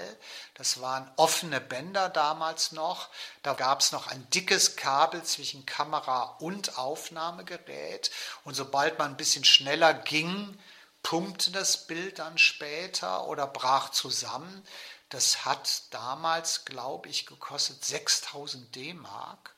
Das 0.53 0.79
waren 0.79 1.09
offene 1.15 1.59
Bänder 1.59 2.09
damals 2.09 2.71
noch. 2.71 3.09
Da 3.41 3.55
gab 3.55 3.79
es 3.79 3.91
noch 3.91 4.05
ein 4.05 4.29
dickes 4.29 4.75
Kabel 4.75 5.23
zwischen 5.23 5.65
Kamera 5.65 6.35
und 6.39 6.77
Aufnahmegerät. 6.77 8.11
Und 8.43 8.53
sobald 8.53 8.99
man 8.99 9.11
ein 9.11 9.17
bisschen 9.17 9.45
schneller 9.45 9.95
ging, 9.95 10.59
pumpte 11.01 11.49
das 11.49 11.87
Bild 11.87 12.19
dann 12.19 12.37
später 12.37 13.25
oder 13.25 13.47
brach 13.47 13.89
zusammen. 13.89 14.63
Das 15.09 15.45
hat 15.45 15.91
damals, 15.91 16.65
glaube 16.65 17.09
ich, 17.09 17.25
gekostet 17.25 17.83
6000 17.83 18.75
D-Mark. 18.75 19.54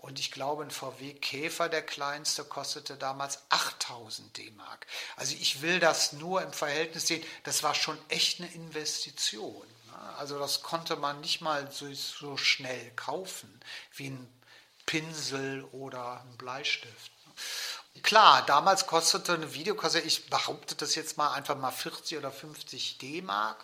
Und 0.00 0.18
ich 0.18 0.30
glaube, 0.30 0.62
ein 0.62 0.70
VW 0.70 1.12
Käfer, 1.12 1.68
der 1.68 1.82
kleinste, 1.82 2.44
kostete 2.44 2.96
damals 2.96 3.40
8000 3.50 4.36
D-Mark. 4.36 4.86
Also 5.16 5.34
ich 5.38 5.60
will 5.60 5.78
das 5.78 6.14
nur 6.14 6.42
im 6.42 6.52
Verhältnis 6.52 7.06
sehen, 7.06 7.24
das 7.44 7.62
war 7.62 7.74
schon 7.74 7.98
echt 8.08 8.40
eine 8.40 8.50
Investition. 8.52 9.66
Ne? 9.86 10.16
Also 10.16 10.38
das 10.38 10.62
konnte 10.62 10.96
man 10.96 11.20
nicht 11.20 11.42
mal 11.42 11.70
so, 11.70 11.92
so 11.92 12.38
schnell 12.38 12.90
kaufen 12.92 13.60
wie 13.94 14.08
ein 14.08 14.42
Pinsel 14.86 15.64
oder 15.72 16.22
ein 16.22 16.36
Bleistift. 16.38 17.12
Ne? 17.26 18.02
Klar, 18.02 18.46
damals 18.46 18.86
kostete 18.86 19.34
eine 19.34 19.52
Videokassette, 19.52 20.06
ich 20.06 20.30
behaupte 20.30 20.76
das 20.76 20.94
jetzt 20.94 21.18
mal 21.18 21.32
einfach 21.32 21.56
mal 21.56 21.72
40 21.72 22.16
oder 22.16 22.32
50 22.32 22.96
D-Mark. 22.98 23.62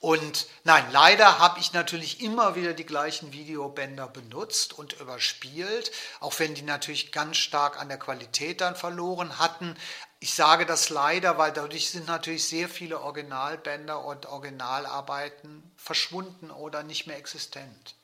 Und 0.00 0.46
nein, 0.64 0.86
leider 0.92 1.38
habe 1.38 1.60
ich 1.60 1.74
natürlich 1.74 2.22
immer 2.22 2.54
wieder 2.54 2.72
die 2.72 2.86
gleichen 2.86 3.34
Videobänder 3.34 4.08
benutzt 4.08 4.72
und 4.72 4.94
überspielt, 4.94 5.92
auch 6.20 6.38
wenn 6.38 6.54
die 6.54 6.62
natürlich 6.62 7.12
ganz 7.12 7.36
stark 7.36 7.78
an 7.78 7.90
der 7.90 7.98
Qualität 7.98 8.62
dann 8.62 8.76
verloren 8.76 9.38
hatten. 9.38 9.76
Ich 10.18 10.34
sage 10.34 10.64
das 10.64 10.88
leider, 10.88 11.36
weil 11.36 11.52
dadurch 11.52 11.90
sind 11.90 12.06
natürlich 12.06 12.48
sehr 12.48 12.70
viele 12.70 13.00
Originalbänder 13.00 14.02
und 14.02 14.24
Originalarbeiten 14.24 15.70
verschwunden 15.76 16.50
oder 16.50 16.82
nicht 16.82 17.06
mehr 17.06 17.18
existent. 17.18 17.94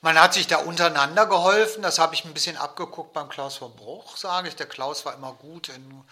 Man 0.00 0.18
hat 0.18 0.32
sich 0.32 0.46
da 0.46 0.58
untereinander 0.58 1.26
geholfen, 1.26 1.82
das 1.82 1.98
habe 1.98 2.14
ich 2.14 2.24
ein 2.24 2.32
bisschen 2.32 2.56
abgeguckt 2.56 3.12
beim 3.12 3.28
Klaus 3.28 3.56
von 3.56 3.74
Bruch, 3.76 4.16
sage 4.16 4.48
ich. 4.48 4.56
Der 4.56 4.66
Klaus 4.66 5.04
war 5.04 5.14
immer 5.14 5.32
gut 5.34 5.68
in 5.68 6.04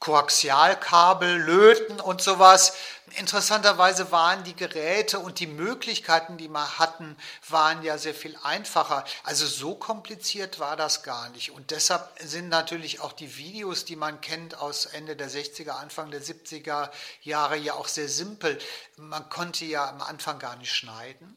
Koaxialkabel, 0.00 1.36
Löten 1.36 2.00
und 2.00 2.22
sowas. 2.22 2.72
Interessanterweise 3.16 4.10
waren 4.12 4.44
die 4.44 4.56
Geräte 4.56 5.18
und 5.18 5.40
die 5.40 5.46
Möglichkeiten, 5.46 6.38
die 6.38 6.48
wir 6.48 6.78
hatten, 6.78 7.16
waren 7.48 7.82
ja 7.82 7.98
sehr 7.98 8.14
viel 8.14 8.36
einfacher. 8.42 9.04
Also 9.24 9.46
so 9.46 9.74
kompliziert 9.74 10.58
war 10.58 10.76
das 10.76 11.02
gar 11.02 11.28
nicht. 11.30 11.50
Und 11.50 11.70
deshalb 11.70 12.08
sind 12.18 12.48
natürlich 12.48 13.00
auch 13.00 13.12
die 13.12 13.36
Videos, 13.36 13.84
die 13.84 13.96
man 13.96 14.22
kennt 14.22 14.56
aus 14.56 14.86
Ende 14.86 15.16
der 15.16 15.28
60er, 15.28 15.72
Anfang 15.72 16.10
der 16.10 16.22
70er 16.22 16.90
Jahre 17.22 17.56
ja 17.56 17.74
auch 17.74 17.88
sehr 17.88 18.08
simpel. 18.08 18.58
Man 18.96 19.28
konnte 19.28 19.66
ja 19.66 19.86
am 19.86 20.00
Anfang 20.00 20.38
gar 20.38 20.56
nicht 20.56 20.74
schneiden. 20.74 21.36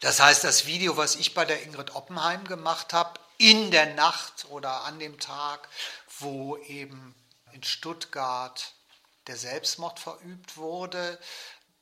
Das 0.00 0.20
heißt, 0.20 0.44
das 0.44 0.66
Video, 0.66 0.98
was 0.98 1.14
ich 1.14 1.32
bei 1.32 1.46
der 1.46 1.62
Ingrid 1.62 1.94
Oppenheim 1.94 2.44
gemacht 2.44 2.92
habe, 2.92 3.18
in 3.38 3.70
der 3.70 3.94
Nacht 3.94 4.46
oder 4.50 4.84
an 4.84 4.98
dem 4.98 5.18
Tag, 5.18 5.68
wo 6.18 6.56
eben 6.58 7.14
in 7.54 7.62
Stuttgart 7.62 8.74
der 9.26 9.36
Selbstmord 9.36 9.98
verübt 9.98 10.56
wurde, 10.56 11.18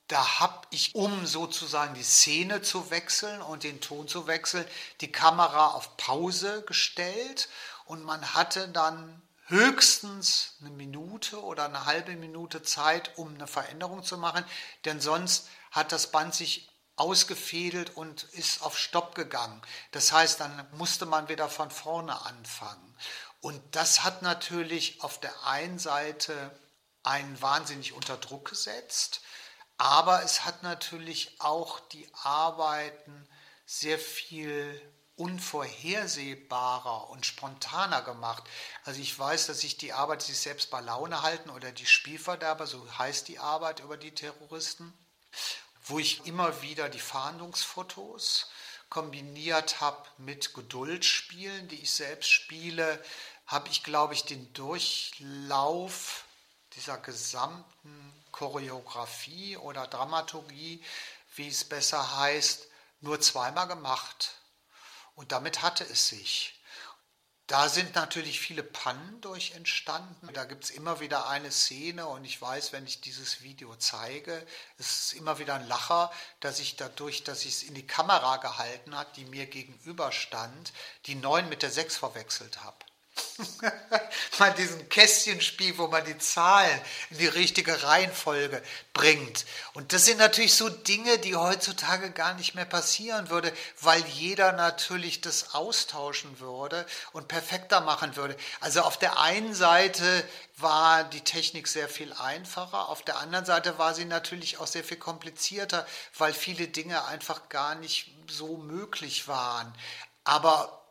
da 0.08 0.40
habe 0.40 0.66
ich, 0.70 0.94
um 0.94 1.26
sozusagen 1.26 1.94
die 1.94 2.02
Szene 2.02 2.60
zu 2.60 2.90
wechseln 2.90 3.40
und 3.40 3.64
den 3.64 3.80
Ton 3.80 4.08
zu 4.08 4.26
wechseln, 4.26 4.66
die 5.00 5.10
Kamera 5.10 5.68
auf 5.68 5.96
Pause 5.96 6.62
gestellt 6.66 7.48
und 7.86 8.04
man 8.04 8.34
hatte 8.34 8.68
dann 8.68 9.22
höchstens 9.46 10.56
eine 10.60 10.70
Minute 10.70 11.42
oder 11.42 11.64
eine 11.64 11.86
halbe 11.86 12.14
Minute 12.16 12.62
Zeit, 12.62 13.16
um 13.16 13.34
eine 13.34 13.46
Veränderung 13.46 14.04
zu 14.04 14.18
machen, 14.18 14.44
denn 14.84 15.00
sonst 15.00 15.48
hat 15.70 15.92
das 15.92 16.10
Band 16.10 16.34
sich 16.34 16.68
ausgefädelt 16.96 17.96
und 17.96 18.24
ist 18.32 18.62
auf 18.62 18.78
Stopp 18.78 19.14
gegangen. 19.14 19.60
Das 19.92 20.12
heißt, 20.12 20.40
dann 20.40 20.66
musste 20.72 21.06
man 21.06 21.28
wieder 21.28 21.48
von 21.48 21.70
vorne 21.70 22.20
anfangen. 22.26 22.94
Und 23.42 23.60
das 23.72 24.04
hat 24.04 24.22
natürlich 24.22 25.02
auf 25.02 25.18
der 25.18 25.44
einen 25.44 25.80
Seite 25.80 26.56
einen 27.02 27.42
wahnsinnig 27.42 27.92
unter 27.92 28.16
Druck 28.16 28.50
gesetzt, 28.50 29.20
aber 29.78 30.22
es 30.22 30.44
hat 30.44 30.62
natürlich 30.62 31.34
auch 31.40 31.80
die 31.80 32.08
Arbeiten 32.22 33.28
sehr 33.66 33.98
viel 33.98 34.80
unvorhersehbarer 35.16 37.10
und 37.10 37.26
spontaner 37.26 38.02
gemacht. 38.02 38.44
Also 38.84 39.00
ich 39.00 39.18
weiß, 39.18 39.48
dass 39.48 39.64
ich 39.64 39.76
die 39.76 39.92
Arbeit 39.92 40.22
sich 40.22 40.38
selbst 40.38 40.70
bei 40.70 40.80
Laune 40.80 41.22
halten 41.22 41.50
oder 41.50 41.72
die 41.72 41.86
Spielverderber, 41.86 42.68
so 42.68 42.86
heißt 42.96 43.26
die 43.26 43.40
Arbeit 43.40 43.80
über 43.80 43.96
die 43.96 44.14
Terroristen, 44.14 44.94
wo 45.84 45.98
ich 45.98 46.26
immer 46.26 46.62
wieder 46.62 46.88
die 46.88 47.00
Fahndungsfotos 47.00 48.50
kombiniert 48.92 49.80
habe 49.80 50.06
mit 50.18 50.52
Geduldspielen, 50.52 51.66
die 51.68 51.80
ich 51.80 51.90
selbst 51.90 52.30
spiele, 52.30 53.02
habe 53.52 53.68
ich, 53.68 53.84
glaube 53.84 54.14
ich, 54.14 54.24
den 54.24 54.52
Durchlauf 54.54 56.24
dieser 56.76 56.96
gesamten 56.98 58.24
Choreografie 58.32 59.58
oder 59.58 59.86
Dramaturgie, 59.86 60.82
wie 61.36 61.48
es 61.48 61.64
besser 61.64 62.16
heißt, 62.16 62.66
nur 63.02 63.20
zweimal 63.20 63.68
gemacht. 63.68 64.36
Und 65.14 65.32
damit 65.32 65.60
hatte 65.60 65.84
es 65.84 66.08
sich. 66.08 66.58
Da 67.46 67.68
sind 67.68 67.94
natürlich 67.94 68.40
viele 68.40 68.62
Pannen 68.62 69.20
durch 69.20 69.50
entstanden. 69.50 70.32
Da 70.32 70.44
gibt 70.44 70.64
es 70.64 70.70
immer 70.70 71.00
wieder 71.00 71.28
eine 71.28 71.52
Szene 71.52 72.06
und 72.06 72.24
ich 72.24 72.40
weiß, 72.40 72.72
wenn 72.72 72.86
ich 72.86 73.02
dieses 73.02 73.42
Video 73.42 73.74
zeige, 73.76 74.46
es 74.78 75.10
ist 75.10 75.12
immer 75.12 75.38
wieder 75.38 75.56
ein 75.56 75.68
Lacher, 75.68 76.10
dass 76.40 76.60
ich 76.60 76.76
dadurch, 76.76 77.24
dass 77.24 77.44
ich 77.44 77.52
es 77.52 77.62
in 77.64 77.74
die 77.74 77.86
Kamera 77.86 78.38
gehalten 78.38 78.96
habe, 78.96 79.10
die 79.16 79.26
mir 79.26 79.44
gegenüber 79.44 80.12
stand, 80.12 80.72
die 81.04 81.16
9 81.16 81.50
mit 81.50 81.62
der 81.62 81.70
6 81.70 81.98
verwechselt 81.98 82.62
habe. 82.62 82.78
mal 84.38 84.52
diesen 84.54 84.88
Kästchenspiel, 84.88 85.76
wo 85.78 85.86
man 85.86 86.04
die 86.04 86.16
Zahlen 86.18 86.80
in 87.10 87.18
die 87.18 87.26
richtige 87.26 87.82
Reihenfolge 87.82 88.62
bringt. 88.92 89.44
Und 89.74 89.92
das 89.92 90.04
sind 90.04 90.18
natürlich 90.18 90.54
so 90.54 90.68
Dinge, 90.68 91.18
die 91.18 91.36
heutzutage 91.36 92.10
gar 92.10 92.34
nicht 92.34 92.54
mehr 92.54 92.64
passieren 92.64 93.30
würde, 93.30 93.52
weil 93.80 94.04
jeder 94.06 94.52
natürlich 94.52 95.20
das 95.20 95.54
austauschen 95.54 96.40
würde 96.40 96.86
und 97.12 97.28
perfekter 97.28 97.80
machen 97.80 98.16
würde. 98.16 98.36
Also 98.60 98.82
auf 98.82 98.98
der 98.98 99.18
einen 99.18 99.54
Seite 99.54 100.24
war 100.56 101.04
die 101.04 101.22
Technik 101.22 101.68
sehr 101.68 101.88
viel 101.88 102.12
einfacher, 102.14 102.88
auf 102.88 103.02
der 103.02 103.18
anderen 103.18 103.44
Seite 103.44 103.78
war 103.78 103.94
sie 103.94 104.04
natürlich 104.04 104.58
auch 104.58 104.66
sehr 104.66 104.84
viel 104.84 104.98
komplizierter, 104.98 105.86
weil 106.16 106.32
viele 106.32 106.68
Dinge 106.68 107.04
einfach 107.06 107.48
gar 107.48 107.74
nicht 107.74 108.14
so 108.28 108.56
möglich 108.56 109.28
waren. 109.28 109.72
Aber 110.24 110.81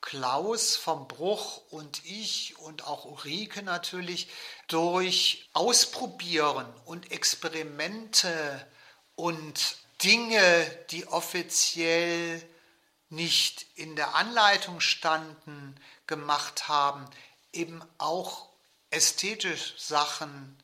Klaus 0.00 0.76
vom 0.76 1.06
Bruch 1.08 1.62
und 1.70 2.04
ich 2.04 2.58
und 2.58 2.86
auch 2.86 3.04
Ulrike 3.04 3.62
natürlich 3.62 4.28
durch 4.66 5.48
Ausprobieren 5.52 6.66
und 6.84 7.12
Experimente 7.12 8.66
und 9.14 9.76
Dinge, 10.02 10.66
die 10.90 11.06
offiziell 11.06 12.42
nicht 13.10 13.66
in 13.74 13.96
der 13.96 14.14
Anleitung 14.14 14.80
standen, 14.80 15.78
gemacht 16.06 16.68
haben, 16.68 17.06
eben 17.52 17.82
auch 17.98 18.48
ästhetisch 18.90 19.74
Sachen 19.78 20.60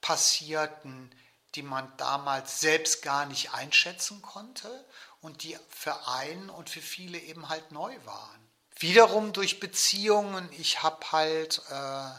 passierten, 0.00 1.10
die 1.54 1.62
man 1.62 1.90
damals 1.96 2.60
selbst 2.60 3.02
gar 3.02 3.26
nicht 3.26 3.52
einschätzen 3.54 4.22
konnte 4.22 4.84
und 5.20 5.42
die 5.42 5.58
für 5.68 6.06
einen 6.08 6.50
und 6.50 6.68
für 6.68 6.82
viele 6.82 7.18
eben 7.18 7.48
halt 7.48 7.72
neu 7.72 7.96
waren. 8.04 8.37
Wiederum 8.80 9.32
durch 9.32 9.60
Beziehungen. 9.60 10.48
Ich 10.52 10.82
habe 10.82 11.10
halt 11.12 11.60
äh, 11.70 12.10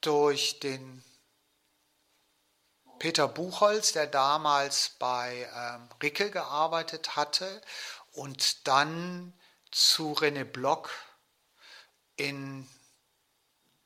durch 0.00 0.60
den 0.60 1.04
Peter 2.98 3.28
Buchholz, 3.28 3.92
der 3.92 4.06
damals 4.06 4.90
bei 4.98 5.48
ähm, 5.54 5.88
Ricke 6.02 6.30
gearbeitet 6.30 7.16
hatte 7.16 7.60
und 8.12 8.66
dann 8.66 9.32
zu 9.70 10.12
René 10.12 10.44
Block 10.44 10.90
in 12.16 12.68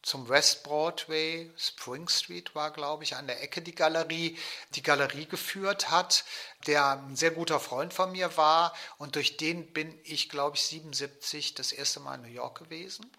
zum 0.04 0.28
West 0.28 0.64
Broadway, 0.64 1.50
Spring 1.56 2.08
Street 2.08 2.54
war, 2.54 2.70
glaube 2.70 3.04
ich, 3.04 3.16
an 3.16 3.26
der 3.26 3.42
Ecke 3.42 3.62
die 3.62 3.74
Galerie, 3.74 4.38
die 4.74 4.82
Galerie 4.82 5.26
geführt 5.26 5.90
hat, 5.90 6.24
der 6.66 6.90
ein 6.90 7.16
sehr 7.16 7.30
guter 7.30 7.58
Freund 7.58 7.94
von 7.94 8.12
mir 8.12 8.36
war 8.36 8.74
und 8.98 9.16
durch 9.16 9.38
den 9.38 9.72
bin 9.72 9.98
ich, 10.04 10.28
glaube 10.28 10.56
ich, 10.56 10.66
77 10.66 11.54
das 11.54 11.72
erste 11.72 12.00
Mal 12.00 12.16
in 12.16 12.22
New 12.22 12.28
York 12.28 12.58
gewesen 12.58 13.10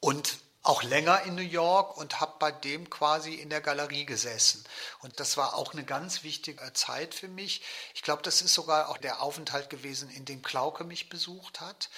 und 0.00 0.36
auch 0.62 0.82
länger 0.82 1.22
in 1.22 1.36
New 1.36 1.42
York 1.42 1.96
und 1.96 2.18
habe 2.18 2.34
bei 2.40 2.50
dem 2.50 2.90
quasi 2.90 3.34
in 3.34 3.50
der 3.50 3.60
Galerie 3.60 4.04
gesessen. 4.04 4.64
Und 4.98 5.20
das 5.20 5.36
war 5.36 5.54
auch 5.54 5.72
eine 5.72 5.84
ganz 5.84 6.24
wichtige 6.24 6.72
Zeit 6.72 7.14
für 7.14 7.28
mich. 7.28 7.62
Ich 7.94 8.02
glaube, 8.02 8.22
das 8.22 8.42
ist 8.42 8.52
sogar 8.52 8.88
auch 8.88 8.98
der 8.98 9.22
Aufenthalt 9.22 9.70
gewesen, 9.70 10.10
in 10.10 10.24
dem 10.24 10.42
Klauke 10.42 10.82
mich 10.82 11.08
besucht 11.08 11.60
hat 11.60 11.88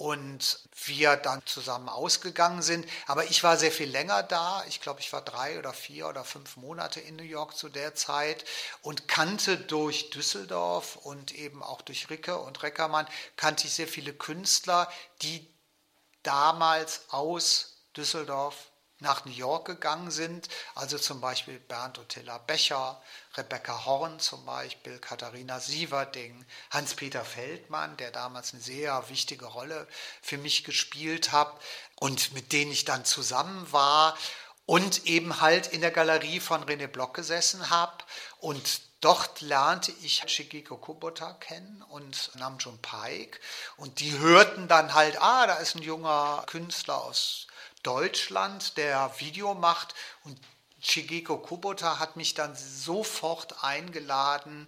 und 0.00 0.60
wir 0.86 1.16
dann 1.16 1.44
zusammen 1.44 1.90
ausgegangen 1.90 2.62
sind. 2.62 2.88
Aber 3.06 3.24
ich 3.26 3.44
war 3.44 3.58
sehr 3.58 3.70
viel 3.70 3.90
länger 3.90 4.22
da. 4.22 4.64
Ich 4.66 4.80
glaube, 4.80 5.00
ich 5.00 5.12
war 5.12 5.20
drei 5.20 5.58
oder 5.58 5.74
vier 5.74 6.08
oder 6.08 6.24
fünf 6.24 6.56
Monate 6.56 7.00
in 7.00 7.16
New 7.16 7.22
York 7.22 7.54
zu 7.54 7.68
der 7.68 7.94
Zeit 7.94 8.46
und 8.80 9.08
kannte 9.08 9.58
durch 9.58 10.08
Düsseldorf 10.08 10.96
und 10.96 11.34
eben 11.34 11.62
auch 11.62 11.82
durch 11.82 12.08
Ricke 12.08 12.38
und 12.38 12.62
Reckermann, 12.62 13.06
kannte 13.36 13.66
ich 13.66 13.74
sehr 13.74 13.88
viele 13.88 14.14
Künstler, 14.14 14.90
die 15.20 15.46
damals 16.22 17.02
aus 17.10 17.82
Düsseldorf 17.94 18.69
nach 19.00 19.24
New 19.24 19.32
York 19.32 19.66
gegangen 19.66 20.10
sind, 20.10 20.48
also 20.74 20.98
zum 20.98 21.20
Beispiel 21.20 21.58
Bernd 21.58 21.98
Ottila 21.98 22.38
Becher, 22.38 23.00
Rebecca 23.36 23.84
Horn 23.84 24.20
zum 24.20 24.44
Beispiel, 24.44 24.98
Katharina 24.98 25.60
Sieverding, 25.60 26.44
Hans-Peter 26.70 27.24
Feldmann, 27.24 27.96
der 27.96 28.10
damals 28.10 28.52
eine 28.52 28.62
sehr 28.62 29.08
wichtige 29.08 29.46
Rolle 29.46 29.86
für 30.22 30.38
mich 30.38 30.64
gespielt 30.64 31.32
hat 31.32 31.52
und 31.96 32.32
mit 32.32 32.52
denen 32.52 32.72
ich 32.72 32.84
dann 32.84 33.04
zusammen 33.04 33.70
war 33.72 34.16
und 34.66 35.06
eben 35.06 35.40
halt 35.40 35.66
in 35.68 35.80
der 35.80 35.90
Galerie 35.90 36.40
von 36.40 36.64
René 36.64 36.86
Block 36.86 37.14
gesessen 37.14 37.70
habe 37.70 38.04
und 38.38 38.82
Dort 39.00 39.40
lernte 39.40 39.92
ich 40.02 40.22
Shigeko 40.26 40.76
Kubota 40.76 41.32
kennen 41.32 41.82
und 41.88 42.32
Namjoon 42.34 42.78
Paik. 42.82 43.40
Und 43.78 44.00
die 44.00 44.18
hörten 44.18 44.68
dann 44.68 44.92
halt, 44.92 45.20
ah, 45.22 45.46
da 45.46 45.54
ist 45.54 45.74
ein 45.74 45.82
junger 45.82 46.44
Künstler 46.46 47.02
aus 47.02 47.46
Deutschland, 47.82 48.76
der 48.76 49.12
Video 49.18 49.54
macht. 49.54 49.94
Und 50.24 50.38
Shigeko 50.80 51.38
Kubota 51.38 51.98
hat 51.98 52.16
mich 52.16 52.34
dann 52.34 52.54
sofort 52.56 53.62
eingeladen, 53.62 54.66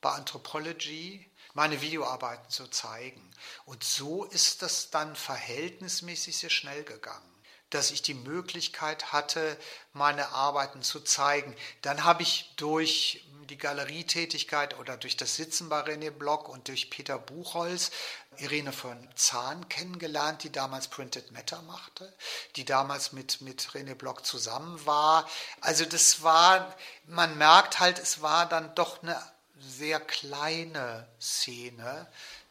bei 0.00 0.10
Anthropology 0.10 1.30
meine 1.54 1.80
Videoarbeiten 1.80 2.50
zu 2.50 2.66
zeigen. 2.68 3.30
Und 3.64 3.84
so 3.84 4.24
ist 4.24 4.62
das 4.62 4.90
dann 4.90 5.16
verhältnismäßig 5.16 6.36
sehr 6.36 6.50
schnell 6.50 6.84
gegangen 6.84 7.34
dass 7.74 7.90
ich 7.90 8.02
die 8.02 8.14
Möglichkeit 8.14 9.12
hatte, 9.12 9.58
meine 9.92 10.28
Arbeiten 10.28 10.82
zu 10.82 11.00
zeigen. 11.00 11.56
Dann 11.82 12.04
habe 12.04 12.22
ich 12.22 12.52
durch 12.56 13.26
die 13.50 13.58
Galerietätigkeit 13.58 14.78
oder 14.78 14.96
durch 14.96 15.16
das 15.16 15.36
Sitzen 15.36 15.68
bei 15.68 15.80
René 15.80 16.10
Block 16.10 16.48
und 16.48 16.68
durch 16.68 16.88
Peter 16.88 17.18
Buchholz 17.18 17.90
Irene 18.38 18.72
von 18.72 18.96
Zahn 19.14 19.68
kennengelernt, 19.68 20.42
die 20.42 20.52
damals 20.52 20.88
Printed 20.88 21.32
Matter 21.32 21.62
machte, 21.62 22.12
die 22.56 22.64
damals 22.64 23.12
mit, 23.12 23.40
mit 23.40 23.60
René 23.70 23.94
Block 23.94 24.24
zusammen 24.26 24.84
war. 24.86 25.28
Also 25.60 25.84
das 25.84 26.22
war, 26.22 26.74
man 27.06 27.36
merkt 27.38 27.80
halt, 27.80 27.98
es 27.98 28.22
war 28.22 28.46
dann 28.48 28.74
doch 28.74 29.02
eine 29.02 29.20
sehr 29.58 30.00
kleine 30.00 31.06
Szene, 31.20 32.08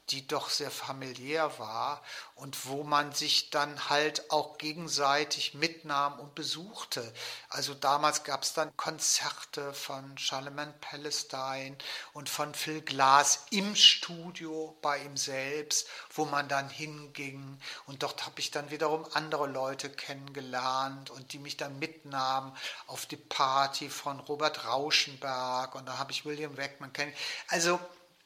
die 0.09 0.27
doch 0.27 0.49
sehr 0.49 0.71
familiär 0.71 1.57
war 1.59 2.01
und 2.35 2.65
wo 2.65 2.83
man 2.83 3.13
sich 3.13 3.49
dann 3.51 3.89
halt 3.89 4.29
auch 4.31 4.57
gegenseitig 4.57 5.53
mitnahm 5.53 6.19
und 6.19 6.35
besuchte. 6.35 7.13
Also 7.49 7.73
damals 7.73 8.23
gab 8.23 8.43
es 8.43 8.53
dann 8.53 8.75
Konzerte 8.75 9.73
von 9.73 10.17
Charlemagne 10.17 10.73
Palestine 10.81 11.77
und 12.11 12.27
von 12.27 12.53
Phil 12.53 12.81
Glass 12.81 13.45
im 13.49 13.75
Studio 13.75 14.77
bei 14.81 14.99
ihm 14.99 15.15
selbst, 15.15 15.87
wo 16.13 16.25
man 16.25 16.49
dann 16.49 16.69
hinging 16.69 17.59
und 17.85 18.03
dort 18.03 18.25
habe 18.25 18.39
ich 18.39 18.51
dann 18.51 18.71
wiederum 18.71 19.05
andere 19.13 19.47
Leute 19.47 19.89
kennengelernt 19.89 21.11
und 21.11 21.31
die 21.31 21.39
mich 21.39 21.55
dann 21.55 21.79
mitnahmen 21.79 22.55
auf 22.87 23.05
die 23.05 23.17
Party 23.17 23.89
von 23.89 24.19
Robert 24.19 24.65
Rauschenberg 24.65 25.75
und 25.75 25.85
da 25.85 25.97
habe 25.97 26.11
ich 26.11 26.25
William 26.25 26.57
Weckman 26.57 26.91
kennengelernt. 26.91 27.27
Also 27.47 27.79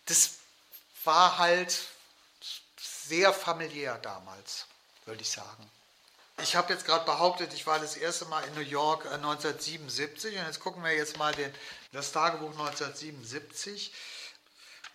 das 0.05 0.36
war 1.08 1.39
halt 1.39 1.76
sehr 2.80 3.34
familiär 3.34 3.97
damals, 3.97 4.68
würde 5.05 5.22
ich 5.22 5.32
sagen. 5.32 5.72
Ich 6.43 6.55
habe 6.55 6.72
jetzt 6.72 6.86
gerade 6.86 7.05
behauptet, 7.05 7.51
ich 7.53 7.66
war 7.66 7.80
das 7.80 7.97
erste 7.97 8.26
Mal 8.26 8.43
in 8.43 8.53
New 8.53 8.70
York 8.70 9.05
1977 9.08 10.36
äh, 10.36 10.39
und 10.39 10.45
jetzt 10.45 10.60
gucken 10.60 10.84
wir 10.84 10.93
jetzt 10.93 11.18
mal 11.18 11.34
den, 11.34 11.51
das 11.93 12.12
Tagebuch 12.12 12.51
1977. 12.51 13.91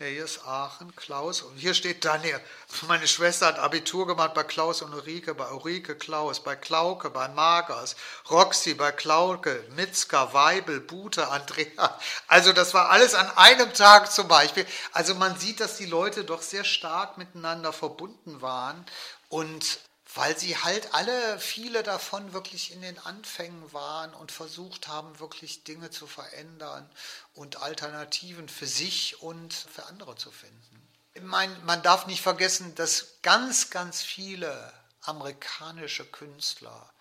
Ja, 0.03 0.25
Aachen, 0.47 0.97
Klaus. 0.97 1.43
Und 1.43 1.57
hier 1.57 1.75
steht 1.75 2.05
Daniel. 2.05 2.41
Meine 2.89 3.07
Schwester 3.07 3.47
hat 3.47 3.61
Abitur 3.61 4.05
gemacht 4.05 4.35
bei 4.35 4.43
Klaus 4.43 4.83
und 4.83 4.93
Ulrike, 4.93 5.33
bei 5.33 5.49
Ulrike 5.49 5.95
Klaus, 5.95 6.43
bei 6.43 6.57
Klauke, 6.57 7.09
bei 7.09 7.29
Magers, 7.29 7.95
Roxy, 8.29 8.75
bei 8.75 8.91
Klauke, 8.91 9.65
Mitzka, 9.77 10.35
Weibel, 10.35 10.81
Bute, 10.81 11.29
Andrea. 11.29 11.97
Also 12.27 12.53
das 12.53 12.75
war 12.75 12.91
alles 12.91 13.15
an 13.15 13.31
einem 13.37 13.73
Tag 13.75 14.11
zum 14.11 14.27
Beispiel. 14.27 14.67
Also 14.91 15.15
man 15.15 15.39
sieht, 15.39 15.61
dass 15.61 15.77
die 15.77 15.87
Leute 15.87 16.25
doch 16.25 16.43
sehr 16.43 16.65
stark 16.65 17.17
miteinander 17.17 17.73
verbunden 17.73 18.43
waren 18.43 18.85
und 19.29 19.79
weil 20.15 20.39
sie 20.39 20.57
halt 20.57 20.93
alle, 20.95 21.39
viele 21.39 21.83
davon 21.83 22.33
wirklich 22.33 22.73
in 22.73 22.83
den 22.83 22.99
Anfängen 22.99 23.73
waren 23.73 24.13
und 24.15 24.31
versucht 24.31 24.89
haben, 24.89 25.19
wirklich 25.19 25.65
Dinge 25.65 25.91
zu 25.91 26.07
verändern 26.07 26.89
und 27.35 27.63
Alternativen 27.63 28.49
für 28.49 28.67
sich 28.67 29.23
und 29.23 29.55
für 29.55 29.87
andere 29.87 30.17
zu 30.17 30.31
finden. 30.31 30.89
Ich 31.15 31.23
meine, 31.23 31.55
man 31.61 31.83
darf 31.83 32.07
nicht 32.07 32.23
vergessen, 32.23 32.75
dass 32.75 33.21
ganz, 33.23 33.71
ganz 33.71 34.03
viele 34.03 34.73
amerikanische 35.03 36.05
Künstler, 36.05 36.93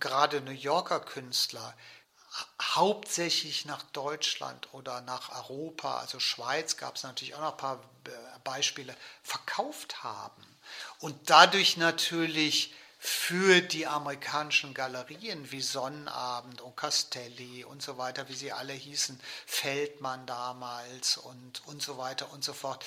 gerade 0.00 0.40
New 0.40 0.50
Yorker 0.50 1.00
Künstler, 1.00 1.74
hauptsächlich 2.60 3.64
nach 3.64 3.82
Deutschland 3.92 4.72
oder 4.72 5.00
nach 5.00 5.30
Europa, 5.30 5.98
also 5.98 6.20
Schweiz 6.20 6.76
gab 6.76 6.96
es 6.96 7.02
natürlich 7.02 7.34
auch 7.34 7.40
noch 7.40 7.52
ein 7.52 7.56
paar 7.56 7.80
Beispiele, 8.44 8.94
verkauft 9.22 10.02
haben 10.02 10.55
und 11.00 11.14
dadurch 11.30 11.76
natürlich 11.76 12.74
für 12.98 13.60
die 13.60 13.86
amerikanischen 13.86 14.74
Galerien 14.74 15.52
wie 15.52 15.60
Sonnenabend 15.60 16.60
und 16.60 16.76
Castelli 16.76 17.64
und 17.64 17.80
so 17.80 17.98
weiter, 17.98 18.28
wie 18.28 18.34
sie 18.34 18.52
alle 18.52 18.72
hießen, 18.72 19.20
Feldmann 19.46 20.26
damals 20.26 21.16
und, 21.16 21.62
und 21.66 21.82
so 21.82 21.98
weiter 21.98 22.32
und 22.32 22.42
so 22.42 22.52
fort, 22.52 22.84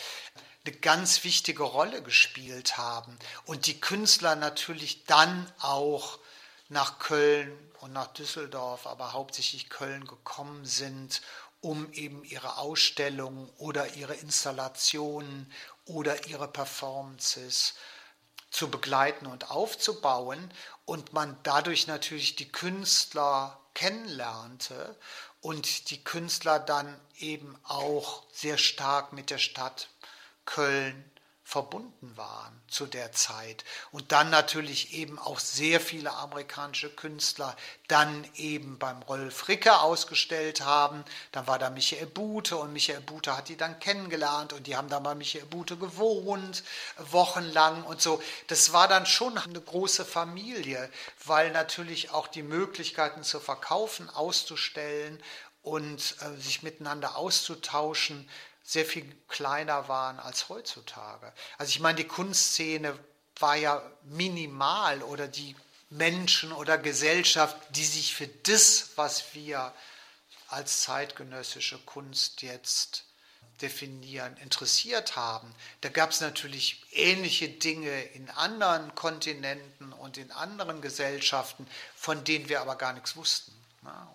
eine 0.65 0.75
ganz 0.75 1.23
wichtige 1.23 1.63
Rolle 1.63 2.01
gespielt 2.01 2.77
haben. 2.77 3.17
Und 3.45 3.67
die 3.67 3.79
Künstler 3.79 4.35
natürlich 4.35 5.05
dann 5.05 5.49
auch 5.59 6.19
nach 6.67 6.99
Köln 6.99 7.57
und 7.79 7.93
nach 7.93 8.07
Düsseldorf, 8.07 8.87
aber 8.87 9.13
hauptsächlich 9.13 9.69
Köln 9.69 10.05
gekommen 10.05 10.65
sind, 10.65 11.21
um 11.61 11.91
eben 11.93 12.23
ihre 12.23 12.57
Ausstellungen 12.57 13.49
oder 13.57 13.95
ihre 13.95 14.15
Installationen 14.15 15.51
oder 15.85 16.27
ihre 16.27 16.47
Performances 16.47 17.75
zu 18.51 18.69
begleiten 18.69 19.25
und 19.25 19.51
aufzubauen 19.51 20.51
und 20.85 21.13
man 21.13 21.37
dadurch 21.43 21.87
natürlich 21.87 22.35
die 22.35 22.51
Künstler 22.51 23.59
kennenlernte 23.73 24.97
und 25.41 25.89
die 25.91 26.03
Künstler 26.03 26.59
dann 26.59 26.99
eben 27.17 27.57
auch 27.63 28.23
sehr 28.31 28.57
stark 28.57 29.13
mit 29.13 29.29
der 29.29 29.37
Stadt 29.37 29.89
Köln 30.45 31.08
verbunden 31.49 32.15
waren 32.15 32.61
zu 32.67 32.85
der 32.85 33.11
Zeit. 33.11 33.65
Und 33.91 34.11
dann 34.11 34.29
natürlich 34.29 34.93
eben 34.93 35.17
auch 35.17 35.39
sehr 35.39 35.81
viele 35.81 36.13
amerikanische 36.13 36.91
Künstler 36.91 37.57
dann 37.87 38.23
eben 38.35 38.77
beim 38.77 39.01
Rolf 39.01 39.47
Ricke 39.47 39.79
ausgestellt 39.79 40.61
haben. 40.61 41.03
Dann 41.31 41.47
war 41.47 41.57
da 41.57 41.71
Michael 41.71 42.05
Bute 42.05 42.55
und 42.55 42.71
Michael 42.71 43.01
Bute 43.01 43.35
hat 43.35 43.49
die 43.49 43.57
dann 43.57 43.79
kennengelernt 43.79 44.53
und 44.53 44.67
die 44.67 44.75
haben 44.75 44.89
dann 44.89 45.01
bei 45.01 45.15
Michael 45.15 45.47
Bute 45.47 45.75
gewohnt, 45.75 46.63
wochenlang 46.97 47.83
und 47.83 47.99
so. 47.99 48.21
Das 48.45 48.71
war 48.71 48.87
dann 48.87 49.07
schon 49.07 49.35
eine 49.35 49.59
große 49.59 50.05
Familie, 50.05 50.87
weil 51.25 51.49
natürlich 51.49 52.11
auch 52.11 52.27
die 52.27 52.43
Möglichkeiten 52.43 53.23
zu 53.23 53.39
verkaufen, 53.39 54.07
auszustellen 54.11 55.19
und 55.61 56.15
äh, 56.21 56.41
sich 56.41 56.63
miteinander 56.63 57.15
auszutauschen, 57.15 58.29
sehr 58.63 58.85
viel 58.85 59.05
kleiner 59.27 59.87
waren 59.87 60.19
als 60.19 60.49
heutzutage. 60.49 61.33
Also 61.57 61.69
ich 61.69 61.79
meine, 61.79 61.97
die 61.97 62.07
Kunstszene 62.07 62.97
war 63.39 63.55
ja 63.55 63.81
minimal 64.03 65.01
oder 65.01 65.27
die 65.27 65.55
Menschen 65.89 66.51
oder 66.51 66.77
Gesellschaft, 66.77 67.57
die 67.71 67.85
sich 67.85 68.13
für 68.13 68.27
das, 68.27 68.91
was 68.95 69.33
wir 69.33 69.73
als 70.49 70.81
zeitgenössische 70.81 71.79
Kunst 71.79 72.43
jetzt 72.43 73.05
definieren, 73.61 74.37
interessiert 74.37 75.15
haben. 75.15 75.53
Da 75.81 75.89
gab 75.89 76.11
es 76.11 76.21
natürlich 76.21 76.85
ähnliche 76.91 77.49
Dinge 77.49 78.03
in 78.13 78.29
anderen 78.29 78.93
Kontinenten 78.95 79.93
und 79.93 80.17
in 80.17 80.31
anderen 80.31 80.81
Gesellschaften, 80.81 81.67
von 81.95 82.23
denen 82.23 82.49
wir 82.49 82.61
aber 82.61 82.75
gar 82.75 82.93
nichts 82.93 83.15
wussten 83.15 83.58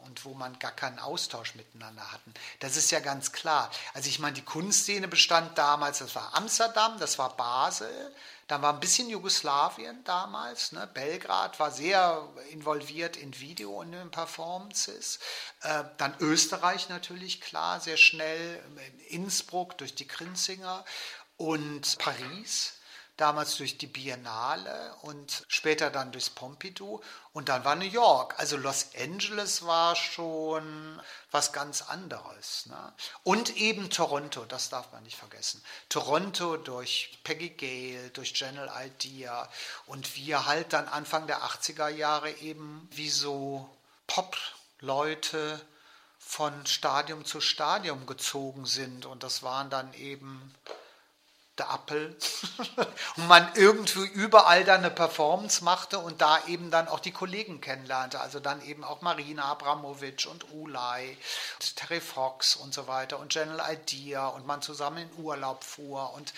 und 0.02 0.24
wo 0.24 0.34
man 0.34 0.58
gar 0.58 0.72
keinen 0.72 0.98
Austausch 0.98 1.54
miteinander 1.54 2.12
hatten. 2.12 2.32
Das 2.60 2.76
ist 2.76 2.90
ja 2.90 3.00
ganz 3.00 3.32
klar. 3.32 3.70
Also 3.94 4.08
ich 4.08 4.18
meine, 4.18 4.34
die 4.34 4.44
Kunstszene 4.44 5.08
bestand 5.08 5.56
damals, 5.58 5.98
das 5.98 6.14
war 6.14 6.34
Amsterdam, 6.34 6.98
das 6.98 7.18
war 7.18 7.36
Basel, 7.36 8.14
dann 8.46 8.60
war 8.60 8.74
ein 8.74 8.80
bisschen 8.80 9.08
Jugoslawien 9.08 10.04
damals, 10.04 10.72
ne? 10.72 10.86
Belgrad 10.92 11.58
war 11.58 11.70
sehr 11.70 12.28
involviert 12.50 13.16
in 13.16 13.38
Video 13.40 13.80
und 13.80 13.92
in 13.94 14.10
Performances. 14.10 15.18
Äh, 15.62 15.84
dann 15.96 16.14
Österreich 16.20 16.88
natürlich, 16.90 17.40
klar, 17.40 17.80
sehr 17.80 17.96
schnell, 17.96 18.62
Innsbruck 19.08 19.78
durch 19.78 19.94
die 19.94 20.06
Grinzinger 20.06 20.84
und 21.36 21.98
Paris 21.98 22.74
damals 23.16 23.56
durch 23.56 23.78
die 23.78 23.86
Biennale 23.86 24.94
und 25.02 25.44
später 25.48 25.90
dann 25.90 26.10
durchs 26.10 26.30
Pompidou 26.30 27.00
und 27.32 27.48
dann 27.48 27.64
war 27.64 27.76
New 27.76 27.84
York. 27.84 28.38
Also 28.38 28.56
Los 28.56 28.88
Angeles 28.98 29.64
war 29.64 29.94
schon 29.94 31.00
was 31.30 31.52
ganz 31.52 31.82
anderes. 31.82 32.66
Ne? 32.66 32.92
Und 33.22 33.56
eben 33.56 33.90
Toronto, 33.90 34.44
das 34.44 34.68
darf 34.68 34.90
man 34.92 35.04
nicht 35.04 35.16
vergessen. 35.16 35.62
Toronto 35.88 36.56
durch 36.56 37.18
Peggy 37.22 37.50
Gale, 37.50 38.10
durch 38.10 38.34
General 38.34 38.70
Idea 38.86 39.48
und 39.86 40.16
wir 40.16 40.46
halt 40.46 40.72
dann 40.72 40.88
Anfang 40.88 41.26
der 41.26 41.42
80er 41.42 41.88
Jahre 41.88 42.30
eben 42.30 42.88
wie 42.90 43.10
so 43.10 43.68
Pop-Leute 44.08 45.60
von 46.18 46.66
Stadium 46.66 47.24
zu 47.24 47.40
Stadium 47.40 48.06
gezogen 48.06 48.66
sind 48.66 49.06
und 49.06 49.22
das 49.22 49.42
waren 49.42 49.70
dann 49.70 49.92
eben 49.94 50.52
der 51.58 51.70
Appel 51.70 52.16
und 53.16 53.28
man 53.28 53.48
irgendwie 53.54 54.06
überall 54.06 54.64
dann 54.64 54.80
eine 54.80 54.90
Performance 54.90 55.62
machte 55.62 55.98
und 55.98 56.20
da 56.20 56.44
eben 56.46 56.70
dann 56.70 56.88
auch 56.88 57.00
die 57.00 57.12
Kollegen 57.12 57.60
kennenlernte, 57.60 58.20
also 58.20 58.40
dann 58.40 58.60
eben 58.64 58.82
auch 58.82 59.02
Marina 59.02 59.44
Abramovic 59.44 60.26
und 60.30 60.52
Ulay, 60.52 61.16
und 61.54 61.76
Terry 61.76 62.00
Fox 62.00 62.56
und 62.56 62.74
so 62.74 62.86
weiter 62.88 63.18
und 63.18 63.32
General 63.32 63.72
Idea 63.72 64.26
und 64.28 64.46
man 64.46 64.62
zusammen 64.62 65.08
in 65.08 65.24
Urlaub 65.24 65.62
fuhr 65.62 66.12
und 66.14 66.34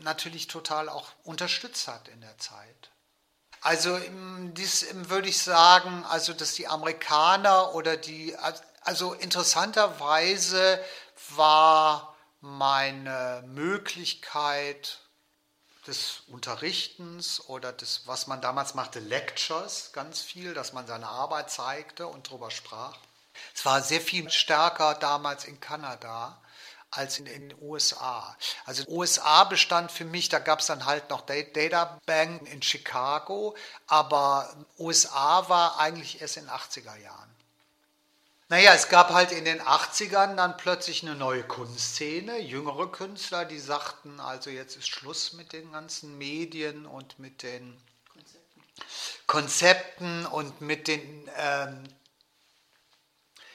natürlich 0.00 0.46
total 0.48 0.88
auch 0.88 1.08
unterstützt 1.24 1.88
hat 1.88 2.08
in 2.08 2.20
der 2.20 2.36
Zeit. 2.38 2.90
Also 3.60 3.98
dies 4.52 4.86
würde 4.92 5.28
ich 5.28 5.42
sagen, 5.42 6.04
also 6.08 6.32
dass 6.32 6.52
die 6.52 6.68
Amerikaner 6.68 7.74
oder 7.74 7.96
die, 7.96 8.36
also 8.82 9.14
interessanterweise 9.14 10.82
war 11.30 12.07
meine 12.40 13.42
Möglichkeit 13.46 15.00
des 15.86 16.22
Unterrichtens 16.28 17.40
oder 17.48 17.72
des, 17.72 18.02
was 18.06 18.26
man 18.26 18.40
damals 18.40 18.74
machte, 18.74 19.00
Lectures, 19.00 19.90
ganz 19.92 20.20
viel, 20.20 20.54
dass 20.54 20.72
man 20.72 20.86
seine 20.86 21.08
Arbeit 21.08 21.50
zeigte 21.50 22.06
und 22.06 22.28
darüber 22.28 22.50
sprach. 22.50 22.96
Es 23.54 23.64
war 23.64 23.82
sehr 23.82 24.00
viel 24.00 24.30
stärker 24.30 24.94
damals 24.94 25.44
in 25.44 25.60
Kanada 25.60 26.40
als 26.90 27.18
in 27.18 27.26
den 27.26 27.54
USA. 27.60 28.36
Also 28.64 28.84
USA 28.88 29.44
bestand 29.44 29.92
für 29.92 30.04
mich, 30.04 30.28
da 30.28 30.38
gab 30.38 30.60
es 30.60 30.66
dann 30.66 30.86
halt 30.86 31.10
noch 31.10 31.22
Data 31.22 31.98
Bank 32.06 32.48
in 32.48 32.62
Chicago, 32.62 33.54
aber 33.86 34.54
USA 34.78 35.48
war 35.48 35.78
eigentlich 35.78 36.20
erst 36.20 36.38
in 36.38 36.44
den 36.44 36.52
80er 36.52 36.96
Jahren. 36.96 37.37
Naja, 38.50 38.72
es 38.72 38.88
gab 38.88 39.10
halt 39.10 39.30
in 39.30 39.44
den 39.44 39.60
80ern 39.60 40.34
dann 40.34 40.56
plötzlich 40.56 41.02
eine 41.02 41.14
neue 41.14 41.42
Kunstszene, 41.42 42.38
jüngere 42.38 42.90
Künstler, 42.90 43.44
die 43.44 43.58
sagten, 43.58 44.20
also 44.20 44.48
jetzt 44.48 44.74
ist 44.76 44.88
Schluss 44.88 45.34
mit 45.34 45.52
den 45.52 45.70
ganzen 45.70 46.16
Medien 46.16 46.86
und 46.86 47.18
mit 47.18 47.42
den 47.42 47.78
Konzepten, 48.14 48.62
Konzepten 49.26 50.26
und 50.26 50.62
mit 50.62 50.88
den 50.88 51.30
ähm, 51.36 51.84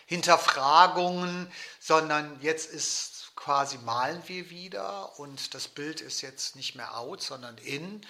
Hinterfragungen, 0.05 1.51
sondern 1.79 2.39
jetzt 2.41 2.71
ist 2.71 3.31
quasi 3.35 3.79
malen 3.79 4.21
wir 4.27 4.51
wieder 4.51 5.17
und 5.19 5.55
das 5.55 5.67
Bild 5.67 6.01
ist 6.01 6.21
jetzt 6.21 6.55
nicht 6.55 6.75
mehr 6.75 6.95
out, 6.95 7.23
sondern 7.23 7.57
in. 7.57 8.05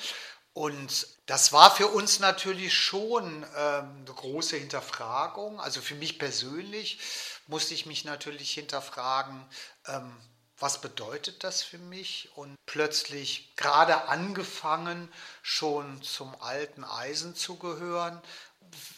Und 0.53 1.07
das 1.25 1.51
war 1.51 1.75
für 1.75 1.87
uns 1.87 2.19
natürlich 2.19 2.73
schon 2.77 3.43
ähm, 3.55 4.03
eine 4.05 4.05
große 4.05 4.55
Hinterfragung. 4.57 5.59
Also 5.59 5.81
für 5.81 5.95
mich 5.95 6.19
persönlich 6.19 6.99
musste 7.47 7.73
ich 7.73 7.87
mich 7.87 8.05
natürlich 8.05 8.51
hinterfragen, 8.51 9.43
ähm, 9.87 10.15
was 10.59 10.79
bedeutet 10.79 11.43
das 11.43 11.63
für 11.63 11.79
mich? 11.79 12.29
Und 12.35 12.55
plötzlich 12.67 13.55
gerade 13.55 14.07
angefangen, 14.07 15.11
schon 15.41 16.01
zum 16.03 16.39
alten 16.39 16.83
Eisen 16.83 17.35
zu 17.35 17.57
gehören. 17.57 18.21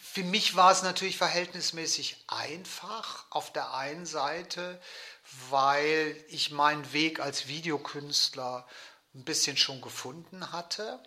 Für 0.04 0.24
mich 0.24 0.56
war 0.58 0.72
es 0.72 0.84
natürlich 0.84 1.18
verhältnismäßig 1.18 2.26
einfach 2.28 3.26
auf 3.30 3.54
der 3.54 3.74
einen 3.74 4.06
Seite, 4.06 4.80
weil 5.50 6.22
ich 6.28 6.52
meinen 6.52 6.92
Weg 6.92 7.22
als 7.22 7.48
Videokünstler 7.48 8.68
ein 9.14 9.24
bisschen 9.24 9.56
schon 9.56 9.80
gefunden 9.82 10.52
hatte 10.52 11.02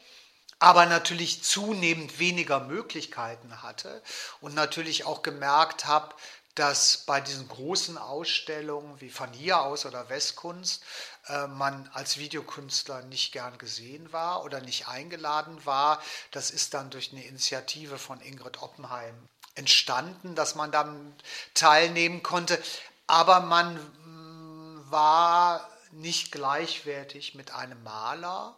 aber 0.58 0.86
natürlich 0.86 1.42
zunehmend 1.42 2.18
weniger 2.18 2.60
Möglichkeiten 2.60 3.62
hatte 3.62 4.02
und 4.40 4.54
natürlich 4.54 5.04
auch 5.04 5.22
gemerkt 5.22 5.86
habe, 5.86 6.14
dass 6.58 6.98
bei 6.98 7.20
diesen 7.20 7.46
großen 7.46 7.96
Ausstellungen 7.96 9.00
wie 9.00 9.10
von 9.10 9.32
hier 9.32 9.60
aus 9.62 9.86
oder 9.86 10.08
Westkunst 10.08 10.82
äh, 11.28 11.46
man 11.46 11.88
als 11.94 12.18
Videokünstler 12.18 13.02
nicht 13.02 13.30
gern 13.32 13.58
gesehen 13.58 14.12
war 14.12 14.44
oder 14.44 14.60
nicht 14.60 14.88
eingeladen 14.88 15.64
war. 15.64 16.02
Das 16.32 16.50
ist 16.50 16.74
dann 16.74 16.90
durch 16.90 17.12
eine 17.12 17.24
Initiative 17.24 17.96
von 17.96 18.20
Ingrid 18.20 18.60
Oppenheim 18.60 19.14
entstanden, 19.54 20.34
dass 20.34 20.56
man 20.56 20.72
dann 20.72 21.14
teilnehmen 21.54 22.24
konnte. 22.24 22.60
Aber 23.06 23.38
man 23.38 23.76
mm, 23.76 24.90
war 24.90 25.68
nicht 25.92 26.32
gleichwertig 26.32 27.36
mit 27.36 27.52
einem 27.52 27.82
Maler, 27.84 28.56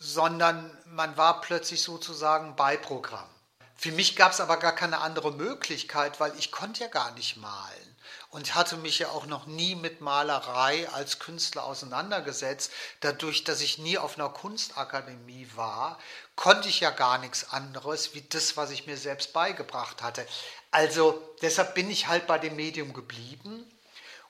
sondern 0.00 0.76
man 0.86 1.16
war 1.16 1.40
plötzlich 1.42 1.82
sozusagen 1.82 2.56
Beiprogramm. 2.56 3.28
Für 3.76 3.92
mich 3.92 4.16
gab 4.16 4.32
es 4.32 4.40
aber 4.40 4.56
gar 4.56 4.74
keine 4.74 4.98
andere 4.98 5.30
Möglichkeit, 5.30 6.18
weil 6.20 6.36
ich 6.38 6.50
konnte 6.50 6.80
ja 6.80 6.88
gar 6.88 7.12
nicht 7.12 7.36
malen 7.36 7.96
und 8.30 8.54
hatte 8.54 8.76
mich 8.76 8.98
ja 8.98 9.08
auch 9.08 9.26
noch 9.26 9.46
nie 9.46 9.74
mit 9.74 10.00
Malerei 10.00 10.88
als 10.90 11.18
Künstler 11.18 11.64
auseinandergesetzt. 11.64 12.70
Dadurch, 13.00 13.44
dass 13.44 13.60
ich 13.60 13.78
nie 13.78 13.98
auf 13.98 14.18
einer 14.18 14.28
Kunstakademie 14.28 15.48
war, 15.54 15.98
konnte 16.36 16.68
ich 16.68 16.80
ja 16.80 16.90
gar 16.90 17.18
nichts 17.18 17.52
anderes 17.52 18.14
wie 18.14 18.22
das, 18.22 18.56
was 18.56 18.70
ich 18.70 18.86
mir 18.86 18.96
selbst 18.96 19.32
beigebracht 19.32 20.02
hatte. 20.02 20.26
Also 20.70 21.20
deshalb 21.42 21.74
bin 21.74 21.90
ich 21.90 22.06
halt 22.06 22.26
bei 22.26 22.38
dem 22.38 22.56
Medium 22.56 22.92
geblieben 22.92 23.70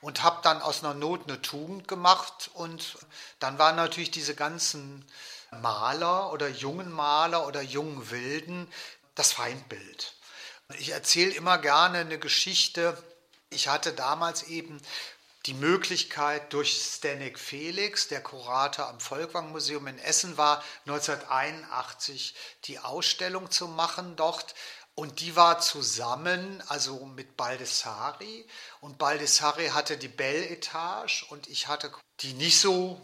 und 0.00 0.22
habe 0.22 0.40
dann 0.42 0.62
aus 0.62 0.82
einer 0.82 0.94
Not 0.94 1.28
eine 1.28 1.42
Tugend 1.42 1.86
gemacht 1.86 2.50
und 2.54 2.98
dann 3.38 3.58
waren 3.58 3.76
natürlich 3.76 4.10
diese 4.10 4.34
ganzen 4.34 5.04
Maler 5.51 6.32
oder 6.32 6.48
jungen 6.48 6.90
Maler 6.90 7.46
oder 7.46 7.62
jungen 7.62 8.11
Wilden 8.11 8.72
das 9.14 9.32
Feindbild. 9.32 10.14
Ich 10.78 10.90
erzähle 10.90 11.32
immer 11.32 11.59
gerne 11.59 11.98
eine 11.98 12.18
Geschichte. 12.18 12.96
Ich 13.51 13.68
hatte 13.68 13.92
damals 13.92 14.44
eben 14.44 14.80
die 15.46 15.55
Möglichkeit 15.55 16.53
durch 16.53 16.80
Stanek 16.80 17.38
Felix, 17.38 18.09
der 18.09 18.22
Kurator 18.22 18.88
am 18.88 19.01
Volkwang 19.01 19.51
Museum 19.53 19.86
in 19.86 19.98
Essen 19.98 20.36
war, 20.36 20.62
1981 20.86 22.34
die 22.64 22.78
Ausstellung 22.78 23.51
zu 23.51 23.66
machen 23.66 24.16
dort. 24.16 24.55
Und 24.94 25.20
die 25.20 25.34
war 25.34 25.61
zusammen, 25.61 26.62
also 26.68 27.07
mit 27.07 27.36
Baldessari. 27.36 28.46
Und 28.80 28.98
Baldessari 28.98 29.68
hatte 29.68 29.96
die 29.96 30.09
Belle 30.09 30.48
Etage 30.48 31.24
und 31.30 31.48
ich 31.48 31.68
hatte 31.68 31.90
die 32.20 32.34
nicht 32.34 32.61
so 32.61 33.01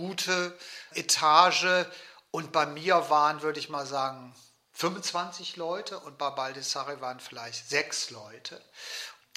gute 0.00 0.56
Etage. 0.94 1.86
Und 2.30 2.52
bei 2.52 2.66
mir 2.66 3.10
waren, 3.10 3.42
würde 3.42 3.60
ich 3.60 3.68
mal 3.68 3.86
sagen, 3.86 4.34
25 4.72 5.56
Leute 5.56 5.98
und 5.98 6.16
bei 6.16 6.30
Baldessari 6.30 7.00
waren 7.00 7.20
vielleicht 7.20 7.68
sechs 7.68 8.10
Leute. 8.10 8.60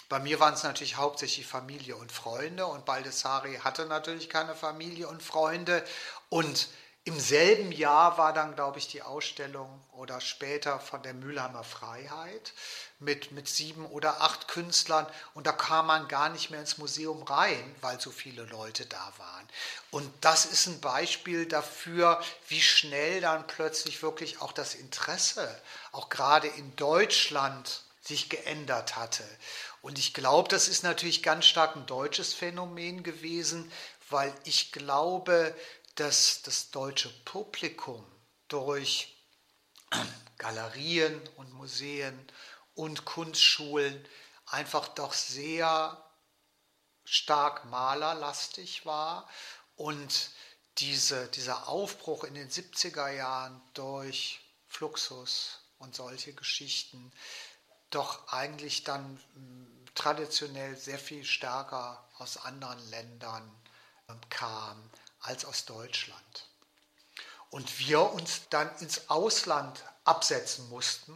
Bei 0.08 0.20
mir 0.20 0.40
waren 0.40 0.54
es 0.54 0.64
natürlich 0.64 0.96
hauptsächlich 0.96 1.46
Familie 1.46 1.96
und 1.96 2.12
Freunde 2.12 2.66
und 2.66 2.86
Baldessari 2.86 3.56
hatte 3.64 3.86
natürlich 3.86 4.30
keine 4.30 4.56
Familie 4.56 5.08
und 5.08 5.22
Freunde. 5.22 5.84
Und 6.30 6.70
im 7.04 7.20
selben 7.20 7.72
Jahr 7.74 8.18
war 8.18 8.32
dann, 8.32 8.56
glaube 8.56 8.80
ich, 8.80 8.88
die 8.88 9.02
Ausstellung 9.02 9.84
oder 9.92 10.22
später 10.22 10.80
von 10.80 11.04
der 11.04 11.14
Mülheimer 11.14 11.66
Freiheit 11.66 12.54
mit, 13.04 13.32
mit 13.32 13.48
sieben 13.48 13.86
oder 13.86 14.22
acht 14.22 14.48
Künstlern 14.48 15.06
und 15.34 15.48
da 15.48 15.52
kam 15.52 15.88
man 15.88 16.08
gar 16.08 16.30
nicht 16.30 16.50
mehr 16.50 16.60
ins 16.60 16.78
Museum 16.78 17.24
rein, 17.24 17.76
weil 17.82 18.00
so 18.00 18.12
viele 18.12 18.44
Leute 18.44 18.86
da 18.86 19.14
waren. 19.18 19.48
Und 19.92 20.12
das 20.22 20.46
ist 20.46 20.68
ein 20.68 20.82
Beispiel 20.82 21.46
dafür, 21.46 22.22
wie 22.48 22.62
schnell 22.62 23.22
dann 23.22 23.46
plötzlich 23.48 24.02
wirklich 24.02 24.42
auch 24.42 24.52
das 24.52 24.76
Interesse, 24.76 25.62
auch 25.92 26.10
gerade 26.10 26.48
in 26.48 26.76
Deutschland, 26.76 27.84
sich 28.02 28.30
geändert 28.30 28.96
hatte. 28.96 29.24
Und 29.82 29.98
ich 29.98 30.14
glaube, 30.14 30.50
das 30.50 30.68
ist 30.68 30.84
natürlich 30.84 31.24
ganz 31.24 31.46
stark 31.46 31.76
ein 31.76 31.86
deutsches 31.86 32.34
Phänomen 32.34 33.04
gewesen, 33.04 33.72
weil 34.10 34.34
ich 34.44 34.72
glaube, 34.72 35.56
dass 35.96 36.42
das 36.42 36.72
deutsche 36.72 37.10
Publikum 37.26 38.06
durch 38.48 39.16
Galerien 40.38 41.22
und 41.38 41.54
Museen 41.54 42.28
und 42.76 43.06
Kunstschulen 43.06 44.08
einfach 44.46 44.88
doch 44.90 45.14
sehr 45.14 46.04
stark 47.06 47.66
malerlastig 47.66 48.86
war 48.86 49.28
und 49.76 50.32
diese, 50.78 51.28
dieser 51.28 51.68
Aufbruch 51.68 52.24
in 52.24 52.34
den 52.34 52.50
70er 52.50 53.10
Jahren 53.10 53.62
durch 53.74 54.40
Fluxus 54.68 55.60
und 55.78 55.96
solche 55.96 56.34
Geschichten 56.34 57.12
doch 57.90 58.28
eigentlich 58.30 58.84
dann 58.84 59.22
hm, 59.36 59.86
traditionell 59.94 60.76
sehr 60.76 60.98
viel 60.98 61.24
stärker 61.26 62.08
aus 62.18 62.38
anderen 62.38 62.80
Ländern 62.90 63.52
ähm, 64.10 64.20
kam 64.30 64.90
als 65.20 65.46
aus 65.46 65.66
Deutschland. 65.66 66.48
Und 67.52 67.80
wir 67.80 68.02
uns 68.02 68.50
dann 68.50 68.76
ins 68.80 69.10
Ausland 69.12 69.84
absetzen 70.06 70.68
mussten 70.70 71.14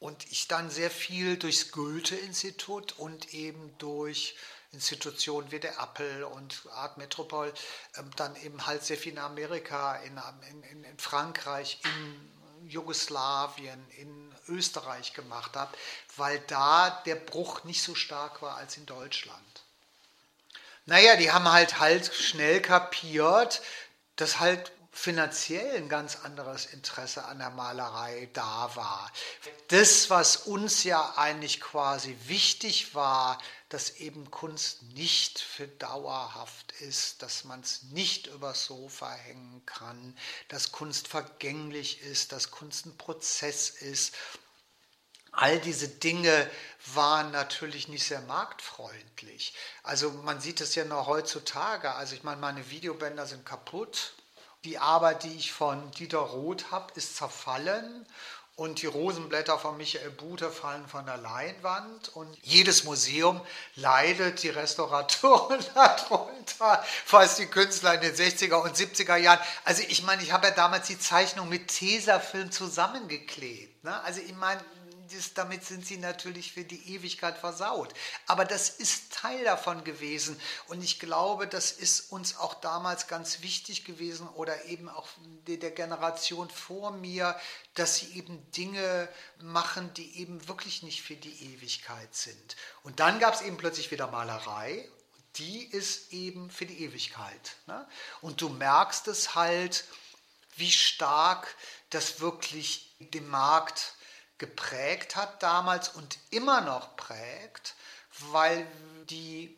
und 0.00 0.30
ich 0.32 0.48
dann 0.48 0.70
sehr 0.70 0.90
viel 0.90 1.36
durchs 1.36 1.70
Goethe-Institut 1.70 2.98
und 2.98 3.32
eben 3.34 3.72
durch 3.78 4.34
Institutionen 4.72 5.50
wie 5.50 5.60
der 5.60 5.78
Apple 5.78 6.26
und 6.26 6.62
Art 6.72 6.96
Metropol 6.96 7.52
ähm, 7.96 8.10
dann 8.16 8.34
eben 8.36 8.66
halt 8.66 8.82
sehr 8.84 8.96
viel 8.96 9.12
in 9.12 9.18
Amerika, 9.18 9.96
in, 9.96 10.20
in, 10.70 10.84
in 10.84 10.98
Frankreich, 10.98 11.80
in 11.84 12.68
Jugoslawien, 12.68 13.84
in 13.98 14.32
Österreich 14.48 15.12
gemacht 15.12 15.56
habe, 15.56 15.76
weil 16.16 16.38
da 16.46 17.02
der 17.04 17.16
Bruch 17.16 17.64
nicht 17.64 17.82
so 17.82 17.94
stark 17.94 18.42
war 18.42 18.56
als 18.56 18.76
in 18.76 18.86
Deutschland. 18.86 19.62
Naja, 20.86 21.16
die 21.16 21.30
haben 21.30 21.50
halt 21.50 21.78
halt 21.78 22.12
schnell 22.14 22.62
kapiert, 22.62 23.62
dass 24.16 24.40
halt 24.40 24.72
finanziell 24.92 25.76
ein 25.76 25.88
ganz 25.88 26.16
anderes 26.24 26.66
Interesse 26.66 27.24
an 27.24 27.38
der 27.38 27.50
Malerei 27.50 28.28
da 28.32 28.70
war. 28.74 29.10
Das, 29.68 30.10
was 30.10 30.36
uns 30.36 30.84
ja 30.84 31.14
eigentlich 31.16 31.60
quasi 31.60 32.16
wichtig 32.26 32.94
war, 32.94 33.40
dass 33.68 33.96
eben 33.96 34.30
Kunst 34.30 34.82
nicht 34.82 35.38
für 35.38 35.68
dauerhaft 35.68 36.72
ist, 36.80 37.22
dass 37.22 37.44
man 37.44 37.60
es 37.60 37.84
nicht 37.84 38.26
übers 38.26 38.64
Sofa 38.64 39.12
hängen 39.12 39.62
kann, 39.64 40.16
dass 40.48 40.72
Kunst 40.72 41.06
vergänglich 41.06 42.02
ist, 42.02 42.32
dass 42.32 42.50
Kunst 42.50 42.86
ein 42.86 42.96
Prozess 42.96 43.70
ist 43.70 44.12
All 45.32 45.60
diese 45.60 45.88
Dinge 45.88 46.50
waren 46.94 47.30
natürlich 47.30 47.88
nicht 47.88 48.04
sehr 48.04 48.20
marktfreundlich. 48.22 49.54
Also 49.82 50.10
man 50.10 50.40
sieht 50.40 50.60
es 50.60 50.74
ja 50.74 50.84
noch 50.84 51.06
heutzutage. 51.06 51.94
Also 51.94 52.16
ich 52.16 52.24
meine, 52.24 52.40
meine 52.40 52.68
Videobänder 52.70 53.26
sind 53.26 53.46
kaputt. 53.46 54.14
Die 54.64 54.78
Arbeit, 54.78 55.22
die 55.22 55.34
ich 55.36 55.52
von 55.52 55.90
Dieter 55.92 56.18
Roth 56.18 56.70
habe, 56.70 56.92
ist 56.94 57.16
zerfallen. 57.16 58.06
Und 58.56 58.82
die 58.82 58.86
Rosenblätter 58.86 59.58
von 59.58 59.78
Michael 59.78 60.10
Bute 60.10 60.50
fallen 60.50 60.86
von 60.86 61.06
der 61.06 61.16
Leinwand. 61.16 62.14
Und 62.14 62.36
jedes 62.42 62.84
Museum 62.84 63.40
leidet, 63.76 64.42
die 64.42 64.50
Restauratoren 64.50 65.64
darunter, 65.74 66.84
falls 67.06 67.36
die 67.36 67.46
Künstler 67.46 67.94
in 67.94 68.02
den 68.02 68.14
60er 68.14 68.56
und 68.56 68.76
70er 68.76 69.16
Jahren. 69.16 69.40
Also 69.64 69.82
ich 69.88 70.02
meine, 70.02 70.22
ich 70.22 70.32
habe 70.32 70.48
ja 70.48 70.52
damals 70.52 70.88
die 70.88 70.98
Zeichnung 70.98 71.48
mit 71.48 71.68
Tesafilm 71.68 72.52
zusammengeklebt. 72.52 73.82
Ne? 73.82 73.98
Also 74.02 74.20
ich 74.20 74.34
meine, 74.34 74.62
das, 75.12 75.34
damit 75.34 75.64
sind 75.64 75.86
sie 75.86 75.96
natürlich 75.96 76.52
für 76.52 76.64
die 76.64 76.94
Ewigkeit 76.94 77.38
versaut. 77.38 77.92
Aber 78.26 78.44
das 78.44 78.70
ist 78.70 79.12
Teil 79.12 79.44
davon 79.44 79.84
gewesen. 79.84 80.40
Und 80.68 80.82
ich 80.82 80.98
glaube, 80.98 81.46
das 81.46 81.72
ist 81.72 82.12
uns 82.12 82.36
auch 82.36 82.54
damals 82.54 83.06
ganz 83.06 83.42
wichtig 83.42 83.84
gewesen 83.84 84.28
oder 84.28 84.64
eben 84.66 84.88
auch 84.88 85.08
der 85.46 85.70
Generation 85.70 86.48
vor 86.50 86.92
mir, 86.92 87.38
dass 87.74 87.96
sie 87.96 88.16
eben 88.16 88.50
Dinge 88.52 89.08
machen, 89.40 89.92
die 89.94 90.18
eben 90.18 90.48
wirklich 90.48 90.82
nicht 90.82 91.02
für 91.02 91.16
die 91.16 91.54
Ewigkeit 91.54 92.14
sind. 92.14 92.56
Und 92.82 93.00
dann 93.00 93.20
gab 93.20 93.34
es 93.34 93.42
eben 93.42 93.56
plötzlich 93.56 93.90
wieder 93.90 94.06
Malerei. 94.06 94.88
Die 95.36 95.64
ist 95.64 96.12
eben 96.12 96.50
für 96.50 96.66
die 96.66 96.82
Ewigkeit. 96.84 97.56
Ne? 97.66 97.86
Und 98.20 98.40
du 98.40 98.48
merkst 98.48 99.06
es 99.08 99.34
halt, 99.34 99.84
wie 100.56 100.70
stark 100.70 101.54
das 101.90 102.20
wirklich 102.20 102.94
den 102.98 103.28
Markt 103.28 103.94
geprägt 104.40 105.14
hat 105.14 105.42
damals 105.42 105.90
und 105.90 106.18
immer 106.30 106.62
noch 106.62 106.96
prägt, 106.96 107.74
weil 108.32 108.66
die 109.10 109.56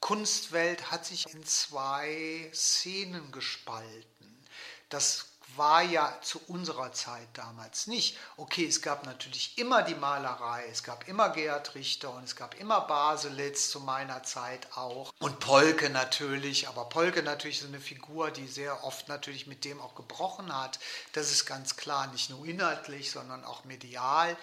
Kunstwelt 0.00 0.92
hat 0.92 1.04
sich 1.04 1.26
in 1.34 1.44
zwei 1.44 2.50
Szenen 2.54 3.32
gespalten. 3.32 4.46
Das 4.90 5.26
war 5.56 5.82
ja 5.82 6.18
zu 6.22 6.40
unserer 6.46 6.92
Zeit 6.92 7.28
damals 7.34 7.86
nicht. 7.86 8.16
Okay, 8.36 8.66
es 8.66 8.82
gab 8.82 9.06
natürlich 9.06 9.58
immer 9.58 9.82
die 9.82 9.94
Malerei, 9.94 10.66
es 10.70 10.82
gab 10.82 11.08
immer 11.08 11.30
Gerhard 11.30 11.74
Richter 11.74 12.12
und 12.12 12.24
es 12.24 12.36
gab 12.36 12.58
immer 12.60 12.82
Baselitz 12.82 13.70
zu 13.70 13.80
meiner 13.80 14.22
Zeit 14.22 14.68
auch. 14.76 15.12
Und 15.18 15.40
Polke 15.40 15.90
natürlich, 15.90 16.68
aber 16.68 16.88
Polke 16.88 17.22
natürlich 17.22 17.60
ist 17.60 17.68
eine 17.68 17.80
Figur, 17.80 18.30
die 18.30 18.46
sehr 18.46 18.84
oft 18.84 19.08
natürlich 19.08 19.46
mit 19.46 19.64
dem 19.64 19.80
auch 19.80 19.94
gebrochen 19.94 20.56
hat. 20.56 20.78
Das 21.12 21.30
ist 21.30 21.46
ganz 21.46 21.76
klar, 21.76 22.06
nicht 22.08 22.30
nur 22.30 22.44
inhaltlich, 22.46 23.10
sondern 23.10 23.44
auch 23.44 23.64
medial. 23.64 24.36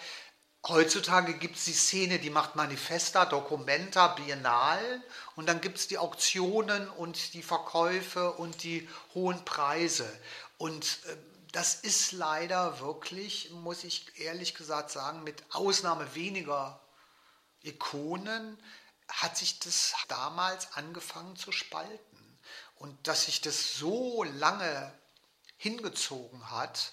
Heutzutage 0.68 1.34
gibt 1.34 1.56
es 1.56 1.66
die 1.66 1.72
Szene, 1.72 2.18
die 2.18 2.30
macht 2.30 2.56
Manifesta, 2.56 3.24
Documenta, 3.24 4.08
Biennalen 4.08 5.00
und 5.36 5.48
dann 5.48 5.60
gibt 5.60 5.78
es 5.78 5.86
die 5.86 5.96
Auktionen 5.96 6.88
und 6.88 7.34
die 7.34 7.42
Verkäufe 7.42 8.32
und 8.32 8.64
die 8.64 8.88
hohen 9.14 9.44
Preise. 9.44 10.08
Und 10.58 11.00
äh, 11.06 11.16
das 11.52 11.74
ist 11.74 12.12
leider 12.12 12.80
wirklich, 12.80 13.50
muss 13.50 13.84
ich 13.84 14.18
ehrlich 14.18 14.54
gesagt 14.54 14.90
sagen, 14.90 15.24
mit 15.24 15.42
Ausnahme 15.54 16.14
weniger 16.14 16.80
Ikonen 17.62 18.62
hat 19.08 19.36
sich 19.36 19.58
das 19.60 19.94
damals 20.08 20.72
angefangen 20.74 21.36
zu 21.36 21.52
spalten. 21.52 22.38
Und 22.76 23.06
dass 23.06 23.24
sich 23.24 23.40
das 23.40 23.76
so 23.76 24.22
lange 24.24 24.92
hingezogen 25.56 26.50
hat, 26.50 26.92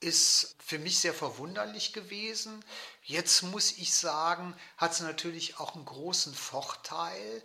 ist 0.00 0.56
für 0.58 0.78
mich 0.78 0.98
sehr 0.98 1.14
verwunderlich 1.14 1.92
gewesen. 1.92 2.64
Jetzt 3.04 3.42
muss 3.42 3.72
ich 3.72 3.94
sagen, 3.94 4.54
hat 4.76 4.92
es 4.92 5.00
natürlich 5.00 5.58
auch 5.58 5.74
einen 5.74 5.84
großen 5.84 6.34
Vorteil, 6.34 7.42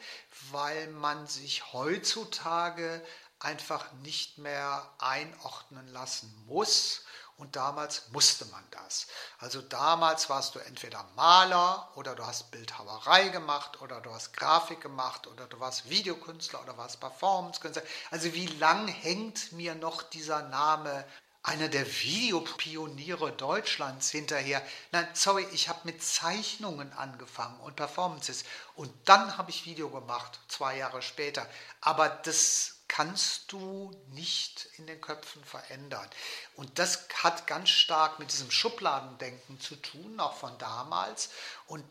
weil 0.51 0.87
man 0.87 1.27
sich 1.27 1.71
heutzutage 1.71 3.05
einfach 3.39 3.91
nicht 4.03 4.37
mehr 4.37 4.89
einordnen 4.99 5.87
lassen 5.89 6.33
muss. 6.47 7.03
Und 7.37 7.55
damals 7.55 8.09
musste 8.09 8.45
man 8.45 8.63
das. 8.71 9.05
Also 9.37 9.61
damals 9.61 10.27
warst 10.27 10.55
du 10.55 10.59
entweder 10.59 11.05
Maler 11.15 11.91
oder 11.95 12.15
du 12.15 12.25
hast 12.25 12.49
Bildhauerei 12.49 13.29
gemacht 13.29 13.79
oder 13.79 14.01
du 14.01 14.11
hast 14.11 14.33
Grafik 14.33 14.81
gemacht 14.81 15.27
oder 15.27 15.45
du 15.45 15.59
warst 15.59 15.87
Videokünstler 15.87 16.63
oder 16.63 16.77
warst 16.77 16.99
Performancekünstler. 16.99 17.83
Also 18.09 18.33
wie 18.33 18.47
lang 18.47 18.87
hängt 18.87 19.51
mir 19.51 19.75
noch 19.75 20.01
dieser 20.01 20.41
Name 20.43 21.05
einer 21.43 21.69
der 21.69 21.85
Videopioniere 21.85 23.31
Deutschlands 23.31 24.09
hinterher. 24.09 24.61
Nein, 24.91 25.07
sorry, 25.13 25.47
ich 25.53 25.69
habe 25.69 25.79
mit 25.83 26.03
Zeichnungen 26.03 26.91
angefangen 26.91 27.59
und 27.61 27.75
Performances 27.75 28.43
und 28.75 28.91
dann 29.07 29.37
habe 29.37 29.51
ich 29.51 29.65
Video 29.65 29.89
gemacht, 29.89 30.39
zwei 30.49 30.77
Jahre 30.77 31.03
später. 31.03 31.47
Aber 31.81 32.09
das 32.09 32.76
kannst 32.87 33.51
du 33.51 33.91
nicht 34.11 34.69
in 34.77 34.87
den 34.87 35.01
Köpfen 35.01 35.43
verändern. 35.43 36.07
Und 36.55 36.79
das 36.79 37.07
hat 37.21 37.47
ganz 37.47 37.69
stark 37.69 38.19
mit 38.19 38.31
diesem 38.31 38.51
Schubladendenken 38.51 39.59
zu 39.59 39.75
tun, 39.75 40.19
auch 40.19 40.37
von 40.37 40.57
damals. 40.57 41.29
Und 41.67 41.83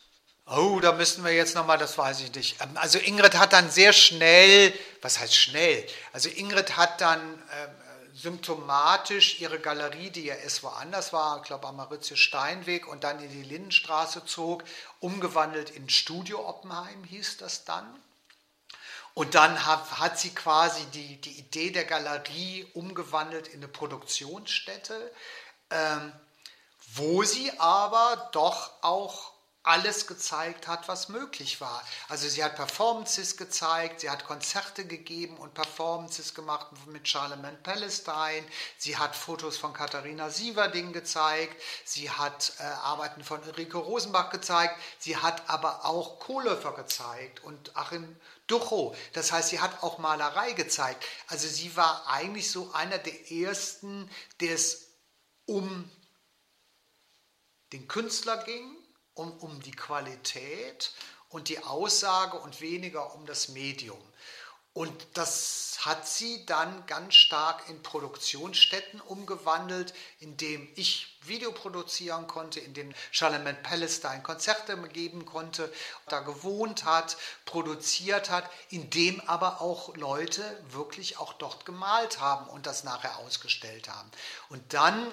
Oh, 0.49 0.79
da 0.79 0.93
müssten 0.93 1.25
wir 1.25 1.33
jetzt 1.33 1.55
nochmal, 1.55 1.77
das 1.77 1.97
weiß 1.97 2.21
ich 2.21 2.33
nicht. 2.33 2.61
Ähm, 2.61 2.77
also 2.77 2.99
Ingrid 2.99 3.35
hat 3.35 3.51
dann 3.51 3.69
sehr 3.69 3.91
schnell, 3.91 4.73
was 5.01 5.19
heißt 5.19 5.35
schnell? 5.35 5.85
Also 6.13 6.29
Ingrid 6.29 6.77
hat 6.77 7.01
dann 7.01 7.19
ähm, 7.21 7.75
symptomatisch 8.17 9.41
ihre 9.41 9.59
Galerie, 9.59 10.09
die 10.09 10.25
ja 10.25 10.35
erst 10.35 10.63
woanders 10.63 11.13
war, 11.13 11.37
ich 11.37 11.43
glaube 11.43 11.67
am 11.67 11.75
Mauritius 11.75 12.19
Steinweg 12.19 12.87
und 12.87 13.03
dann 13.03 13.19
in 13.19 13.29
die 13.29 13.43
Lindenstraße 13.43 14.25
zog, 14.25 14.63
umgewandelt 15.01 15.69
in 15.69 15.89
Studio 15.89 16.47
Oppenheim 16.47 17.03
hieß 17.03 17.37
das 17.37 17.65
dann. 17.65 17.85
Und 19.17 19.33
dann 19.33 19.65
hat, 19.65 19.97
hat 19.97 20.19
sie 20.19 20.29
quasi 20.29 20.85
die, 20.93 21.19
die 21.19 21.39
Idee 21.39 21.71
der 21.71 21.85
Galerie 21.85 22.67
umgewandelt 22.75 23.47
in 23.47 23.61
eine 23.61 23.67
Produktionsstätte, 23.67 25.11
ähm, 25.71 26.13
wo 26.93 27.23
sie 27.23 27.51
aber 27.57 28.29
doch 28.31 28.69
auch 28.83 29.33
alles 29.63 30.05
gezeigt 30.05 30.67
hat, 30.67 30.87
was 30.87 31.09
möglich 31.09 31.59
war. 31.61 31.83
Also 32.09 32.29
sie 32.29 32.43
hat 32.43 32.55
Performances 32.55 33.37
gezeigt, 33.37 34.01
sie 34.01 34.11
hat 34.11 34.23
Konzerte 34.23 34.85
gegeben 34.85 35.37
und 35.37 35.55
Performances 35.55 36.35
gemacht 36.35 36.67
mit 36.85 37.07
Charlemagne 37.07 37.57
Palestine, 37.63 38.45
sie 38.77 38.97
hat 38.97 39.15
Fotos 39.15 39.57
von 39.57 39.73
Katharina 39.73 40.29
Sieverding 40.29 40.93
gezeigt, 40.93 41.59
sie 41.85 42.11
hat 42.11 42.53
äh, 42.59 42.63
Arbeiten 42.63 43.23
von 43.23 43.41
Enrico 43.41 43.79
Rosenbach 43.79 44.29
gezeigt, 44.29 44.75
sie 44.99 45.17
hat 45.17 45.49
aber 45.49 45.85
auch 45.85 46.19
Kohlöfer 46.19 46.73
gezeigt. 46.73 47.43
Und 47.43 47.75
Achim 47.75 48.15
Ducho. 48.47 48.95
Das 49.13 49.31
heißt, 49.31 49.49
sie 49.49 49.59
hat 49.59 49.83
auch 49.83 49.97
Malerei 49.97 50.53
gezeigt. 50.53 51.05
Also 51.27 51.47
sie 51.47 51.75
war 51.75 52.07
eigentlich 52.07 52.49
so 52.49 52.71
einer 52.71 52.97
der 52.97 53.31
ersten, 53.31 54.09
der 54.39 54.55
es 54.55 54.87
um 55.45 55.89
den 57.73 57.87
Künstler 57.87 58.43
ging 58.43 58.77
um, 59.17 59.31
um 59.39 59.61
die 59.61 59.71
Qualität 59.71 60.93
und 61.29 61.49
die 61.49 61.59
Aussage 61.59 62.37
und 62.37 62.61
weniger 62.61 63.13
um 63.15 63.25
das 63.25 63.49
Medium. 63.49 64.01
Und 64.77 65.07
das 65.15 65.79
hat 65.79 66.07
sie 66.07 66.45
dann 66.45 66.85
ganz 66.85 67.15
stark 67.15 67.67
in 67.67 67.81
Produktionsstätten 67.81 69.01
umgewandelt, 69.01 69.91
indem 70.19 70.69
ich 70.75 71.17
Video 71.23 71.51
produzieren 71.51 72.27
konnte, 72.27 72.59
indem 72.59 72.93
Charlemagne 73.09 73.57
Palestine 73.63 74.21
Konzerte 74.21 74.77
geben 74.89 75.25
konnte, 75.25 75.73
da 76.09 76.19
gewohnt 76.19 76.85
hat, 76.85 77.17
produziert 77.45 78.29
hat, 78.29 78.47
indem 78.69 79.19
aber 79.21 79.61
auch 79.61 79.95
Leute 79.95 80.43
wirklich 80.69 81.17
auch 81.17 81.33
dort 81.33 81.65
gemalt 81.65 82.19
haben 82.19 82.47
und 82.47 82.67
das 82.67 82.83
nachher 82.83 83.17
ausgestellt 83.17 83.89
haben. 83.89 84.11
Und 84.49 84.75
dann 84.75 85.11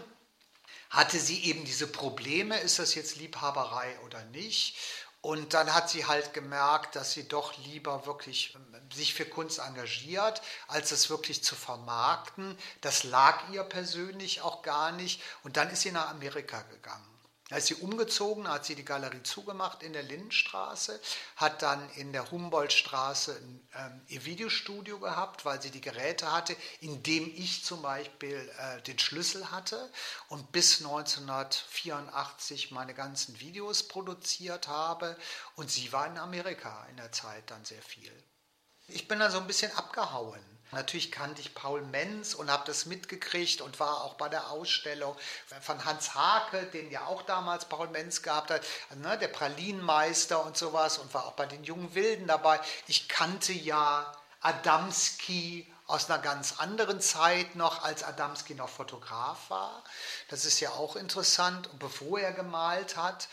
hatte 0.90 1.18
sie 1.18 1.42
eben 1.44 1.64
diese 1.64 1.86
Probleme, 1.86 2.58
ist 2.60 2.78
das 2.78 2.94
jetzt 2.94 3.16
Liebhaberei 3.16 3.98
oder 4.04 4.22
nicht? 4.26 4.76
Und 5.24 5.54
dann 5.54 5.72
hat 5.72 5.88
sie 5.88 6.04
halt 6.04 6.34
gemerkt, 6.34 6.96
dass 6.96 7.12
sie 7.12 7.26
doch 7.26 7.56
lieber 7.56 8.04
wirklich 8.04 8.54
ähm, 8.54 8.90
sich 8.92 9.14
für 9.14 9.24
Kunst 9.24 9.58
engagiert, 9.58 10.42
als 10.68 10.92
es 10.92 11.08
wirklich 11.08 11.42
zu 11.42 11.54
vermarkten. 11.54 12.58
Das 12.82 13.04
lag 13.04 13.48
ihr 13.50 13.62
persönlich 13.62 14.42
auch 14.42 14.60
gar 14.60 14.92
nicht. 14.92 15.22
Und 15.42 15.56
dann 15.56 15.70
ist 15.70 15.80
sie 15.80 15.92
nach 15.92 16.10
Amerika 16.10 16.60
gegangen. 16.64 17.13
Da 17.54 17.58
ist 17.58 17.68
sie 17.68 17.76
umgezogen, 17.76 18.48
hat 18.48 18.64
sie 18.64 18.74
die 18.74 18.84
Galerie 18.84 19.22
zugemacht 19.22 19.84
in 19.84 19.92
der 19.92 20.02
Lindenstraße, 20.02 21.00
hat 21.36 21.62
dann 21.62 21.88
in 21.90 22.12
der 22.12 22.28
Humboldtstraße 22.32 23.40
ähm, 23.76 24.02
ihr 24.08 24.24
Videostudio 24.24 24.98
gehabt, 24.98 25.44
weil 25.44 25.62
sie 25.62 25.70
die 25.70 25.80
Geräte 25.80 26.32
hatte, 26.32 26.56
in 26.80 27.04
dem 27.04 27.32
ich 27.32 27.64
zum 27.64 27.80
Beispiel 27.80 28.50
äh, 28.58 28.82
den 28.82 28.98
Schlüssel 28.98 29.52
hatte 29.52 29.88
und 30.26 30.50
bis 30.50 30.80
1984 30.80 32.72
meine 32.72 32.92
ganzen 32.92 33.38
Videos 33.38 33.86
produziert 33.86 34.66
habe. 34.66 35.16
Und 35.54 35.70
sie 35.70 35.92
war 35.92 36.08
in 36.08 36.18
Amerika 36.18 36.84
in 36.90 36.96
der 36.96 37.12
Zeit 37.12 37.52
dann 37.52 37.64
sehr 37.64 37.82
viel. 37.82 38.12
Ich 38.88 39.06
bin 39.06 39.20
dann 39.20 39.30
so 39.30 39.38
ein 39.38 39.46
bisschen 39.46 39.70
abgehauen. 39.76 40.53
Natürlich 40.74 41.10
kannte 41.10 41.40
ich 41.40 41.54
Paul 41.54 41.82
Menz 41.82 42.34
und 42.34 42.50
habe 42.50 42.64
das 42.66 42.86
mitgekriegt 42.86 43.60
und 43.60 43.80
war 43.80 44.04
auch 44.04 44.14
bei 44.14 44.28
der 44.28 44.50
Ausstellung 44.50 45.16
von 45.60 45.84
Hans 45.84 46.14
Hake, 46.14 46.64
den 46.66 46.90
ja 46.90 47.06
auch 47.06 47.22
damals 47.22 47.64
Paul 47.64 47.88
Menz 47.88 48.22
gehabt 48.22 48.50
hat, 48.50 48.62
ne, 48.96 49.16
der 49.18 49.28
Pralinenmeister 49.28 50.44
und 50.44 50.56
sowas 50.56 50.98
und 50.98 51.14
war 51.14 51.26
auch 51.26 51.32
bei 51.32 51.46
den 51.46 51.64
jungen 51.64 51.94
Wilden 51.94 52.26
dabei. 52.26 52.60
Ich 52.86 53.08
kannte 53.08 53.52
ja 53.52 54.12
Adamski 54.40 55.66
aus 55.86 56.10
einer 56.10 56.20
ganz 56.20 56.58
anderen 56.58 57.00
Zeit 57.00 57.56
noch, 57.56 57.82
als 57.82 58.02
Adamski 58.04 58.54
noch 58.54 58.68
Fotograf 58.68 59.50
war. 59.50 59.84
Das 60.28 60.44
ist 60.44 60.60
ja 60.60 60.70
auch 60.70 60.96
interessant, 60.96 61.68
bevor 61.78 62.20
er 62.20 62.32
gemalt 62.32 62.96
hat. 62.96 63.28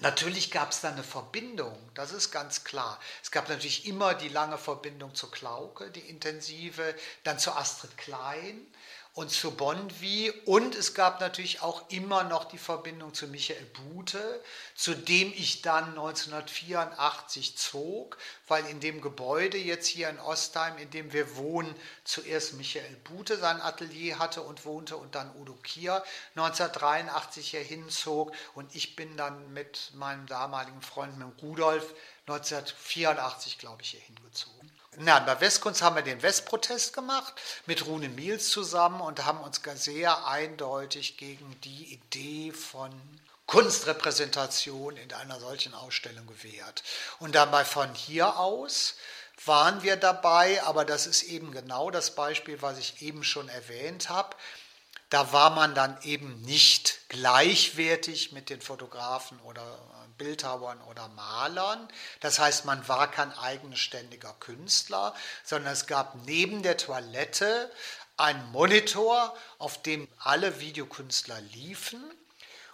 Natürlich 0.00 0.50
gab 0.50 0.72
es 0.72 0.80
da 0.80 0.90
eine 0.90 1.04
Verbindung, 1.04 1.78
das 1.94 2.12
ist 2.12 2.32
ganz 2.32 2.64
klar. 2.64 2.98
Es 3.22 3.30
gab 3.30 3.48
natürlich 3.48 3.86
immer 3.86 4.14
die 4.14 4.28
lange 4.28 4.58
Verbindung 4.58 5.14
zur 5.14 5.30
Klauke, 5.30 5.90
die 5.90 6.00
intensive, 6.00 6.94
dann 7.22 7.38
zu 7.38 7.52
Astrid 7.52 7.96
Klein 7.96 8.66
und 9.14 9.30
zu 9.30 9.52
Bonvi. 9.52 10.32
Und 10.44 10.74
es 10.74 10.92
gab 10.92 11.20
natürlich 11.20 11.62
auch 11.62 11.88
immer 11.88 12.24
noch 12.24 12.44
die 12.44 12.58
Verbindung 12.58 13.14
zu 13.14 13.28
Michael 13.28 13.64
Bute, 13.66 14.42
zu 14.74 14.94
dem 14.94 15.32
ich 15.32 15.62
dann 15.62 15.90
1984 15.90 17.56
zog, 17.56 18.18
weil 18.48 18.66
in 18.66 18.80
dem 18.80 19.00
Gebäude 19.00 19.56
jetzt 19.56 19.86
hier 19.86 20.08
in 20.08 20.18
Ostheim, 20.18 20.76
in 20.78 20.90
dem 20.90 21.12
wir 21.12 21.36
wohnen, 21.36 21.74
zuerst 22.02 22.54
Michael 22.54 22.96
Bute 23.04 23.38
sein 23.38 23.60
Atelier 23.60 24.18
hatte 24.18 24.42
und 24.42 24.64
wohnte 24.64 24.96
und 24.96 25.14
dann 25.14 25.34
Udo 25.36 25.54
Kier 25.62 26.02
1983 26.34 27.50
hier 27.50 27.60
hinzog. 27.60 28.32
Und 28.54 28.74
ich 28.74 28.96
bin 28.96 29.16
dann 29.16 29.52
mit 29.52 29.92
meinem 29.94 30.26
damaligen 30.26 30.82
Freund, 30.82 31.16
mit 31.18 31.28
Rudolf, 31.40 31.94
1984, 32.26 33.58
glaube 33.58 33.82
ich, 33.82 33.90
hier 33.90 34.00
hingezogen. 34.00 34.53
Nein, 34.98 35.26
bei 35.26 35.40
Westkunst 35.40 35.82
haben 35.82 35.96
wir 35.96 36.02
den 36.02 36.22
Westprotest 36.22 36.92
gemacht 36.92 37.34
mit 37.66 37.86
Rune 37.86 38.08
Miels 38.08 38.48
zusammen 38.48 39.00
und 39.00 39.24
haben 39.24 39.40
uns 39.40 39.60
sehr 39.74 40.26
eindeutig 40.26 41.16
gegen 41.16 41.58
die 41.62 41.94
Idee 41.94 42.52
von 42.52 42.92
Kunstrepräsentation 43.46 44.96
in 44.96 45.12
einer 45.12 45.40
solchen 45.40 45.74
Ausstellung 45.74 46.26
gewehrt. 46.26 46.82
Und 47.18 47.34
dabei 47.34 47.64
von 47.64 47.92
hier 47.94 48.38
aus 48.38 48.94
waren 49.44 49.82
wir 49.82 49.96
dabei, 49.96 50.62
aber 50.62 50.84
das 50.84 51.06
ist 51.06 51.24
eben 51.24 51.50
genau 51.50 51.90
das 51.90 52.14
Beispiel, 52.14 52.62
was 52.62 52.78
ich 52.78 53.02
eben 53.02 53.24
schon 53.24 53.48
erwähnt 53.48 54.08
habe. 54.08 54.36
Da 55.10 55.32
war 55.32 55.50
man 55.50 55.74
dann 55.74 56.00
eben 56.02 56.40
nicht 56.42 57.00
gleichwertig 57.08 58.32
mit 58.32 58.48
den 58.48 58.60
Fotografen 58.60 59.38
oder 59.40 59.64
Bildhauern 60.16 60.80
oder 60.82 61.08
Malern. 61.08 61.88
Das 62.20 62.38
heißt, 62.38 62.64
man 62.64 62.86
war 62.88 63.10
kein 63.10 63.32
eigenständiger 63.38 64.34
Künstler, 64.40 65.14
sondern 65.44 65.72
es 65.72 65.86
gab 65.86 66.14
neben 66.26 66.62
der 66.62 66.76
Toilette 66.76 67.70
einen 68.16 68.50
Monitor, 68.52 69.36
auf 69.58 69.82
dem 69.82 70.08
alle 70.18 70.60
Videokünstler 70.60 71.40
liefen. 71.40 72.02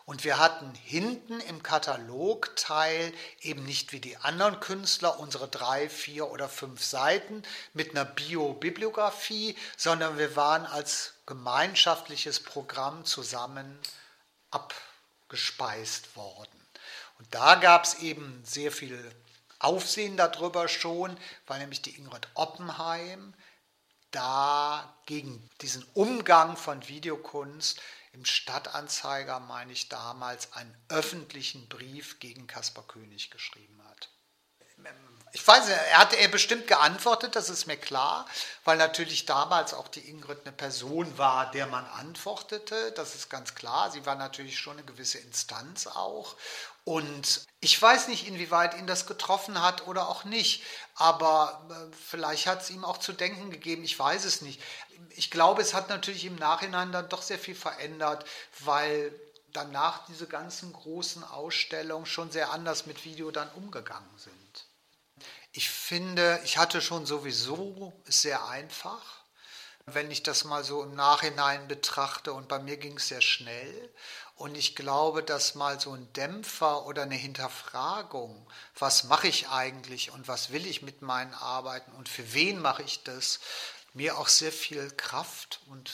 Und 0.06 0.24
wir 0.24 0.38
hatten 0.38 0.74
hinten 0.74 1.38
im 1.40 1.62
Katalogteil 1.62 3.12
eben 3.42 3.64
nicht 3.64 3.92
wie 3.92 4.00
die 4.00 4.16
anderen 4.16 4.58
Künstler 4.58 5.20
unsere 5.20 5.46
drei, 5.46 5.88
vier 5.88 6.30
oder 6.32 6.48
fünf 6.48 6.82
Seiten 6.82 7.44
mit 7.74 7.92
einer 7.92 8.06
Biobibliografie, 8.06 9.56
sondern 9.76 10.18
wir 10.18 10.34
waren 10.34 10.66
als 10.66 11.14
gemeinschaftliches 11.26 12.40
Programm 12.40 13.04
zusammen 13.04 13.78
abgespeist 14.50 16.16
worden. 16.16 16.59
Und 17.20 17.34
da 17.34 17.56
gab 17.56 17.84
es 17.84 17.98
eben 17.98 18.42
sehr 18.46 18.72
viel 18.72 19.14
Aufsehen 19.58 20.16
darüber 20.16 20.68
schon, 20.68 21.14
weil 21.46 21.60
nämlich 21.60 21.82
die 21.82 21.94
Ingrid 21.96 22.26
Oppenheim 22.32 23.34
da 24.10 24.96
gegen 25.04 25.46
diesen 25.60 25.84
Umgang 25.92 26.56
von 26.56 26.88
Videokunst 26.88 27.78
im 28.12 28.24
Stadtanzeiger, 28.24 29.38
meine 29.38 29.72
ich 29.72 29.90
damals, 29.90 30.54
einen 30.54 30.74
öffentlichen 30.88 31.68
Brief 31.68 32.20
gegen 32.20 32.46
Caspar 32.46 32.84
König 32.84 33.30
geschrieben 33.30 33.84
hat 33.84 34.08
ich 35.32 35.46
weiß 35.46 35.66
nicht, 35.66 35.76
er 35.76 35.98
hat 35.98 36.12
er 36.12 36.28
bestimmt 36.28 36.66
geantwortet, 36.66 37.36
das 37.36 37.50
ist 37.50 37.66
mir 37.66 37.76
klar, 37.76 38.26
weil 38.64 38.76
natürlich 38.76 39.26
damals 39.26 39.74
auch 39.74 39.86
die 39.88 40.08
Ingrid 40.08 40.40
eine 40.44 40.52
Person 40.52 41.18
war, 41.18 41.50
der 41.52 41.66
man 41.66 41.86
antwortete, 41.86 42.92
das 42.92 43.14
ist 43.14 43.30
ganz 43.30 43.54
klar. 43.54 43.90
Sie 43.90 44.04
war 44.06 44.16
natürlich 44.16 44.58
schon 44.58 44.78
eine 44.78 44.84
gewisse 44.84 45.18
Instanz 45.18 45.86
auch. 45.86 46.34
Und 46.84 47.46
ich 47.60 47.80
weiß 47.80 48.08
nicht, 48.08 48.26
inwieweit 48.26 48.74
ihn 48.76 48.86
das 48.86 49.06
getroffen 49.06 49.62
hat 49.62 49.86
oder 49.86 50.08
auch 50.08 50.24
nicht, 50.24 50.62
aber 50.94 51.66
äh, 51.70 51.96
vielleicht 52.08 52.46
hat 52.46 52.62
es 52.62 52.70
ihm 52.70 52.84
auch 52.84 52.98
zu 52.98 53.12
denken 53.12 53.50
gegeben, 53.50 53.84
ich 53.84 53.98
weiß 53.98 54.24
es 54.24 54.40
nicht. 54.40 54.60
Ich 55.10 55.30
glaube, 55.30 55.62
es 55.62 55.74
hat 55.74 55.88
natürlich 55.88 56.24
im 56.24 56.36
Nachhinein 56.36 56.92
dann 56.92 57.08
doch 57.08 57.22
sehr 57.22 57.38
viel 57.38 57.54
verändert, 57.54 58.24
weil 58.60 59.14
danach 59.52 60.06
diese 60.06 60.26
ganzen 60.26 60.72
großen 60.72 61.24
Ausstellungen 61.24 62.06
schon 62.06 62.30
sehr 62.30 62.50
anders 62.50 62.86
mit 62.86 63.04
Video 63.04 63.30
dann 63.30 63.50
umgegangen 63.50 64.16
sind. 64.16 64.66
Ich 65.52 65.68
finde, 65.68 66.40
ich 66.44 66.58
hatte 66.58 66.80
schon 66.80 67.06
sowieso 67.06 67.92
sehr 68.04 68.46
einfach, 68.46 69.24
wenn 69.86 70.10
ich 70.10 70.22
das 70.22 70.44
mal 70.44 70.62
so 70.62 70.82
im 70.82 70.94
Nachhinein 70.94 71.66
betrachte. 71.66 72.32
Und 72.32 72.48
bei 72.48 72.60
mir 72.60 72.76
ging 72.76 72.96
es 72.98 73.08
sehr 73.08 73.20
schnell. 73.20 73.92
Und 74.40 74.56
ich 74.56 74.74
glaube, 74.74 75.22
dass 75.22 75.54
mal 75.54 75.78
so 75.78 75.92
ein 75.92 76.10
Dämpfer 76.14 76.86
oder 76.86 77.02
eine 77.02 77.14
Hinterfragung, 77.14 78.50
was 78.74 79.04
mache 79.04 79.28
ich 79.28 79.50
eigentlich 79.50 80.12
und 80.12 80.28
was 80.28 80.50
will 80.50 80.64
ich 80.64 80.80
mit 80.80 81.02
meinen 81.02 81.34
Arbeiten 81.34 81.92
und 81.92 82.08
für 82.08 82.32
wen 82.32 82.58
mache 82.58 82.82
ich 82.82 83.02
das, 83.02 83.40
mir 83.92 84.16
auch 84.16 84.28
sehr 84.28 84.50
viel 84.50 84.90
Kraft 84.92 85.60
und 85.66 85.92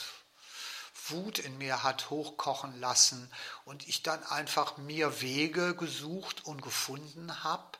Wut 1.09 1.39
in 1.39 1.57
mir 1.57 1.83
hat 1.83 2.09
hochkochen 2.09 2.79
lassen 2.79 3.29
und 3.65 3.85
ich 3.85 4.01
dann 4.01 4.23
einfach 4.23 4.77
mir 4.77 5.19
Wege 5.19 5.75
gesucht 5.75 6.45
und 6.45 6.61
gefunden 6.61 7.43
habe, 7.43 7.77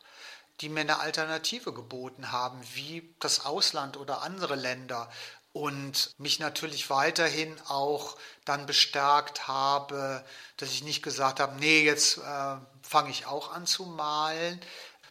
die 0.60 0.68
mir 0.68 0.82
eine 0.82 1.00
Alternative 1.00 1.72
geboten 1.72 2.34
haben, 2.34 2.60
wie 2.74 3.16
das 3.20 3.46
Ausland 3.46 3.96
oder 3.96 4.22
andere 4.22 4.56
Länder 4.56 5.10
und 5.58 6.12
mich 6.20 6.40
natürlich 6.40 6.90
weiterhin 6.92 7.60
auch 7.68 8.16
dann 8.46 8.68
bestärkt 8.68 9.48
habe, 9.48 10.24
dass 10.58 10.70
ich 10.70 10.84
nicht 10.84 11.02
gesagt 11.02 11.40
habe, 11.40 11.56
nee, 11.58 11.84
jetzt 11.84 12.20
äh, 12.20 12.56
fange 12.84 13.10
ich 13.10 13.26
auch 13.26 13.52
an 13.52 13.66
zu 13.66 13.86
malen, 13.86 14.62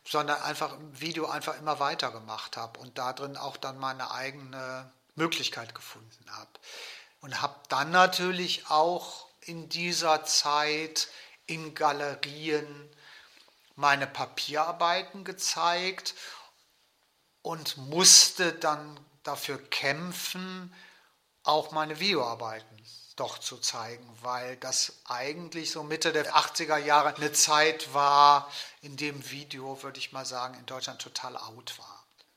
sondern 0.04 0.40
einfach 0.42 0.72
im 0.74 1.00
Video 1.00 1.26
einfach 1.26 1.58
immer 1.58 1.80
weiter 1.80 2.12
gemacht 2.12 2.56
habe 2.56 2.78
und 2.78 2.96
darin 2.96 3.36
auch 3.36 3.56
dann 3.56 3.78
meine 3.78 4.12
eigene 4.12 4.90
Möglichkeit 5.16 5.74
gefunden 5.74 6.30
habe. 6.30 6.50
Und 7.20 7.42
habe 7.42 7.56
dann 7.68 7.90
natürlich 7.90 8.70
auch 8.70 9.26
in 9.40 9.68
dieser 9.68 10.24
Zeit 10.24 11.08
in 11.46 11.74
Galerien 11.74 12.88
meine 13.74 14.06
Papierarbeiten 14.06 15.24
gezeigt 15.24 16.14
und 17.42 17.76
musste 17.76 18.52
dann 18.52 18.98
dafür 19.26 19.58
kämpfen, 19.70 20.74
auch 21.42 21.70
meine 21.70 22.00
Videoarbeiten 22.00 22.76
doch 23.16 23.38
zu 23.38 23.56
zeigen, 23.58 24.06
weil 24.20 24.56
das 24.58 25.00
eigentlich 25.06 25.70
so 25.70 25.82
Mitte 25.82 26.12
der 26.12 26.36
80er 26.36 26.76
Jahre 26.76 27.14
eine 27.16 27.32
Zeit 27.32 27.94
war, 27.94 28.50
in 28.82 28.96
dem 28.96 29.30
Video, 29.30 29.82
würde 29.82 29.98
ich 29.98 30.12
mal 30.12 30.26
sagen, 30.26 30.54
in 30.58 30.66
Deutschland 30.66 31.00
total 31.00 31.36
out 31.36 31.78
war. 31.78 31.95